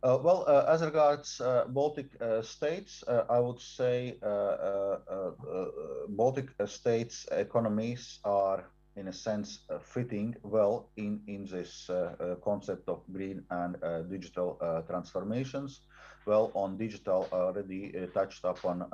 Uh, 0.03 0.17
well, 0.24 0.43
uh, 0.47 0.65
as 0.67 0.82
regards 0.82 1.39
uh, 1.41 1.65
Baltic 1.67 2.19
uh, 2.19 2.41
states, 2.41 3.03
uh, 3.07 3.24
I 3.30 3.39
would 3.39 3.59
say 3.59 4.17
uh, 4.24 4.97
Baltic 6.09 6.49
states' 6.65 7.28
economies 7.32 8.19
are, 8.24 8.72
in 8.95 9.07
a 9.07 9.13
sense, 9.13 9.59
uh, 9.69 9.79
fitting 9.79 10.35
well 10.43 10.89
in, 10.97 11.21
in 11.27 11.45
this 11.45 11.89
uh, 11.89 12.15
uh, 12.19 12.35
concept 12.35 12.89
of 12.89 13.01
green 13.11 13.43
and 13.49 13.75
digital 14.09 14.57
transformations. 14.87 15.81
Well, 16.25 16.51
on 16.53 16.77
digital, 16.77 17.27
already 17.31 17.93
touched 18.13 18.43
upon 18.43 18.85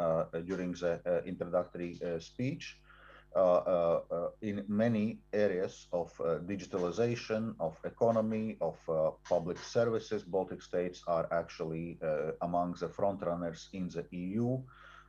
during 0.45 0.71
the 0.73 1.23
introductory 1.25 1.99
speech. 2.19 2.77
Uh, 3.37 3.39
uh, 3.39 4.01
uh, 4.09 4.29
in 4.41 4.65
many 4.67 5.19
areas 5.31 5.87
of 5.93 6.11
digitalization, 6.47 7.53
of 7.59 7.77
economy, 7.83 8.57
of 8.61 8.77
public 9.29 9.59
services. 9.59 10.23
Baltic 10.23 10.61
states 10.61 11.03
are 11.07 11.27
actually 11.31 11.99
among 12.41 12.75
the 12.79 12.89
front 12.89 13.21
runners 13.21 13.69
in 13.73 13.89
the 13.89 14.05
EU. 14.09 14.57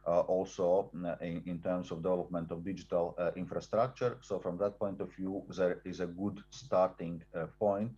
Uh, 0.09 0.21
also 0.21 0.91
in, 1.21 1.43
in, 1.45 1.59
terms 1.59 1.91
of 1.91 2.03
development 2.03 2.51
of 2.51 2.65
digital 2.65 3.15
uh, 3.19 3.31
infrastructure. 3.37 4.17
So 4.23 4.39
from 4.39 4.57
that 4.57 4.79
point 4.79 5.03
of 5.03 5.15
view, 5.15 5.43
there 5.55 5.83
is 5.85 6.01
a 6.01 6.07
good 6.07 6.41
starting 6.49 7.23
uh, 7.35 7.45
point 7.59 7.93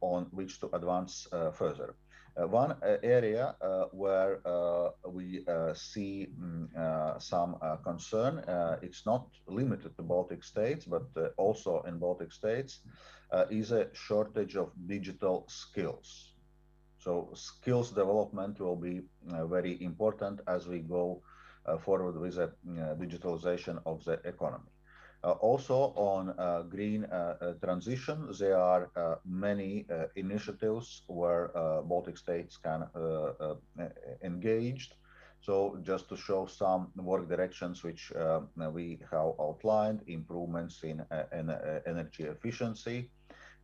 on 0.00 0.26
which 0.30 0.58
to 0.60 0.74
advance 0.74 1.28
further. 1.52 1.96
Uh, 2.40 2.46
one 2.46 2.70
uh, 2.70 2.96
area 3.02 3.54
uh, 3.60 3.84
where 3.92 4.40
we 5.06 5.44
see 5.74 6.28
mm, 6.40 7.20
some 7.20 7.56
concern, 7.84 8.42
it's 8.80 9.04
not 9.04 9.26
limited 9.48 9.94
to 9.96 10.02
Baltic 10.02 10.42
states, 10.42 10.86
but 10.86 11.04
also 11.36 11.82
in 11.82 11.98
Baltic 11.98 12.32
states, 12.32 12.80
is 13.50 13.72
a 13.72 13.88
shortage 13.92 14.56
of 14.56 14.70
digital 14.86 15.44
skills. 15.48 16.29
So 17.00 17.30
skills 17.34 17.90
development 17.90 18.60
will 18.60 18.76
be 18.76 19.00
uh, 19.32 19.46
very 19.46 19.82
important 19.82 20.40
as 20.46 20.68
we 20.68 20.80
go 20.80 21.22
uh, 21.66 21.78
forward 21.78 22.16
with 22.20 22.34
the 22.34 22.44
uh, 22.44 22.94
digitalization 22.94 23.80
of 23.86 24.04
the 24.04 24.20
economy. 24.24 24.70
Uh, 25.22 25.32
also 25.32 25.92
on 25.96 26.34
uh, 26.38 26.62
green 26.62 27.04
uh, 27.04 27.52
transition, 27.62 28.26
there 28.38 28.56
are 28.56 29.20
many 29.26 29.86
initiatives 30.16 31.02
where 31.06 31.50
Baltic 31.84 32.16
states 32.16 32.56
can 32.56 32.86
engage. 34.22 34.90
So 35.42 35.78
just 35.82 36.08
to 36.10 36.16
show 36.16 36.46
some 36.46 36.90
work 36.96 37.28
directions 37.28 37.82
which 37.82 38.12
we 38.72 38.98
have 39.10 39.32
outlined, 39.40 40.00
improvements 40.06 40.82
in, 40.84 41.04
in 41.32 41.50
energy 41.86 42.24
efficiency, 42.24 43.10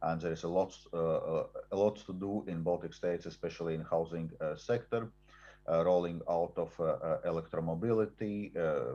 and 0.03 0.20
there 0.20 0.32
is 0.32 0.44
a 0.44 0.49
lot, 0.49 0.76
a 0.92 1.76
lot 1.76 1.97
to 2.07 2.12
do 2.12 2.44
in 2.47 2.62
Baltic 2.62 2.94
states, 2.94 3.26
especially 3.26 3.74
in 3.74 3.82
housing 3.82 4.30
sector. 4.57 5.12
Uh, 5.68 5.84
rolling 5.84 6.20
out 6.30 6.53
of 6.57 6.72
uh, 6.78 6.84
uh, 6.84 7.20
electromobility, 7.26 8.53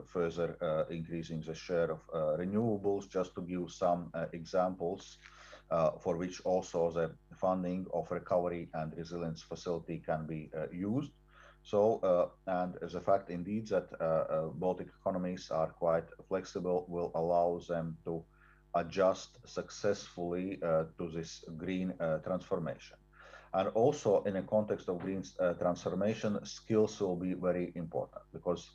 further 0.08 0.86
increasing 0.90 1.42
the 1.42 1.54
share 1.54 1.92
of 1.92 2.00
renewables, 2.40 3.10
just 3.10 3.36
to 3.36 3.42
give 3.42 3.70
some 3.70 4.10
examples 4.32 5.18
for 6.00 6.16
which 6.16 6.40
also 6.46 6.90
the 6.90 7.12
funding 7.36 7.86
of 7.94 8.10
recovery 8.10 8.70
and 8.74 8.94
resilience 8.96 9.42
facility 9.42 10.00
can 10.00 10.26
be 10.26 10.50
used. 10.72 11.12
So, 11.64 12.00
uh, 12.00 12.30
and 12.48 12.76
the 12.82 13.02
fact 13.02 13.30
indeed 13.30 13.68
that 13.68 13.90
uh, 14.00 14.04
uh, 14.04 14.48
Baltic 14.48 14.88
economies 14.88 15.52
are 15.52 15.68
quite 15.68 16.10
flexible 16.28 16.86
will 16.88 17.12
allow 17.16 17.60
them 17.68 17.98
to 18.06 18.24
adjust 18.76 19.38
successfully 19.46 20.58
to 20.98 21.10
this 21.14 21.44
green 21.58 21.94
transformation. 22.24 22.98
And 23.54 23.68
also 23.70 24.24
in 24.24 24.38
a 24.38 24.44
context 24.44 24.88
of 24.88 25.00
green 25.00 25.24
uh, 25.40 25.54
transformation, 25.54 26.40
skills 26.46 27.02
will 27.02 27.18
be 27.18 27.34
very 27.34 27.74
important 27.76 28.24
because 28.32 28.72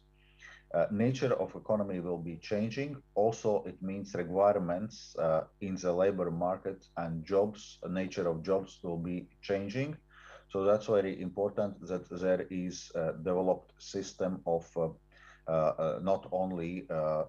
uh, 0.74 0.86
nature 0.90 1.32
of 1.34 1.54
economy 1.54 2.00
will 2.00 2.18
be 2.18 2.36
changing. 2.36 2.96
Also, 3.14 3.64
it 3.64 3.80
means 3.80 4.14
requirements 4.14 5.16
uh, 5.18 5.44
in 5.60 5.76
the 5.76 5.92
labor 5.92 6.30
market 6.30 6.86
and 6.96 7.24
jobs, 7.24 7.78
nature 7.88 8.28
of 8.28 8.42
jobs 8.42 8.80
will 8.82 8.98
be 8.98 9.28
changing. 9.40 9.96
So 10.50 10.64
that's 10.64 10.86
very 10.86 11.20
important 11.22 11.86
that 11.86 12.08
there 12.10 12.46
is 12.50 12.90
a 12.94 13.12
developed 13.12 13.72
system 13.78 14.42
of 14.46 14.66
uh, 14.76 14.82
uh, 14.82 14.88
uh, 14.88 15.05
Uh, 15.48 15.52
uh, 15.78 15.98
not 16.02 16.26
only, 16.32 16.86
uh, 16.90 17.22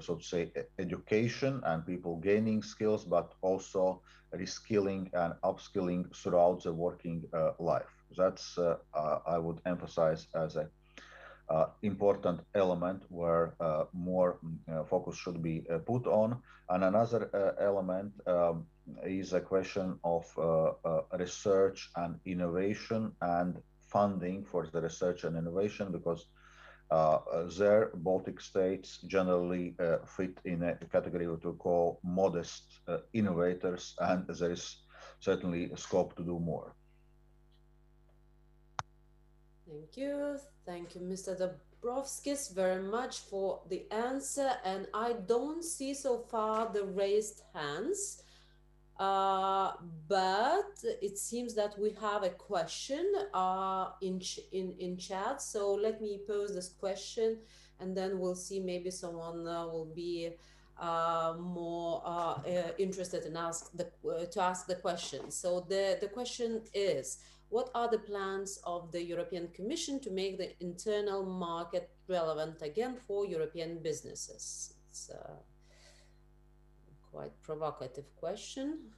so 0.00 0.16
to 0.16 0.22
say, 0.22 0.52
education 0.78 1.60
and 1.64 1.86
people 1.86 2.16
gaining 2.18 2.62
skills, 2.62 3.04
but 3.04 3.32
also 3.42 4.02
reskilling 4.34 5.08
and 5.14 5.34
upskilling 5.44 6.04
throughout 6.14 6.62
the 6.62 6.72
working 6.72 7.22
life. 7.58 7.92
That's 8.16 8.58
I 8.94 9.38
would 9.38 9.60
emphasize 9.66 10.26
as 10.34 10.56
a 10.56 10.68
uh, 11.48 11.66
important 11.82 12.40
element 12.54 13.04
where 13.08 13.54
uh, 13.60 13.84
more 13.92 14.38
mm, 14.44 14.58
uh, 14.72 14.84
focus 14.84 15.16
should 15.16 15.42
be 15.42 15.62
put 15.86 16.06
on. 16.06 16.40
And 16.68 16.84
another 16.84 17.54
element 17.60 18.12
um, 18.26 18.66
is 19.04 19.32
a 19.32 19.40
question 19.40 19.98
of 20.04 20.24
research 21.18 21.90
and 21.96 22.16
innovation 22.24 23.12
and 23.20 23.58
funding 23.92 24.44
for 24.44 24.66
the 24.66 24.80
research 24.80 25.24
and 25.24 25.36
innovation 25.36 25.90
because 25.92 26.26
uh, 26.90 27.18
their 27.58 27.90
Baltic 27.94 28.40
states 28.40 28.98
generally 29.06 29.74
uh, 29.78 29.98
fit 30.04 30.38
in 30.44 30.62
a 30.62 30.74
category 30.92 31.28
what 31.28 31.44
we 31.44 31.52
call 31.52 32.00
modest 32.02 32.64
uh, 32.88 32.98
innovators, 33.12 33.94
and 34.00 34.26
there 34.26 34.50
is 34.50 34.78
certainly 35.20 35.70
scope 35.76 36.16
to 36.16 36.24
do 36.24 36.38
more. 36.38 36.74
Thank 39.68 39.96
you. 39.96 40.38
Thank 40.66 40.94
you, 40.96 41.00
Mr. 41.00 41.38
Dombrovskis, 41.38 42.52
very 42.52 42.82
much 42.82 43.18
for 43.20 43.60
the 43.68 43.86
answer. 43.92 44.50
And 44.64 44.88
I 44.92 45.12
don't 45.12 45.62
see 45.62 45.94
so 45.94 46.18
far 46.18 46.72
the 46.72 46.84
raised 46.84 47.42
hands. 47.54 48.19
Uh, 49.00 49.72
but 50.08 50.74
it 51.00 51.16
seems 51.16 51.54
that 51.54 51.72
we 51.78 51.90
have 52.02 52.22
a 52.22 52.28
question 52.28 53.10
uh, 53.32 53.86
in, 54.02 54.20
in, 54.52 54.74
in 54.78 54.98
chat. 54.98 55.40
So 55.40 55.72
let 55.72 56.02
me 56.02 56.20
pose 56.26 56.54
this 56.54 56.68
question 56.68 57.38
and 57.80 57.96
then 57.96 58.18
we'll 58.18 58.34
see 58.34 58.60
maybe 58.60 58.90
someone 58.90 59.48
uh, 59.48 59.66
will 59.66 59.90
be 59.94 60.34
uh, 60.78 61.34
more 61.40 62.02
uh, 62.04 62.34
uh, 62.46 62.72
interested 62.76 63.24
in 63.24 63.38
ask 63.38 63.70
the, 63.74 63.86
to 64.30 64.42
ask 64.42 64.66
the 64.66 64.74
question. 64.74 65.30
So 65.30 65.64
the, 65.66 65.96
the 65.98 66.08
question 66.08 66.60
is, 66.74 67.20
what 67.48 67.70
are 67.74 67.90
the 67.90 67.98
plans 67.98 68.60
of 68.64 68.92
the 68.92 69.02
European 69.02 69.48
Commission 69.48 69.98
to 70.00 70.10
make 70.10 70.36
the 70.36 70.50
internal 70.60 71.24
market 71.24 71.88
relevant 72.06 72.60
again 72.60 72.96
for 73.06 73.24
European 73.24 73.78
businesses? 73.82 74.74
It's 74.90 75.10
quite 77.12 77.32
provocative 77.42 78.06
question. 78.16 78.92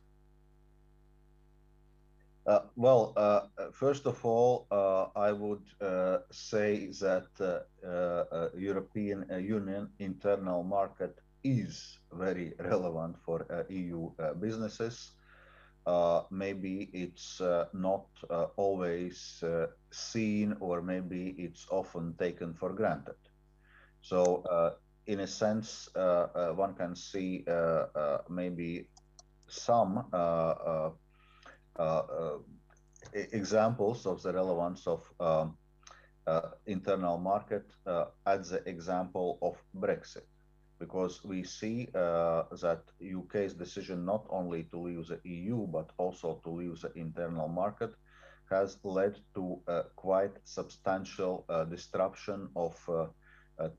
Uh, 2.45 2.61
well, 2.75 3.13
uh, 3.17 3.43
first 3.73 4.07
of 4.07 4.25
all, 4.25 4.67
uh, 4.73 5.07
I 5.15 5.31
would 5.31 5.63
uh, 5.81 6.19
say 6.33 6.89
that 7.01 7.29
uh, 7.41 7.87
uh, 7.87 8.49
European 8.57 9.25
Union 9.41 9.89
internal 10.01 10.65
market 10.65 11.21
is 11.45 11.99
very 12.13 12.53
relevant 12.59 13.17
for 13.25 13.47
EU 13.69 14.11
businesses. 14.41 15.13
maybe 16.31 16.91
it's 16.93 17.41
not 17.73 18.07
always 18.57 19.45
seen, 19.91 20.57
or 20.61 20.83
maybe 20.83 21.35
it's 21.39 21.67
often 21.71 22.15
taken 22.19 22.55
for 22.55 22.73
granted. 22.73 23.19
So, 24.01 24.43
in 25.07 25.21
a 25.21 25.27
sense, 25.27 25.89
one 25.95 26.75
can 26.75 26.95
see 26.97 27.45
maybe 28.29 28.87
some 29.49 30.05
uh, 30.13 30.91
uh, 31.77 32.39
examples 33.13 34.07
of 34.07 34.23
the 34.23 34.33
relevance 34.33 34.87
of 34.87 35.03
um, 35.21 35.57
uh, 36.27 36.41
internal 36.67 37.19
market 37.19 37.65
at 38.27 38.45
the 38.45 38.63
example 38.67 39.39
of 39.43 39.57
Brexit. 39.77 40.25
Because 40.79 41.23
we 41.23 41.45
see 41.45 41.89
uh, 41.95 42.45
that 42.61 42.83
UK's 43.01 43.55
decision 43.55 44.05
not 44.05 44.27
only 44.31 44.65
to 44.65 44.79
leave 44.79 45.07
the 45.07 45.21
EU 45.25 45.67
but 45.67 45.91
also 45.97 46.41
to 46.43 46.51
leave 46.51 46.81
the 46.81 46.93
internal 46.95 47.49
market 47.49 47.95
has 48.51 48.79
led 48.83 49.17
to 49.35 49.61
uh, 49.69 49.83
quite 49.97 50.33
substantial 50.45 51.45
uh, 51.49 51.65
disruption 51.65 52.49
of 52.57 52.75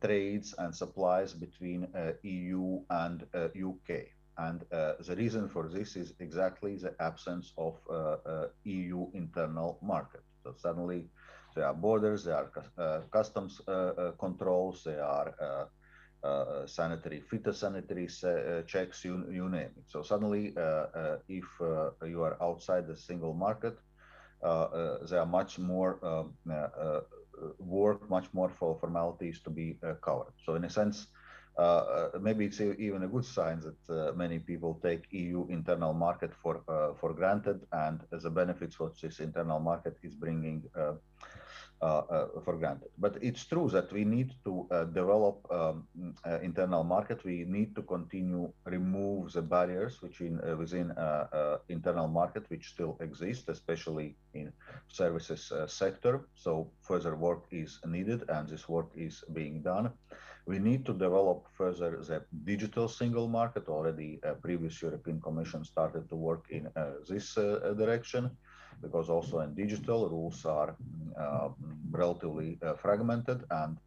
trades 0.02 0.54
and 0.58 0.76
supplies 0.76 1.34
between 1.34 1.88
EU 2.24 2.82
and 2.90 3.26
UK. 3.34 4.08
And 4.38 4.64
uh, 4.72 4.94
the 5.00 5.16
reason 5.16 5.48
for 5.48 5.68
this 5.68 5.96
is 5.96 6.14
exactly 6.20 6.76
the 6.78 6.96
absence 7.00 7.54
of 7.58 7.78
uh, 7.90 8.18
uh, 8.26 8.48
EU 8.64 9.08
internal 9.14 9.78
market. 9.82 10.22
So 10.44 10.56
suddenly 10.58 11.08
there 11.56 11.68
are 11.68 11.74
borders, 11.74 12.24
there 12.24 12.36
are 12.36 12.52
uh, 12.78 13.02
customs 13.12 13.62
uh, 13.68 13.72
uh, 13.72 14.12
controls, 14.14 14.84
there 14.84 15.04
are 15.04 15.68
sanitary, 16.66 17.22
phytosanitary 17.32 18.66
checks, 18.66 19.06
you, 19.06 19.24
you 19.30 19.50
name 19.50 19.72
it. 19.78 19.84
So 19.88 20.02
suddenly, 20.02 20.54
if 21.28 21.46
you 22.08 22.24
are 22.24 22.38
outside 22.42 22.88
the 22.88 22.96
single 22.96 23.34
market, 23.34 23.78
there 24.42 25.20
are 25.20 25.26
much 25.28 25.60
more 25.60 26.00
um, 26.04 26.34
work, 27.60 28.10
much 28.10 28.28
more 28.34 28.50
for 28.50 28.78
formalities 28.80 29.40
to 29.42 29.50
be 29.50 29.78
covered. 30.02 30.34
So 30.46 30.56
in 30.56 30.64
a 30.66 30.70
sense, 30.70 31.08
uh, 31.58 32.10
maybe 32.20 32.46
it's 32.46 32.60
even 32.62 33.04
a 33.04 33.08
good 33.08 33.26
sign 33.26 33.62
that 33.62 33.94
uh, 33.94 34.14
many 34.14 34.40
people 34.40 34.80
take 34.82 35.06
EU 35.12 35.46
internal 35.50 35.94
market 35.94 36.32
for 36.42 36.62
uh, 36.68 36.94
for 37.00 37.14
granted, 37.14 37.62
and 37.72 38.02
the 38.10 38.30
benefits 38.30 38.80
what 38.80 39.00
this 39.00 39.20
internal 39.20 39.60
market 39.60 39.96
is 40.02 40.16
bringing 40.16 40.64
uh, 40.76 40.82
uh, 40.82 40.96
for 42.44 42.56
granted. 42.58 42.90
But 42.98 43.18
it's 43.22 43.46
true 43.46 43.70
that 43.70 43.92
we 43.92 44.04
need 44.06 44.32
to 44.46 44.68
develop 44.94 45.38
um, 45.52 45.88
internal 46.42 46.84
market. 46.84 47.24
We 47.24 47.46
need 47.48 47.76
to 47.76 47.82
continue 47.82 48.52
remove 48.66 49.34
the 49.34 49.42
barriers 49.42 50.02
which 50.02 50.22
in 50.22 50.40
within 50.58 50.94
internal 51.70 52.08
market 52.08 52.46
which 52.50 52.70
still 52.70 52.98
exist, 53.02 53.50
especially 53.50 54.16
in 54.34 54.52
services 54.88 55.52
sector. 55.68 56.28
So 56.36 56.72
further 56.82 57.16
work 57.16 57.44
is 57.52 57.80
needed, 57.86 58.24
and 58.30 58.48
this 58.48 58.70
work 58.70 58.90
is 58.96 59.24
being 59.34 59.62
done. 59.62 59.92
We 60.46 60.60
need 60.60 60.86
to 60.88 60.94
develop 60.94 61.48
further 61.58 62.04
the 62.04 62.24
digital 62.44 62.88
single 62.88 63.28
market. 63.28 63.70
Already, 63.70 64.20
uh, 64.24 64.34
previous 64.34 64.82
European 64.82 65.22
Commission 65.22 65.64
started 65.64 66.10
to 66.10 66.16
work 66.16 66.46
in 66.50 66.68
uh, 66.76 66.92
this 67.08 67.38
uh, 67.38 67.74
direction 67.78 68.30
because 68.82 69.10
also 69.10 69.40
in 69.40 69.54
digital 69.54 70.10
rules 70.10 70.46
are 70.46 70.76
uh, 71.18 71.50
relatively 71.92 72.58
uh, 72.64 72.74
fragmented 72.74 73.44
and 73.52 73.78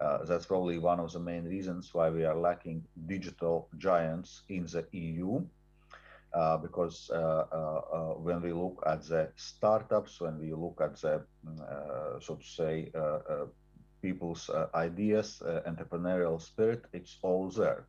uh, 0.00 0.24
that's 0.24 0.46
probably 0.46 0.78
one 0.78 0.98
of 0.98 1.12
the 1.12 1.20
main 1.20 1.44
reasons 1.44 1.94
why 1.94 2.10
we 2.10 2.24
are 2.24 2.36
lacking 2.36 2.82
digital 3.06 3.68
giants 3.78 4.42
in 4.48 4.64
the 4.66 4.84
EU. 4.92 5.40
Uh, 6.34 6.56
because 6.56 7.10
uh, 7.12 7.44
uh, 7.52 8.14
when 8.14 8.40
we 8.40 8.54
look 8.54 8.82
at 8.86 9.02
the 9.02 9.28
startups, 9.36 10.18
when 10.18 10.38
we 10.40 10.54
look 10.54 10.80
at 10.80 10.96
the, 10.96 11.22
so 12.20 12.36
to 12.36 12.46
say, 12.46 12.90
people's 14.00 14.50
ideas, 14.74 15.42
entrepreneurial 15.66 16.40
spirit, 16.40 16.86
it's 16.94 17.18
all 17.20 17.50
there. 17.50 17.86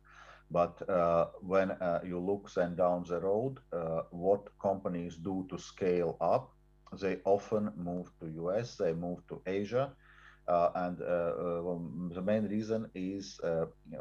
But 0.54 0.88
uh, 0.88 1.26
when 1.40 1.72
uh, 1.72 2.00
you 2.06 2.20
look 2.20 2.44
then 2.54 2.76
down 2.76 3.04
the 3.08 3.18
road, 3.18 3.58
uh, 3.72 4.02
what 4.12 4.42
companies 4.62 5.16
do 5.16 5.44
to 5.50 5.58
scale 5.58 6.16
up, 6.20 6.52
they 7.00 7.16
often 7.24 7.72
move 7.76 8.06
to 8.20 8.26
US, 8.44 8.76
they 8.76 8.92
move 8.92 9.18
to 9.30 9.42
Asia, 9.46 9.90
uh, 10.46 10.70
and 10.76 10.96
well, 11.66 11.80
the 12.14 12.22
main 12.22 12.44
reason 12.44 12.88
is 12.94 13.40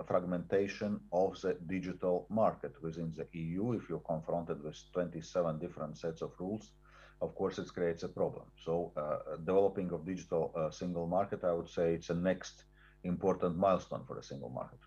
fragmentation 0.05 0.99
of 1.11 1.41
the 1.41 1.57
digital 1.65 2.27
market 2.29 2.73
within 2.83 3.11
the 3.17 3.25
EU. 3.31 3.73
If 3.73 3.89
you're 3.89 4.11
confronted 4.13 4.63
with 4.63 4.77
27 4.93 5.57
different 5.57 5.97
sets 5.97 6.21
of 6.21 6.33
rules, 6.39 6.73
of 7.19 7.33
course 7.33 7.57
it 7.57 7.73
creates 7.73 8.03
a 8.03 8.09
problem. 8.09 8.45
So 8.63 8.91
uh, 8.95 9.37
developing 9.37 9.91
of 9.91 10.05
digital 10.05 10.53
uh, 10.55 10.69
single 10.69 11.07
market, 11.07 11.43
I 11.43 11.53
would 11.53 11.69
say 11.69 11.95
it's 11.95 12.11
a 12.11 12.19
next 12.31 12.65
important 13.03 13.57
milestone 13.57 14.03
for 14.05 14.15
the 14.17 14.23
single 14.23 14.49
market. 14.49 14.79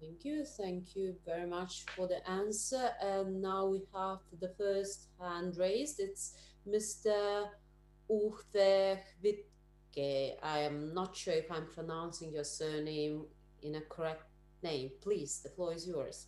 Thank 0.00 0.24
you. 0.24 0.44
Thank 0.44 0.94
you 0.94 1.16
very 1.26 1.46
much 1.46 1.84
for 1.96 2.06
the 2.06 2.26
answer. 2.30 2.90
And 3.02 3.42
now 3.42 3.66
we 3.66 3.82
have 3.92 4.18
the 4.40 4.54
first 4.56 5.08
hand 5.20 5.56
raised. 5.58 5.98
It's 5.98 6.34
Mr. 6.68 7.46
Uhthe 8.08 8.98
Hvitke. 9.20 10.34
I 10.40 10.58
am 10.60 10.94
not 10.94 11.16
sure 11.16 11.34
if 11.34 11.50
I'm 11.50 11.66
pronouncing 11.66 12.32
your 12.32 12.44
surname 12.44 13.26
in 13.62 13.74
a 13.74 13.80
correct 13.80 14.22
name. 14.62 14.90
Please, 15.00 15.40
the 15.42 15.50
floor 15.50 15.74
is 15.74 15.88
yours. 15.88 16.26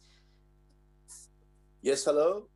Yes, 1.81 2.05
hello. 2.05 2.49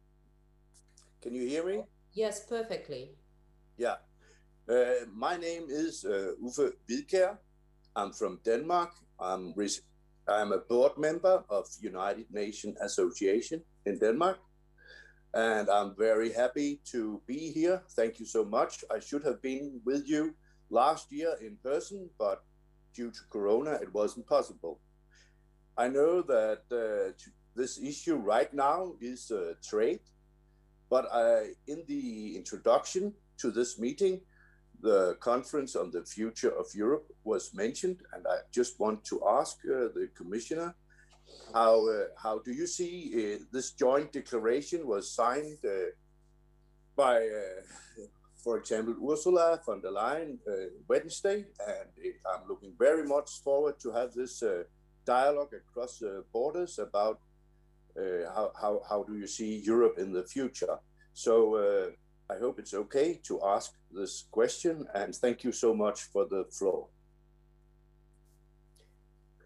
Can 1.23 1.35
you 1.35 1.47
hear 1.47 1.65
me? 1.65 1.85
Yes, 2.13 2.45
perfectly. 2.45 3.13
Yeah. 3.79 3.97
Uh, 4.69 5.07
my 5.15 5.37
name 5.37 5.67
is 5.69 6.05
uh, 6.05 6.33
Uffe 6.43 6.73
Hvidkjær. 6.89 7.39
I'm 7.95 8.13
from 8.13 8.41
Denmark. 8.45 8.91
I'm, 9.21 9.55
I'm 10.29 10.53
a 10.53 10.59
board 10.59 10.97
member 10.99 11.45
of 11.51 11.67
United 11.81 12.27
Nations 12.31 12.77
Association 12.81 13.63
in 13.87 13.99
Denmark. 13.99 14.39
And 15.35 15.69
I'm 15.69 15.95
very 15.97 16.33
happy 16.33 16.81
to 16.93 17.21
be 17.27 17.51
here. 17.51 17.83
Thank 17.91 18.21
you 18.21 18.27
so 18.27 18.45
much. 18.45 18.85
I 18.91 19.01
should 19.01 19.25
have 19.25 19.43
been 19.43 19.81
with 19.85 20.09
you 20.09 20.35
last 20.71 21.11
year 21.11 21.35
in 21.41 21.57
person, 21.63 22.09
but 22.19 22.45
due 22.95 23.11
to 23.11 23.21
Corona, 23.31 23.73
it 23.83 23.93
wasn't 23.93 24.27
possible. 24.27 24.81
I 25.77 25.89
know 25.89 26.23
that 26.23 26.63
uh, 26.71 27.13
this 27.57 27.79
issue 27.83 28.17
right 28.17 28.53
now 28.55 28.95
is 29.01 29.31
uh, 29.31 29.55
trade 29.63 30.01
but 30.95 31.07
I, 31.13 31.55
in 31.67 31.83
the 31.89 32.37
introduction 32.37 33.15
to 33.39 33.51
this 33.51 33.79
meeting, 33.79 34.21
the 34.85 35.17
conference 35.19 35.75
on 35.77 35.91
the 35.91 36.05
future 36.05 36.53
of 36.61 36.67
Europe 36.75 37.07
was 37.25 37.55
mentioned, 37.55 38.01
and 38.13 38.23
I 38.29 38.39
just 38.53 38.79
want 38.79 39.03
to 39.07 39.17
ask 39.27 39.57
uh, 39.65 39.89
the 39.97 40.11
commissioner 40.15 40.75
how 41.55 41.89
uh, 41.89 42.05
how 42.23 42.39
do 42.47 42.53
you 42.53 42.67
see 42.67 42.95
uh, 43.17 43.45
this 43.51 43.73
joint 43.73 44.13
declaration 44.13 44.87
was 44.87 45.11
signed 45.11 45.59
uh, 45.65 45.91
by, 46.95 47.17
uh, 47.17 48.05
for 48.45 48.59
example, 48.59 48.95
Ursula 49.11 49.59
von 49.65 49.81
der 49.81 49.91
Leyen 49.91 50.39
Wednesday, 50.87 51.47
and 51.67 51.89
I'm 52.31 52.47
looking 52.47 52.75
very 52.79 53.05
much 53.05 53.31
forward 53.43 53.81
to 53.81 53.91
have 53.91 54.13
this 54.13 54.43
dialogue 55.07 55.55
across 55.55 56.03
borders 56.33 56.79
about 56.79 57.21
how, 58.35 58.53
how 58.61 58.83
how 58.89 59.03
do 59.03 59.17
you 59.17 59.27
see 59.27 59.63
Europe 59.65 59.97
in 59.99 60.13
the 60.13 60.25
future. 60.25 60.77
So 61.15 61.35
I 62.31 62.39
hope 62.39 62.59
it's 62.59 62.75
okay 62.75 63.21
to 63.25 63.41
ask 63.45 63.73
this 63.93 64.25
question 64.31 64.87
and 64.95 65.15
thank 65.15 65.45
you 65.45 65.53
so 65.53 65.75
much 65.75 66.03
for 66.05 66.27
the 66.27 66.45
floor. 66.51 66.89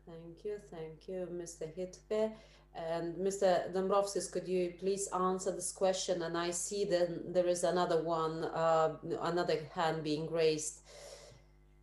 Thank 0.07 0.45
you, 0.45 0.59
thank 0.71 1.09
you, 1.09 1.29
Mr. 1.33 1.67
Hitpe. 1.77 2.33
And 2.75 3.17
Mr. 3.17 3.73
Dombrovskis, 3.75 4.31
could 4.31 4.47
you 4.47 4.75
please 4.79 5.09
answer 5.09 5.51
this 5.51 5.73
question? 5.73 6.23
And 6.23 6.37
I 6.39 6.51
see 6.51 6.85
that 6.85 7.35
there 7.35 7.47
is 7.47 7.65
another 7.65 8.03
one, 8.03 8.45
uh, 8.45 8.97
another 9.23 9.59
hand 9.75 10.05
being 10.05 10.31
raised. 10.31 10.83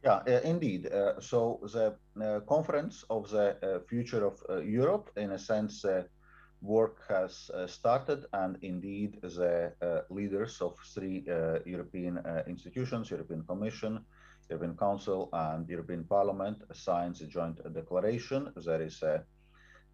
Yeah, 0.03 0.21
uh, 0.27 0.41
indeed. 0.43 0.87
Uh, 0.91 1.19
so 1.19 1.59
the 1.73 1.95
uh, 2.23 2.39
conference 2.41 3.03
of 3.09 3.29
the 3.29 3.57
uh, 3.61 3.79
future 3.89 4.25
of 4.25 4.41
uh, 4.49 4.61
Europe, 4.61 5.11
in 5.17 5.31
a 5.31 5.39
sense, 5.39 5.83
work 6.65 6.97
has 7.07 7.49
uh, 7.53 7.67
started, 7.67 8.25
and 8.33 8.57
indeed 8.61 9.19
the 9.21 9.71
uh, 9.81 10.01
leaders 10.09 10.61
of 10.61 10.75
three 10.93 11.23
uh, 11.29 11.59
European 11.65 12.19
institutions, 12.47 13.11
European 13.11 13.43
Commission, 13.43 14.03
European 14.49 14.75
Council, 14.77 15.29
and 15.33 15.67
European 15.69 16.03
Parliament, 16.03 16.57
signed 16.73 17.19
a 17.21 17.25
joint 17.27 17.57
declaration. 17.73 18.51
There 18.65 18.81
is 18.81 19.01
a, 19.03 19.23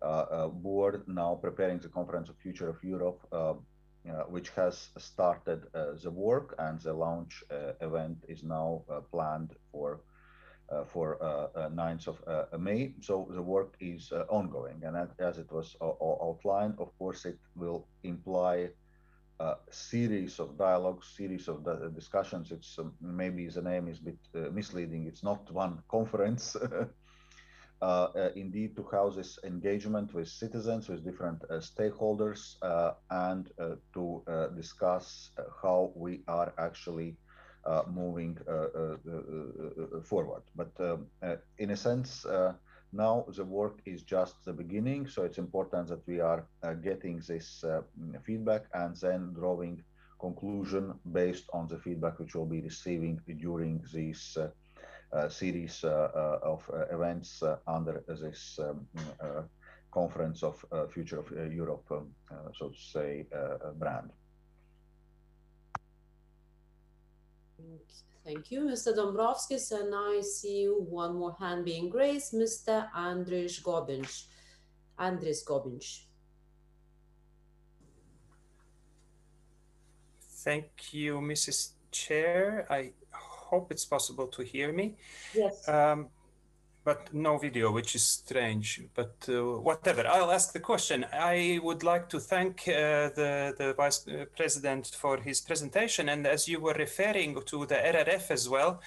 a 0.02 0.50
board 0.50 1.04
now 1.08 1.36
preparing 1.36 1.80
the 1.80 1.90
Conference 1.90 2.30
of 2.30 2.38
Future 2.38 2.70
of 2.70 2.84
Europe, 2.84 3.20
uh, 3.32 4.24
which 4.30 4.50
has 4.50 4.90
started 4.98 5.62
uh, 5.76 5.92
the 6.02 6.10
work, 6.10 6.56
and 6.58 6.80
the 6.82 6.92
launch 6.92 7.44
uh, 7.52 7.74
event 7.82 8.18
is 8.28 8.44
now 8.44 8.84
planned 9.12 9.54
for 9.72 10.02
for 10.86 11.18
9th 11.56 12.08
uh, 12.08 12.12
of 12.12 12.24
uh, 12.54 12.58
May. 12.58 12.94
So 13.02 13.28
the 13.30 13.42
work 13.42 13.76
is 13.80 14.12
ongoing. 14.30 14.82
And 14.84 14.96
as 15.20 15.38
it 15.38 15.52
was 15.52 15.76
outlined, 15.82 16.76
of 16.80 16.98
course, 16.98 17.26
it 17.26 17.40
will 17.56 17.88
imply 18.04 18.70
a 19.40 19.56
series 19.70 20.40
of 20.40 20.58
dialogues, 20.58 21.08
series 21.18 21.48
of 21.48 21.66
discussions. 21.96 22.52
It's 22.52 22.78
um, 22.80 22.94
maybe 23.02 23.48
the 23.48 23.62
name 23.62 23.88
is 23.88 24.00
a 24.00 24.04
bit 24.04 24.54
misleading. 24.54 25.08
It's 25.08 25.24
not 25.24 25.52
one 25.52 25.84
conference. 25.90 26.56
Uh, 27.84 28.10
uh, 28.16 28.30
indeed 28.36 28.76
to 28.76 28.84
house 28.92 29.16
this 29.16 29.40
engagement 29.44 30.14
with 30.14 30.28
citizens, 30.28 30.88
with 30.88 31.04
different 31.04 31.44
uh, 31.50 31.56
stakeholders, 31.56 32.58
and 33.10 33.50
to 33.92 34.24
discuss 34.56 35.32
how 35.64 35.92
we 35.96 36.22
are 36.28 36.54
actually 36.60 37.10
uh, 37.10 37.31
moving 37.88 38.38
uh, 38.48 38.52
uh, 38.52 40.02
forward. 40.04 40.44
But 40.56 40.72
um, 40.80 41.08
in 41.58 41.72
a 41.72 41.78
sense, 41.78 42.26
now 42.94 43.26
the 43.36 43.46
work 43.46 43.80
is 43.86 44.04
just 44.04 44.44
the 44.44 44.54
beginning, 44.54 45.08
so 45.08 45.24
it's 45.24 45.38
important 45.38 45.88
that 45.88 46.06
we 46.08 46.20
are 46.20 46.46
getting 46.84 47.22
this 47.28 47.64
feedback 48.24 48.64
and 48.74 48.96
then 48.98 49.34
drawing 49.34 49.84
conclusion 50.20 50.94
based 51.12 51.50
on 51.52 51.68
the 51.68 51.80
feedback 51.80 52.20
which 52.20 52.36
we'll 52.36 52.46
be 52.46 52.62
receiving 52.62 53.20
during 53.40 53.84
this 53.92 54.38
uh, 55.14 55.28
series 55.28 55.84
uh, 55.84 56.40
of 56.42 56.70
uh, 56.74 56.86
events 56.96 57.44
under 57.68 58.02
this 58.08 58.58
um, 58.62 58.88
conference 59.92 60.42
of 60.42 60.64
future 60.94 61.20
of 61.20 61.30
Europe, 61.52 61.84
um, 61.92 62.08
so 62.58 62.70
to 62.70 62.80
say, 62.80 63.26
brand. 63.78 64.10
Thank 68.24 68.52
you, 68.52 68.62
Mr. 68.62 68.96
Dombrovskis. 68.96 69.72
And 69.72 69.94
I 69.96 70.22
see 70.22 70.66
one 70.68 71.16
more 71.16 71.36
hand 71.40 71.66
being 71.66 71.90
raised, 71.90 72.34
Mr. 72.34 72.88
Andris 72.94 73.62
Gobiņš. 73.64 74.26
Andris 75.00 75.44
Gobiņš. 75.46 76.06
Thank 80.44 80.94
you, 80.94 81.20
Mrs. 81.20 81.74
Chair. 81.92 82.68
I 82.70 82.94
hope 83.12 83.72
it's 83.72 83.86
possible 83.86 84.28
to 84.28 84.44
hear 84.44 84.72
me. 84.72 84.96
Yes. 85.34 85.68
Um, 85.68 86.10
but 86.84 87.14
no 87.14 87.38
video, 87.38 87.72
which 87.72 87.96
is 87.96 88.04
strange. 88.04 88.82
But 88.96 89.14
uh, 89.30 89.60
whatever, 89.60 90.08
I'll 90.08 90.32
ask 90.32 90.52
the 90.54 90.60
question. 90.60 91.06
I 91.14 91.60
would 91.64 91.84
like 91.84 92.10
to 92.10 92.20
thank 92.20 92.62
uh, 92.68 93.10
the, 93.16 93.54
the 93.58 93.74
Vice 93.78 94.08
uh, 94.08 94.26
President 94.36 94.88
for 94.88 95.18
his 95.18 95.42
presentation. 95.42 96.10
And 96.10 96.26
as 96.26 96.48
you 96.48 96.60
were 96.60 96.74
referring 96.74 97.40
to 97.46 97.66
the 97.66 97.76
RRF 97.76 98.32
as 98.32 98.50
well, 98.50 98.82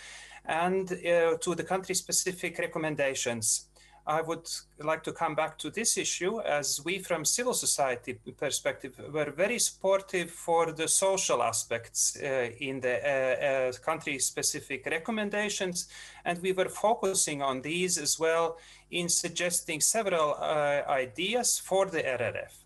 and 0.47 0.93
uh, 0.93 1.37
to 1.41 1.55
the 1.55 1.65
country-specific 1.65 2.59
recommendations. 2.59 3.67
I 4.07 4.21
would 4.21 4.49
like 4.79 5.03
to 5.05 5.13
come 5.13 5.35
back 5.35 5.57
to 5.59 5.71
this 5.71 5.97
issue 5.97 6.41
as 6.41 6.85
we 6.85 6.99
from 6.99 7.25
civil 7.25 7.55
society 7.55 8.15
perspective 8.37 8.93
were 9.11 9.31
very 9.31 9.59
supportive 9.59 10.31
for 10.31 10.73
the 10.73 10.89
social 10.89 11.43
aspects 11.43 12.19
uh, 12.23 12.51
in 12.59 12.81
the 12.81 12.97
uh, 13.01 13.45
uh, 13.45 13.73
country 13.83 14.19
specific 14.19 14.85
recommendations 14.85 15.89
and 16.25 16.43
we 16.43 16.53
were 16.53 16.69
focusing 16.69 17.41
on 17.41 17.63
these 17.63 17.97
as 17.97 18.19
well 18.19 18.59
in 18.91 19.09
suggesting 19.09 19.81
several 19.81 20.35
uh, 20.39 20.83
ideas 20.89 21.59
for 21.59 21.87
the 21.87 22.03
RRF. 22.03 22.64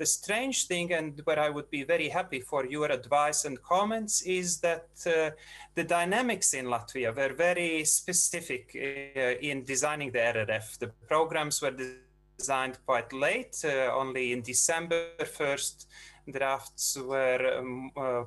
The 0.00 0.06
strange 0.06 0.66
thing, 0.66 0.94
and 0.94 1.20
where 1.24 1.38
I 1.38 1.50
would 1.50 1.68
be 1.68 1.84
very 1.84 2.08
happy 2.08 2.40
for 2.40 2.64
your 2.64 2.90
advice 2.90 3.44
and 3.44 3.60
comments, 3.60 4.22
is 4.22 4.58
that 4.60 4.88
uh, 5.04 5.36
the 5.74 5.84
dynamics 5.84 6.54
in 6.54 6.64
Latvia 6.64 7.14
were 7.14 7.34
very 7.34 7.84
specific 7.84 8.74
uh, 8.74 9.48
in 9.48 9.62
designing 9.62 10.10
the 10.10 10.20
RRF. 10.20 10.78
The 10.78 10.86
programs 11.06 11.60
were 11.60 11.76
designed 12.38 12.78
quite 12.86 13.12
late, 13.12 13.62
uh, 13.62 13.92
only 13.94 14.32
in 14.32 14.40
December. 14.40 15.10
First 15.36 15.86
drafts 16.32 16.96
were 16.96 17.58
um, 17.58 17.90
uh, 17.94 18.24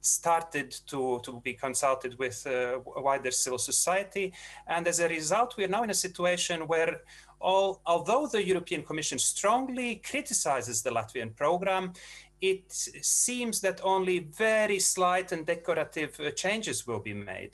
started 0.00 0.70
to, 0.86 1.20
to 1.22 1.38
be 1.40 1.52
consulted 1.52 2.18
with 2.18 2.46
uh, 2.46 2.78
wider 2.96 3.30
civil 3.30 3.58
society. 3.58 4.32
And 4.66 4.88
as 4.88 5.00
a 5.00 5.08
result, 5.08 5.54
we 5.58 5.64
are 5.64 5.74
now 5.76 5.82
in 5.82 5.90
a 5.90 6.00
situation 6.08 6.66
where 6.66 7.02
all, 7.44 7.80
although 7.84 8.26
the 8.26 8.42
European 8.42 8.82
Commission 8.82 9.18
strongly 9.18 9.96
criticizes 9.96 10.82
the 10.82 10.90
Latvian 10.90 11.36
program, 11.36 11.92
it 12.40 12.72
seems 12.72 13.60
that 13.60 13.80
only 13.84 14.18
very 14.18 14.78
slight 14.78 15.32
and 15.32 15.46
decorative 15.46 16.18
uh, 16.20 16.30
changes 16.30 16.86
will 16.86 17.00
be 17.00 17.14
made, 17.14 17.52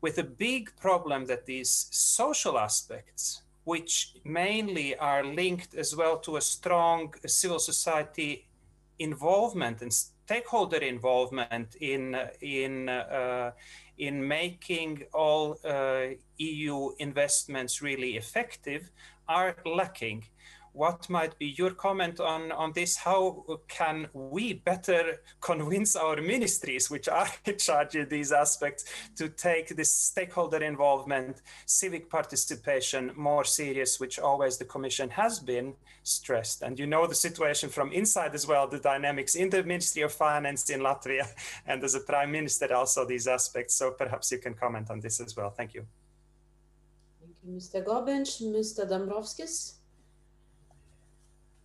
with 0.00 0.18
a 0.18 0.24
big 0.24 0.74
problem 0.76 1.26
that 1.26 1.46
these 1.46 1.86
social 1.90 2.58
aspects, 2.58 3.42
which 3.64 4.14
mainly 4.24 4.96
are 4.96 5.24
linked 5.24 5.74
as 5.74 5.94
well 5.94 6.18
to 6.18 6.36
a 6.36 6.40
strong 6.40 7.14
civil 7.26 7.58
society 7.58 8.46
involvement 8.98 9.82
and 9.82 9.92
stakeholder 9.92 10.78
involvement 10.78 11.76
in 11.80 12.16
in 12.40 12.88
uh, 12.88 13.50
in 13.98 14.26
making 14.26 15.02
all 15.12 15.56
uh, 15.64 16.06
EU 16.38 16.90
investments 16.98 17.82
really 17.82 18.16
effective 18.16 18.90
are 19.28 19.56
lacking. 19.64 20.24
What 20.72 21.08
might 21.10 21.36
be 21.38 21.46
your 21.46 21.70
comment 21.70 22.20
on, 22.20 22.52
on 22.52 22.72
this? 22.72 22.96
How 22.96 23.44
can 23.66 24.06
we 24.12 24.52
better 24.52 25.16
convince 25.40 25.96
our 25.96 26.20
ministries, 26.20 26.90
which 26.90 27.08
are 27.08 27.26
in 27.44 27.58
charge 27.58 27.96
of 27.96 28.08
these 28.08 28.30
aspects, 28.30 28.84
to 29.16 29.28
take 29.28 29.74
this 29.74 29.92
stakeholder 29.92 30.62
involvement, 30.62 31.42
civic 31.66 32.08
participation 32.08 33.10
more 33.16 33.44
serious, 33.44 33.98
which 33.98 34.18
always 34.18 34.56
the 34.56 34.66
Commission 34.66 35.10
has 35.10 35.40
been 35.40 35.74
stressed? 36.04 36.62
And 36.62 36.78
you 36.78 36.86
know 36.86 37.06
the 37.06 37.14
situation 37.14 37.70
from 37.70 37.90
inside 37.92 38.34
as 38.34 38.46
well, 38.46 38.68
the 38.68 38.78
dynamics 38.78 39.34
in 39.34 39.50
the 39.50 39.64
Ministry 39.64 40.02
of 40.02 40.12
Finance 40.12 40.70
in 40.70 40.80
Latvia, 40.80 41.26
and 41.66 41.82
as 41.82 41.96
a 41.96 42.00
Prime 42.00 42.30
Minister, 42.30 42.72
also 42.72 43.04
these 43.04 43.26
aspects. 43.26 43.74
So 43.74 43.90
perhaps 43.90 44.30
you 44.30 44.38
can 44.38 44.54
comment 44.54 44.90
on 44.90 45.00
this 45.00 45.20
as 45.20 45.36
well. 45.36 45.50
Thank 45.50 45.74
you. 45.74 45.86
Mr. 47.46 47.84
Gobiņš, 47.84 48.40
Mr. 48.52 48.86
Dombrovskis. 48.88 49.78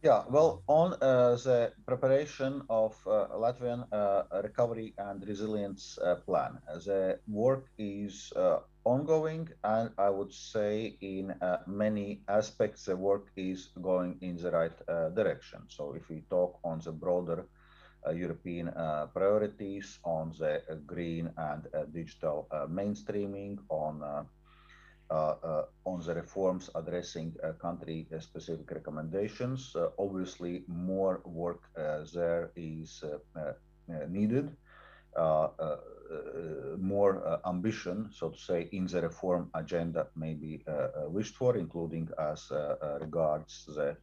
Yeah, 0.03 0.23
well, 0.29 0.63
on 0.67 0.93
uh, 0.95 1.35
the 1.35 1.71
preparation 1.85 2.61
of 2.69 2.93
uh, 3.07 3.27
Latvian 3.37 3.87
uh, 3.93 4.23
recovery 4.43 4.93
and 4.97 5.25
resilience 5.25 5.97
uh, 6.03 6.15
plan, 6.15 6.59
the 6.83 7.19
work 7.25 7.67
is 7.77 8.33
uh, 8.35 8.57
ongoing, 8.83 9.47
and 9.63 9.91
I 9.97 10.09
would 10.09 10.33
say 10.33 10.97
in 10.99 11.31
uh, 11.31 11.59
many 11.67 12.21
aspects 12.27 12.83
the 12.83 12.97
work 12.97 13.27
is 13.37 13.69
going 13.81 14.17
in 14.19 14.35
the 14.35 14.51
right 14.51 14.77
direction. 15.15 15.61
So, 15.69 15.93
if 15.93 16.09
we 16.09 16.25
talk 16.29 16.59
on 16.65 16.81
the 16.83 16.91
broader 16.91 17.45
European 18.13 18.73
priorities 19.13 19.99
on 20.03 20.33
the 20.37 20.61
green 20.85 21.31
and 21.37 21.65
digital 21.93 22.49
mainstreaming, 22.69 23.59
on 23.69 24.03
uh, 24.03 24.07
uh, 24.07 24.23
Uh, 25.13 25.35
uh, 25.43 25.65
on 25.85 25.99
the 25.99 26.15
reforms 26.15 26.71
addressing 26.73 27.35
uh, 27.43 27.51
country-specific 27.61 28.71
uh, 28.71 28.75
recommendations. 28.75 29.75
obviously, 29.99 30.63
more 30.67 31.21
work 31.23 31.61
there 32.15 32.49
is 32.55 33.03
needed. 34.09 34.49
more 36.79 37.39
ambition, 37.45 38.09
so 38.11 38.29
to 38.29 38.39
say, 38.39 38.69
in 38.71 38.87
the 38.87 39.01
reform 39.01 39.51
agenda 39.53 40.07
may 40.15 40.33
be 40.33 40.63
wished 41.15 41.35
for, 41.35 41.57
including 41.57 42.09
as 42.17 42.51
regards 42.99 43.65
the 43.75 43.95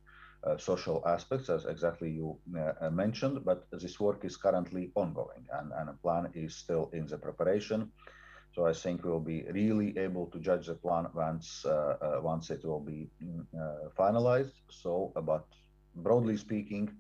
uh, 0.43 0.57
social 0.57 1.03
aspects, 1.07 1.51
as 1.51 1.67
exactly 1.67 2.11
you 2.11 2.39
uh, 2.57 2.89
mentioned, 2.89 3.45
but 3.45 3.67
this 3.73 3.99
work 3.99 4.25
is 4.25 4.37
currently 4.37 4.93
ongoing 4.95 5.45
and, 5.59 5.73
and 5.77 5.91
a 5.91 5.93
plan 5.93 6.31
is 6.35 6.55
still 6.55 6.89
in 6.93 7.07
the 7.07 7.19
preparation. 7.19 7.91
So 8.55 8.67
I 8.67 8.73
think 8.73 9.05
we'll 9.05 9.21
be 9.21 9.45
really 9.51 9.97
able 9.97 10.27
to 10.27 10.39
judge 10.41 10.67
the 10.67 10.75
plan 10.75 11.07
once 11.15 11.65
uh, 11.65 11.97
uh, 12.03 12.21
once 12.23 12.51
it 12.51 12.65
will 12.65 12.81
be 12.81 13.09
mm, 13.23 13.47
uh, 13.55 13.89
finalized. 13.97 14.55
So, 14.69 15.13
but 15.15 15.45
broadly 15.95 16.37
speaking, 16.37 16.91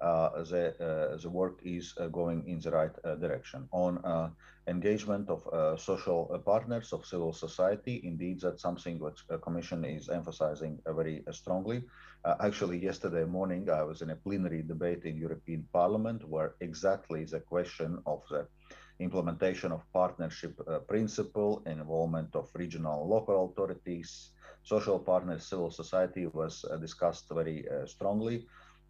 uh, 0.00 0.42
the 0.42 0.74
uh, 0.80 1.16
the 1.16 1.30
work 1.30 1.60
is 1.62 1.94
uh, 1.98 2.08
going 2.08 2.46
in 2.48 2.58
the 2.60 2.70
right 2.70 2.94
direction. 3.20 3.68
On 3.72 4.32
engagement 4.66 5.28
of 5.28 5.42
social 5.78 6.42
partners 6.44 6.92
of 6.92 7.04
civil 7.04 7.32
society, 7.32 8.00
indeed, 8.02 8.40
that's 8.40 8.62
something 8.62 8.98
which 8.98 9.26
the 9.28 9.38
Commission 9.38 9.84
is 9.84 10.08
emphasizing 10.08 10.78
very 10.86 11.22
strongly. 11.30 11.82
actually, 12.40 12.78
yesterday 12.78 13.24
morning, 13.24 13.68
I 13.68 13.82
was 13.82 14.00
in 14.00 14.10
a 14.10 14.16
plenary 14.16 14.62
debate 14.62 15.04
in 15.04 15.18
European 15.18 15.68
Parliament 15.70 16.26
where 16.26 16.54
exactly 16.60 17.24
the 17.24 17.40
question 17.40 17.98
of 18.06 18.22
the 18.30 18.46
implementation 18.98 19.72
of 19.72 19.82
partnership 19.92 20.60
uh, 20.66 20.78
principle, 20.78 21.62
involvement 21.66 22.34
of 22.34 22.48
regional 22.54 23.02
and 23.02 23.10
local 23.10 23.46
authorities, 23.46 24.30
social 24.62 24.98
partners, 24.98 25.46
civil 25.46 25.70
society 25.70 26.26
was 26.26 26.64
uh, 26.64 26.76
discussed 26.76 27.26
very 27.30 27.64
uh, 27.68 27.86
strongly. 27.86 28.46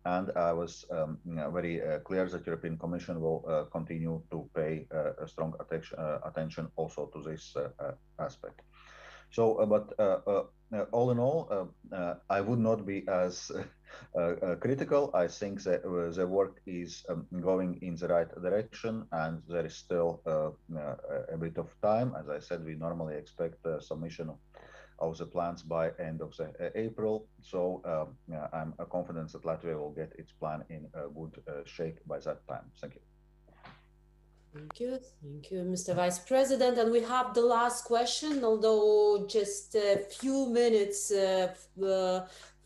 And 0.07 0.31
I 0.37 0.53
was 0.53 0.85
um, 0.91 1.19
very 1.25 1.83
uh, 1.83 1.99
clear 2.01 2.29
that 2.29 2.47
European 2.47 2.77
Commission 2.77 3.21
will 3.21 3.43
uh, 3.49 3.65
continue 3.73 4.23
to 4.31 4.49
pay 4.55 4.87
uh, 4.95 5.25
a 5.25 5.27
strong 5.27 5.55
attention, 6.27 6.69
also 6.77 7.07
to 7.07 7.23
this 7.23 7.57
aspect. 8.19 8.61
So, 9.31 9.65
but 9.67 10.47
Uh, 10.75 10.87
all 10.91 11.11
in 11.13 11.19
all, 11.21 11.47
um, 11.53 11.71
uh, 11.93 12.15
I 12.29 12.41
would 12.41 12.59
not 12.59 12.85
be 12.85 13.05
as 13.07 13.53
uh, 14.19 14.57
critical. 14.61 15.11
I 15.15 15.29
think 15.29 15.63
that 15.63 15.83
the 15.85 16.27
work 16.27 16.61
is 16.67 17.05
um, 17.09 17.27
going 17.41 17.79
in 17.83 17.95
the 17.95 18.09
right 18.09 18.29
direction, 18.43 19.07
and 19.13 19.41
there 19.49 19.65
is 19.65 19.77
still 19.77 20.21
a 20.27 21.37
bit 21.37 21.59
of 21.59 21.69
time. 21.81 22.15
As 22.19 22.29
I 22.29 22.41
said, 22.41 22.65
we 22.65 22.75
normally 22.75 23.15
expect 23.15 23.65
submission 23.81 24.31
of 24.99 25.19
the 25.19 25.27
plans 25.27 25.63
by 25.63 25.91
end 25.99 26.21
of 26.21 26.37
the, 26.37 26.45
uh, 26.45 26.71
April. 26.75 27.27
So 27.43 27.83
um, 27.85 28.17
yeah, 28.29 28.49
I'm 28.53 28.75
confident 28.91 29.33
that 29.33 29.43
Latvia 29.43 29.79
will 29.79 29.93
get 29.93 30.13
its 30.19 30.33
plan 30.33 30.65
in 30.71 30.87
a 30.95 31.09
good 31.09 31.43
uh, 31.49 31.63
shape 31.65 31.99
by 32.07 32.19
that 32.21 32.47
time. 32.49 32.71
Thank 32.81 32.95
you. 32.95 33.14
Thank 34.55 34.79
you. 34.79 35.01
Thank 35.21 35.51
you, 35.51 35.59
Mr. 35.65 35.97
Vice 35.97 36.21
President. 36.21 36.79
And 36.79 36.93
we 36.93 37.03
have 37.03 37.35
the 37.35 37.41
last 37.41 37.85
question, 37.85 38.45
although 38.45 39.27
just 39.27 39.75
a 39.75 40.05
few 40.09 40.47
minutes 40.49 41.11
uh, 41.11 41.53
uh, 41.83 42.21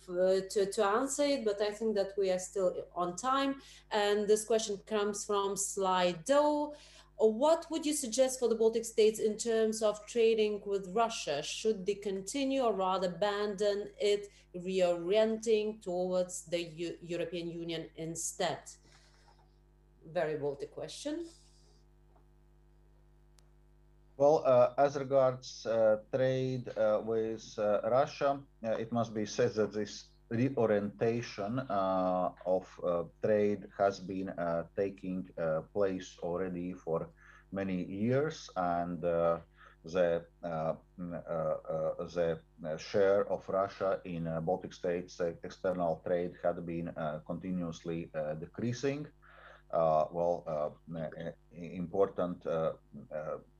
to, 0.06 0.66
to 0.70 0.84
answer 0.84 1.22
it, 1.22 1.46
but 1.46 1.62
I 1.62 1.70
think 1.70 1.94
that 1.94 2.12
we 2.18 2.30
are 2.30 2.38
still 2.38 2.74
on 2.94 3.16
time. 3.16 3.62
And 3.90 4.28
this 4.28 4.44
question 4.44 4.78
comes 4.86 5.24
from 5.24 5.54
Slido. 5.54 6.74
What 7.16 7.66
would 7.70 7.86
you 7.86 7.94
suggest 7.94 8.38
for 8.38 8.48
the 8.48 8.54
Baltic 8.54 8.84
states 8.84 9.18
in 9.18 9.38
terms 9.38 9.82
of 9.82 10.06
trading 10.06 10.60
with 10.66 10.88
Russia? 10.92 11.42
Should 11.42 11.86
they 11.86 11.94
continue 11.94 12.62
or 12.62 12.74
rather 12.74 13.08
abandon 13.08 13.88
it, 13.98 14.28
reorienting 14.54 15.82
towards 15.82 16.42
the 16.44 16.62
U 16.62 16.94
European 17.02 17.50
Union 17.50 17.86
instead? 17.96 18.58
Very 20.12 20.36
Baltic 20.36 20.70
question. 20.70 21.26
Well, 24.18 24.42
uh, 24.44 24.74
as 24.76 24.96
regards 24.98 25.64
uh, 25.64 25.98
trade 26.14 26.68
uh, 26.76 27.00
with 27.04 27.42
uh, 27.58 27.80
Russia, 27.88 28.40
uh, 28.64 28.72
it 28.72 28.92
must 28.92 29.14
be 29.14 29.24
said 29.24 29.54
that 29.54 29.72
this 29.72 30.10
reorientation 30.30 31.60
uh, 31.60 32.30
of 32.44 32.66
uh, 32.84 33.04
trade 33.24 33.64
has 33.78 34.00
been 34.00 34.28
uh, 34.30 34.64
taking 34.76 35.28
uh, 35.38 35.62
place 35.72 36.18
already 36.22 36.74
for 36.74 37.08
many 37.52 37.84
years, 37.84 38.50
and 38.56 39.00
the 39.00 39.40
mm, 39.86 41.22
the 42.60 42.76
share 42.76 43.24
of 43.32 43.48
Russia 43.48 44.00
in 44.04 44.28
Baltic 44.44 44.74
states 44.74 45.20
external 45.44 46.02
trade 46.04 46.32
had 46.42 46.66
been 46.66 46.92
continuously 47.26 48.10
decreasing. 48.40 49.06
well, 49.72 50.74
mm, 50.90 51.32
important 51.52 52.44
mm, 52.44 52.74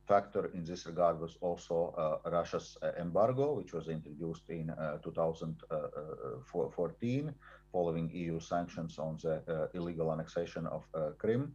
factor 0.09 0.50
in 0.54 0.64
this 0.64 0.86
regard 0.86 1.20
was 1.20 1.36
also 1.40 1.94
uh, 1.96 2.18
Russia's 2.30 2.76
uh, 2.82 2.90
embargo, 2.98 3.54
which 3.59 3.72
was 3.72 3.88
introduced 3.88 4.48
in 4.48 4.70
uh, 4.70 4.98
2014 5.04 7.34
following 7.72 8.11
EU 8.12 8.40
sanctions 8.40 8.98
on 8.98 9.16
the 9.22 9.68
illegal 9.74 10.12
annexation 10.12 10.66
of 10.66 10.82
Crimea. 11.18 11.48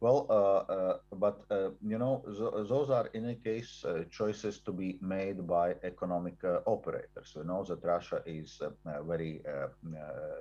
Well, 0.00 0.26
uh, 0.30 0.72
uh, 0.72 0.98
but 1.14 1.42
uh, 1.50 1.70
you 1.82 1.98
know, 1.98 2.22
th 2.26 2.68
those 2.68 2.90
are 2.90 3.06
in 3.14 3.24
any 3.24 3.34
case 3.34 3.84
choices 4.10 4.60
to 4.66 4.72
be 4.72 4.98
made 5.00 5.46
by 5.46 5.74
economic 5.82 6.36
operators. 6.66 7.34
We 7.34 7.42
know 7.42 7.64
that 7.64 7.82
Russia 7.82 8.22
is 8.24 8.60
a, 8.62 8.70
very 9.02 9.42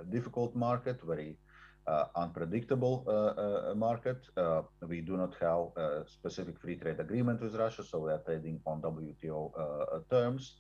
difficult 0.10 0.55
market, 0.55 1.01
very 1.01 1.32
uh, 1.32 1.47
Uh, 1.88 2.06
unpredictable 2.18 3.06
uh, 3.08 3.72
uh, 3.72 3.74
market. 3.74 4.18
Uh, 4.36 4.62
we 4.90 5.00
do 5.00 5.16
not 5.16 5.34
have 5.40 5.68
a 5.78 6.04
specific 6.06 6.60
free 6.60 6.76
trade 6.76 7.00
agreement 7.00 7.42
with 7.42 7.56
Russia, 7.56 7.82
so 7.82 8.00
we 8.00 8.12
are 8.12 8.22
trading 8.26 8.60
on 8.66 8.82
WTO 8.82 10.04
terms. 10.10 10.58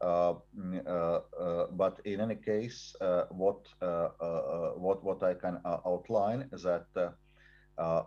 Uh, 0.00 0.34
mm, 0.56 0.86
uh, 0.86 1.20
uh, 1.36 1.66
but 1.72 2.00
in 2.04 2.20
any 2.20 2.36
case, 2.36 2.94
what 3.30 3.66
what 4.76 5.04
what 5.04 5.22
I 5.22 5.34
can 5.34 5.58
outline 5.66 6.48
is 6.52 6.62
that 6.62 6.86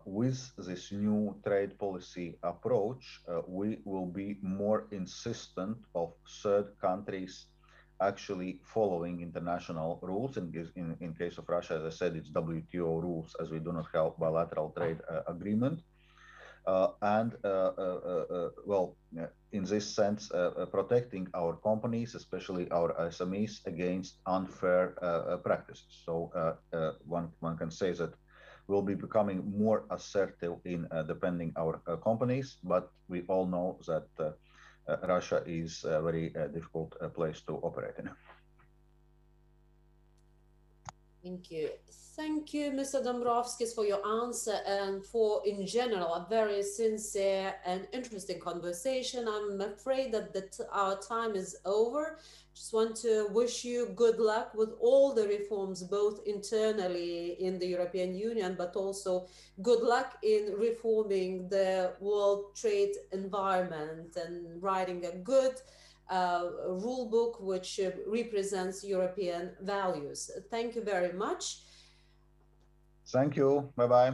with 0.05 0.51
this 0.57 0.91
new 0.91 1.35
trade 1.45 1.77
policy 1.77 2.37
approach, 2.43 3.21
we 3.47 3.79
will 3.83 4.07
be 4.07 4.37
more 4.41 4.87
insistent 4.91 5.77
of 5.93 6.13
third 6.41 6.67
countries 6.79 7.47
actually 8.01 8.59
following 8.63 9.21
international 9.21 9.99
rules. 10.01 10.37
In, 10.37 10.51
in, 10.75 10.97
in 10.99 11.13
case 11.13 11.37
of 11.37 11.47
Russia, 11.47 11.75
as 11.75 11.93
I 11.93 11.95
said, 11.95 12.15
it's 12.15 12.29
WTO 12.29 13.01
rules 13.01 13.35
as 13.41 13.49
we 13.49 13.59
do 13.59 13.71
not 13.71 13.87
have 13.93 14.17
bilateral 14.17 14.73
trade 14.77 14.99
uh, 15.09 15.21
agreement. 15.27 15.81
Uh, 16.67 16.89
and 17.03 17.35
uh, 17.43 17.71
uh, 17.77 18.25
uh 18.31 18.49
well, 18.65 18.97
in 19.51 19.63
this 19.63 19.85
sense, 19.85 20.31
uh, 20.31 20.65
protecting 20.71 21.27
our 21.35 21.53
companies, 21.57 22.15
especially 22.15 22.69
our 22.71 22.91
SMEs, 23.11 23.65
against 23.67 24.17
unfair 24.25 24.95
practices. 25.43 26.01
So 26.05 26.31
one 27.05 27.29
one 27.39 27.57
can 27.57 27.69
say 27.69 27.93
that 27.93 28.13
we'll 28.67 28.81
be 28.81 28.95
becoming 28.95 29.43
more 29.55 29.83
assertive 29.91 30.55
in 30.65 30.87
defending 31.07 31.53
our 31.55 31.79
companies, 32.03 32.57
but 32.63 32.91
we 33.09 33.21
all 33.27 33.45
know 33.45 33.77
that 33.85 34.07
uh, 34.19 34.31
Russia 35.07 35.43
is 35.45 35.83
a 35.83 36.01
very 36.01 36.35
uh, 36.35 36.47
difficult 36.47 36.95
uh, 37.01 37.09
place 37.09 37.41
to 37.41 37.57
operate 37.57 37.95
in. 37.97 38.09
Thank 41.25 41.49
you. 41.49 41.69
Thank 42.15 42.53
you, 42.53 42.69
Mr. 42.69 43.03
Dombrovskis, 43.03 43.73
for 43.73 43.83
your 43.83 43.99
answer 44.23 44.59
and 44.67 45.03
for, 45.03 45.41
in 45.43 45.65
general, 45.65 46.13
a 46.13 46.27
very 46.29 46.61
sincere 46.61 47.55
and 47.65 47.87
interesting 47.91 48.39
conversation. 48.39 49.27
I'm 49.27 49.59
afraid 49.59 50.13
that 50.13 50.33
the 50.33 50.67
our 50.71 50.97
time 51.01 51.35
is 51.35 51.57
over. 51.65 52.19
Just 52.53 52.73
want 52.73 52.95
to 52.97 53.27
wish 53.31 53.65
you 53.65 53.87
good 53.95 54.19
luck 54.19 54.53
with 54.53 54.73
all 54.79 55.15
the 55.15 55.27
reforms, 55.27 55.81
both 55.81 56.19
internally 56.27 57.37
in 57.39 57.57
the 57.57 57.67
European 57.67 58.13
Union, 58.13 58.53
but 58.55 58.75
also 58.75 59.25
good 59.63 59.81
luck 59.81 60.19
in 60.21 60.53
reforming 60.59 61.49
the 61.49 61.93
world 61.99 62.55
trade 62.55 62.93
environment 63.13 64.15
and 64.15 64.61
writing 64.61 65.03
a 65.05 65.17
good 65.17 65.55
rule 66.11 67.09
book 67.09 67.39
which 67.39 67.79
uh, 67.79 67.91
represents 68.07 68.83
European 68.83 69.51
values. 69.61 70.29
Thank 70.51 70.75
you 70.75 70.83
very 70.83 71.13
much. 71.13 71.61
Thank 73.07 73.35
you. 73.35 73.71
Bye 73.75 73.87
bye. 73.87 74.13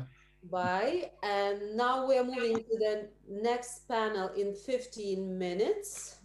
Bye. 0.50 1.12
And 1.24 1.76
now 1.76 2.08
we 2.08 2.18
are 2.18 2.24
moving 2.24 2.58
to 2.58 2.78
the 2.80 3.10
next 3.30 3.88
panel 3.88 4.30
in 4.30 4.56
15 4.56 5.38
minutes. 5.38 6.18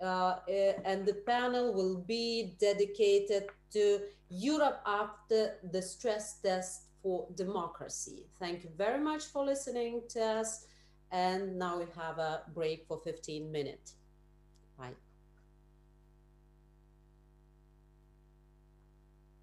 Uh, 0.00 0.36
eh, 0.48 0.74
and 0.84 1.06
the 1.06 1.14
panel 1.26 1.72
will 1.72 1.96
be 1.96 2.56
dedicated 2.60 3.46
to 3.72 4.00
Europe 4.28 4.80
after 4.86 5.56
the 5.72 5.80
stress 5.80 6.40
test 6.40 6.82
for 7.02 7.26
democracy. 7.34 8.26
Thank 8.38 8.64
you 8.64 8.70
very 8.76 9.00
much 9.00 9.24
for 9.24 9.44
listening 9.44 10.02
to 10.10 10.20
us. 10.20 10.66
And 11.10 11.58
now 11.58 11.78
we 11.78 11.86
have 11.96 12.18
a 12.18 12.42
break 12.54 12.86
for 12.88 13.00
15 13.04 13.50
minutes. 13.50 13.94
Bye. 14.78 14.94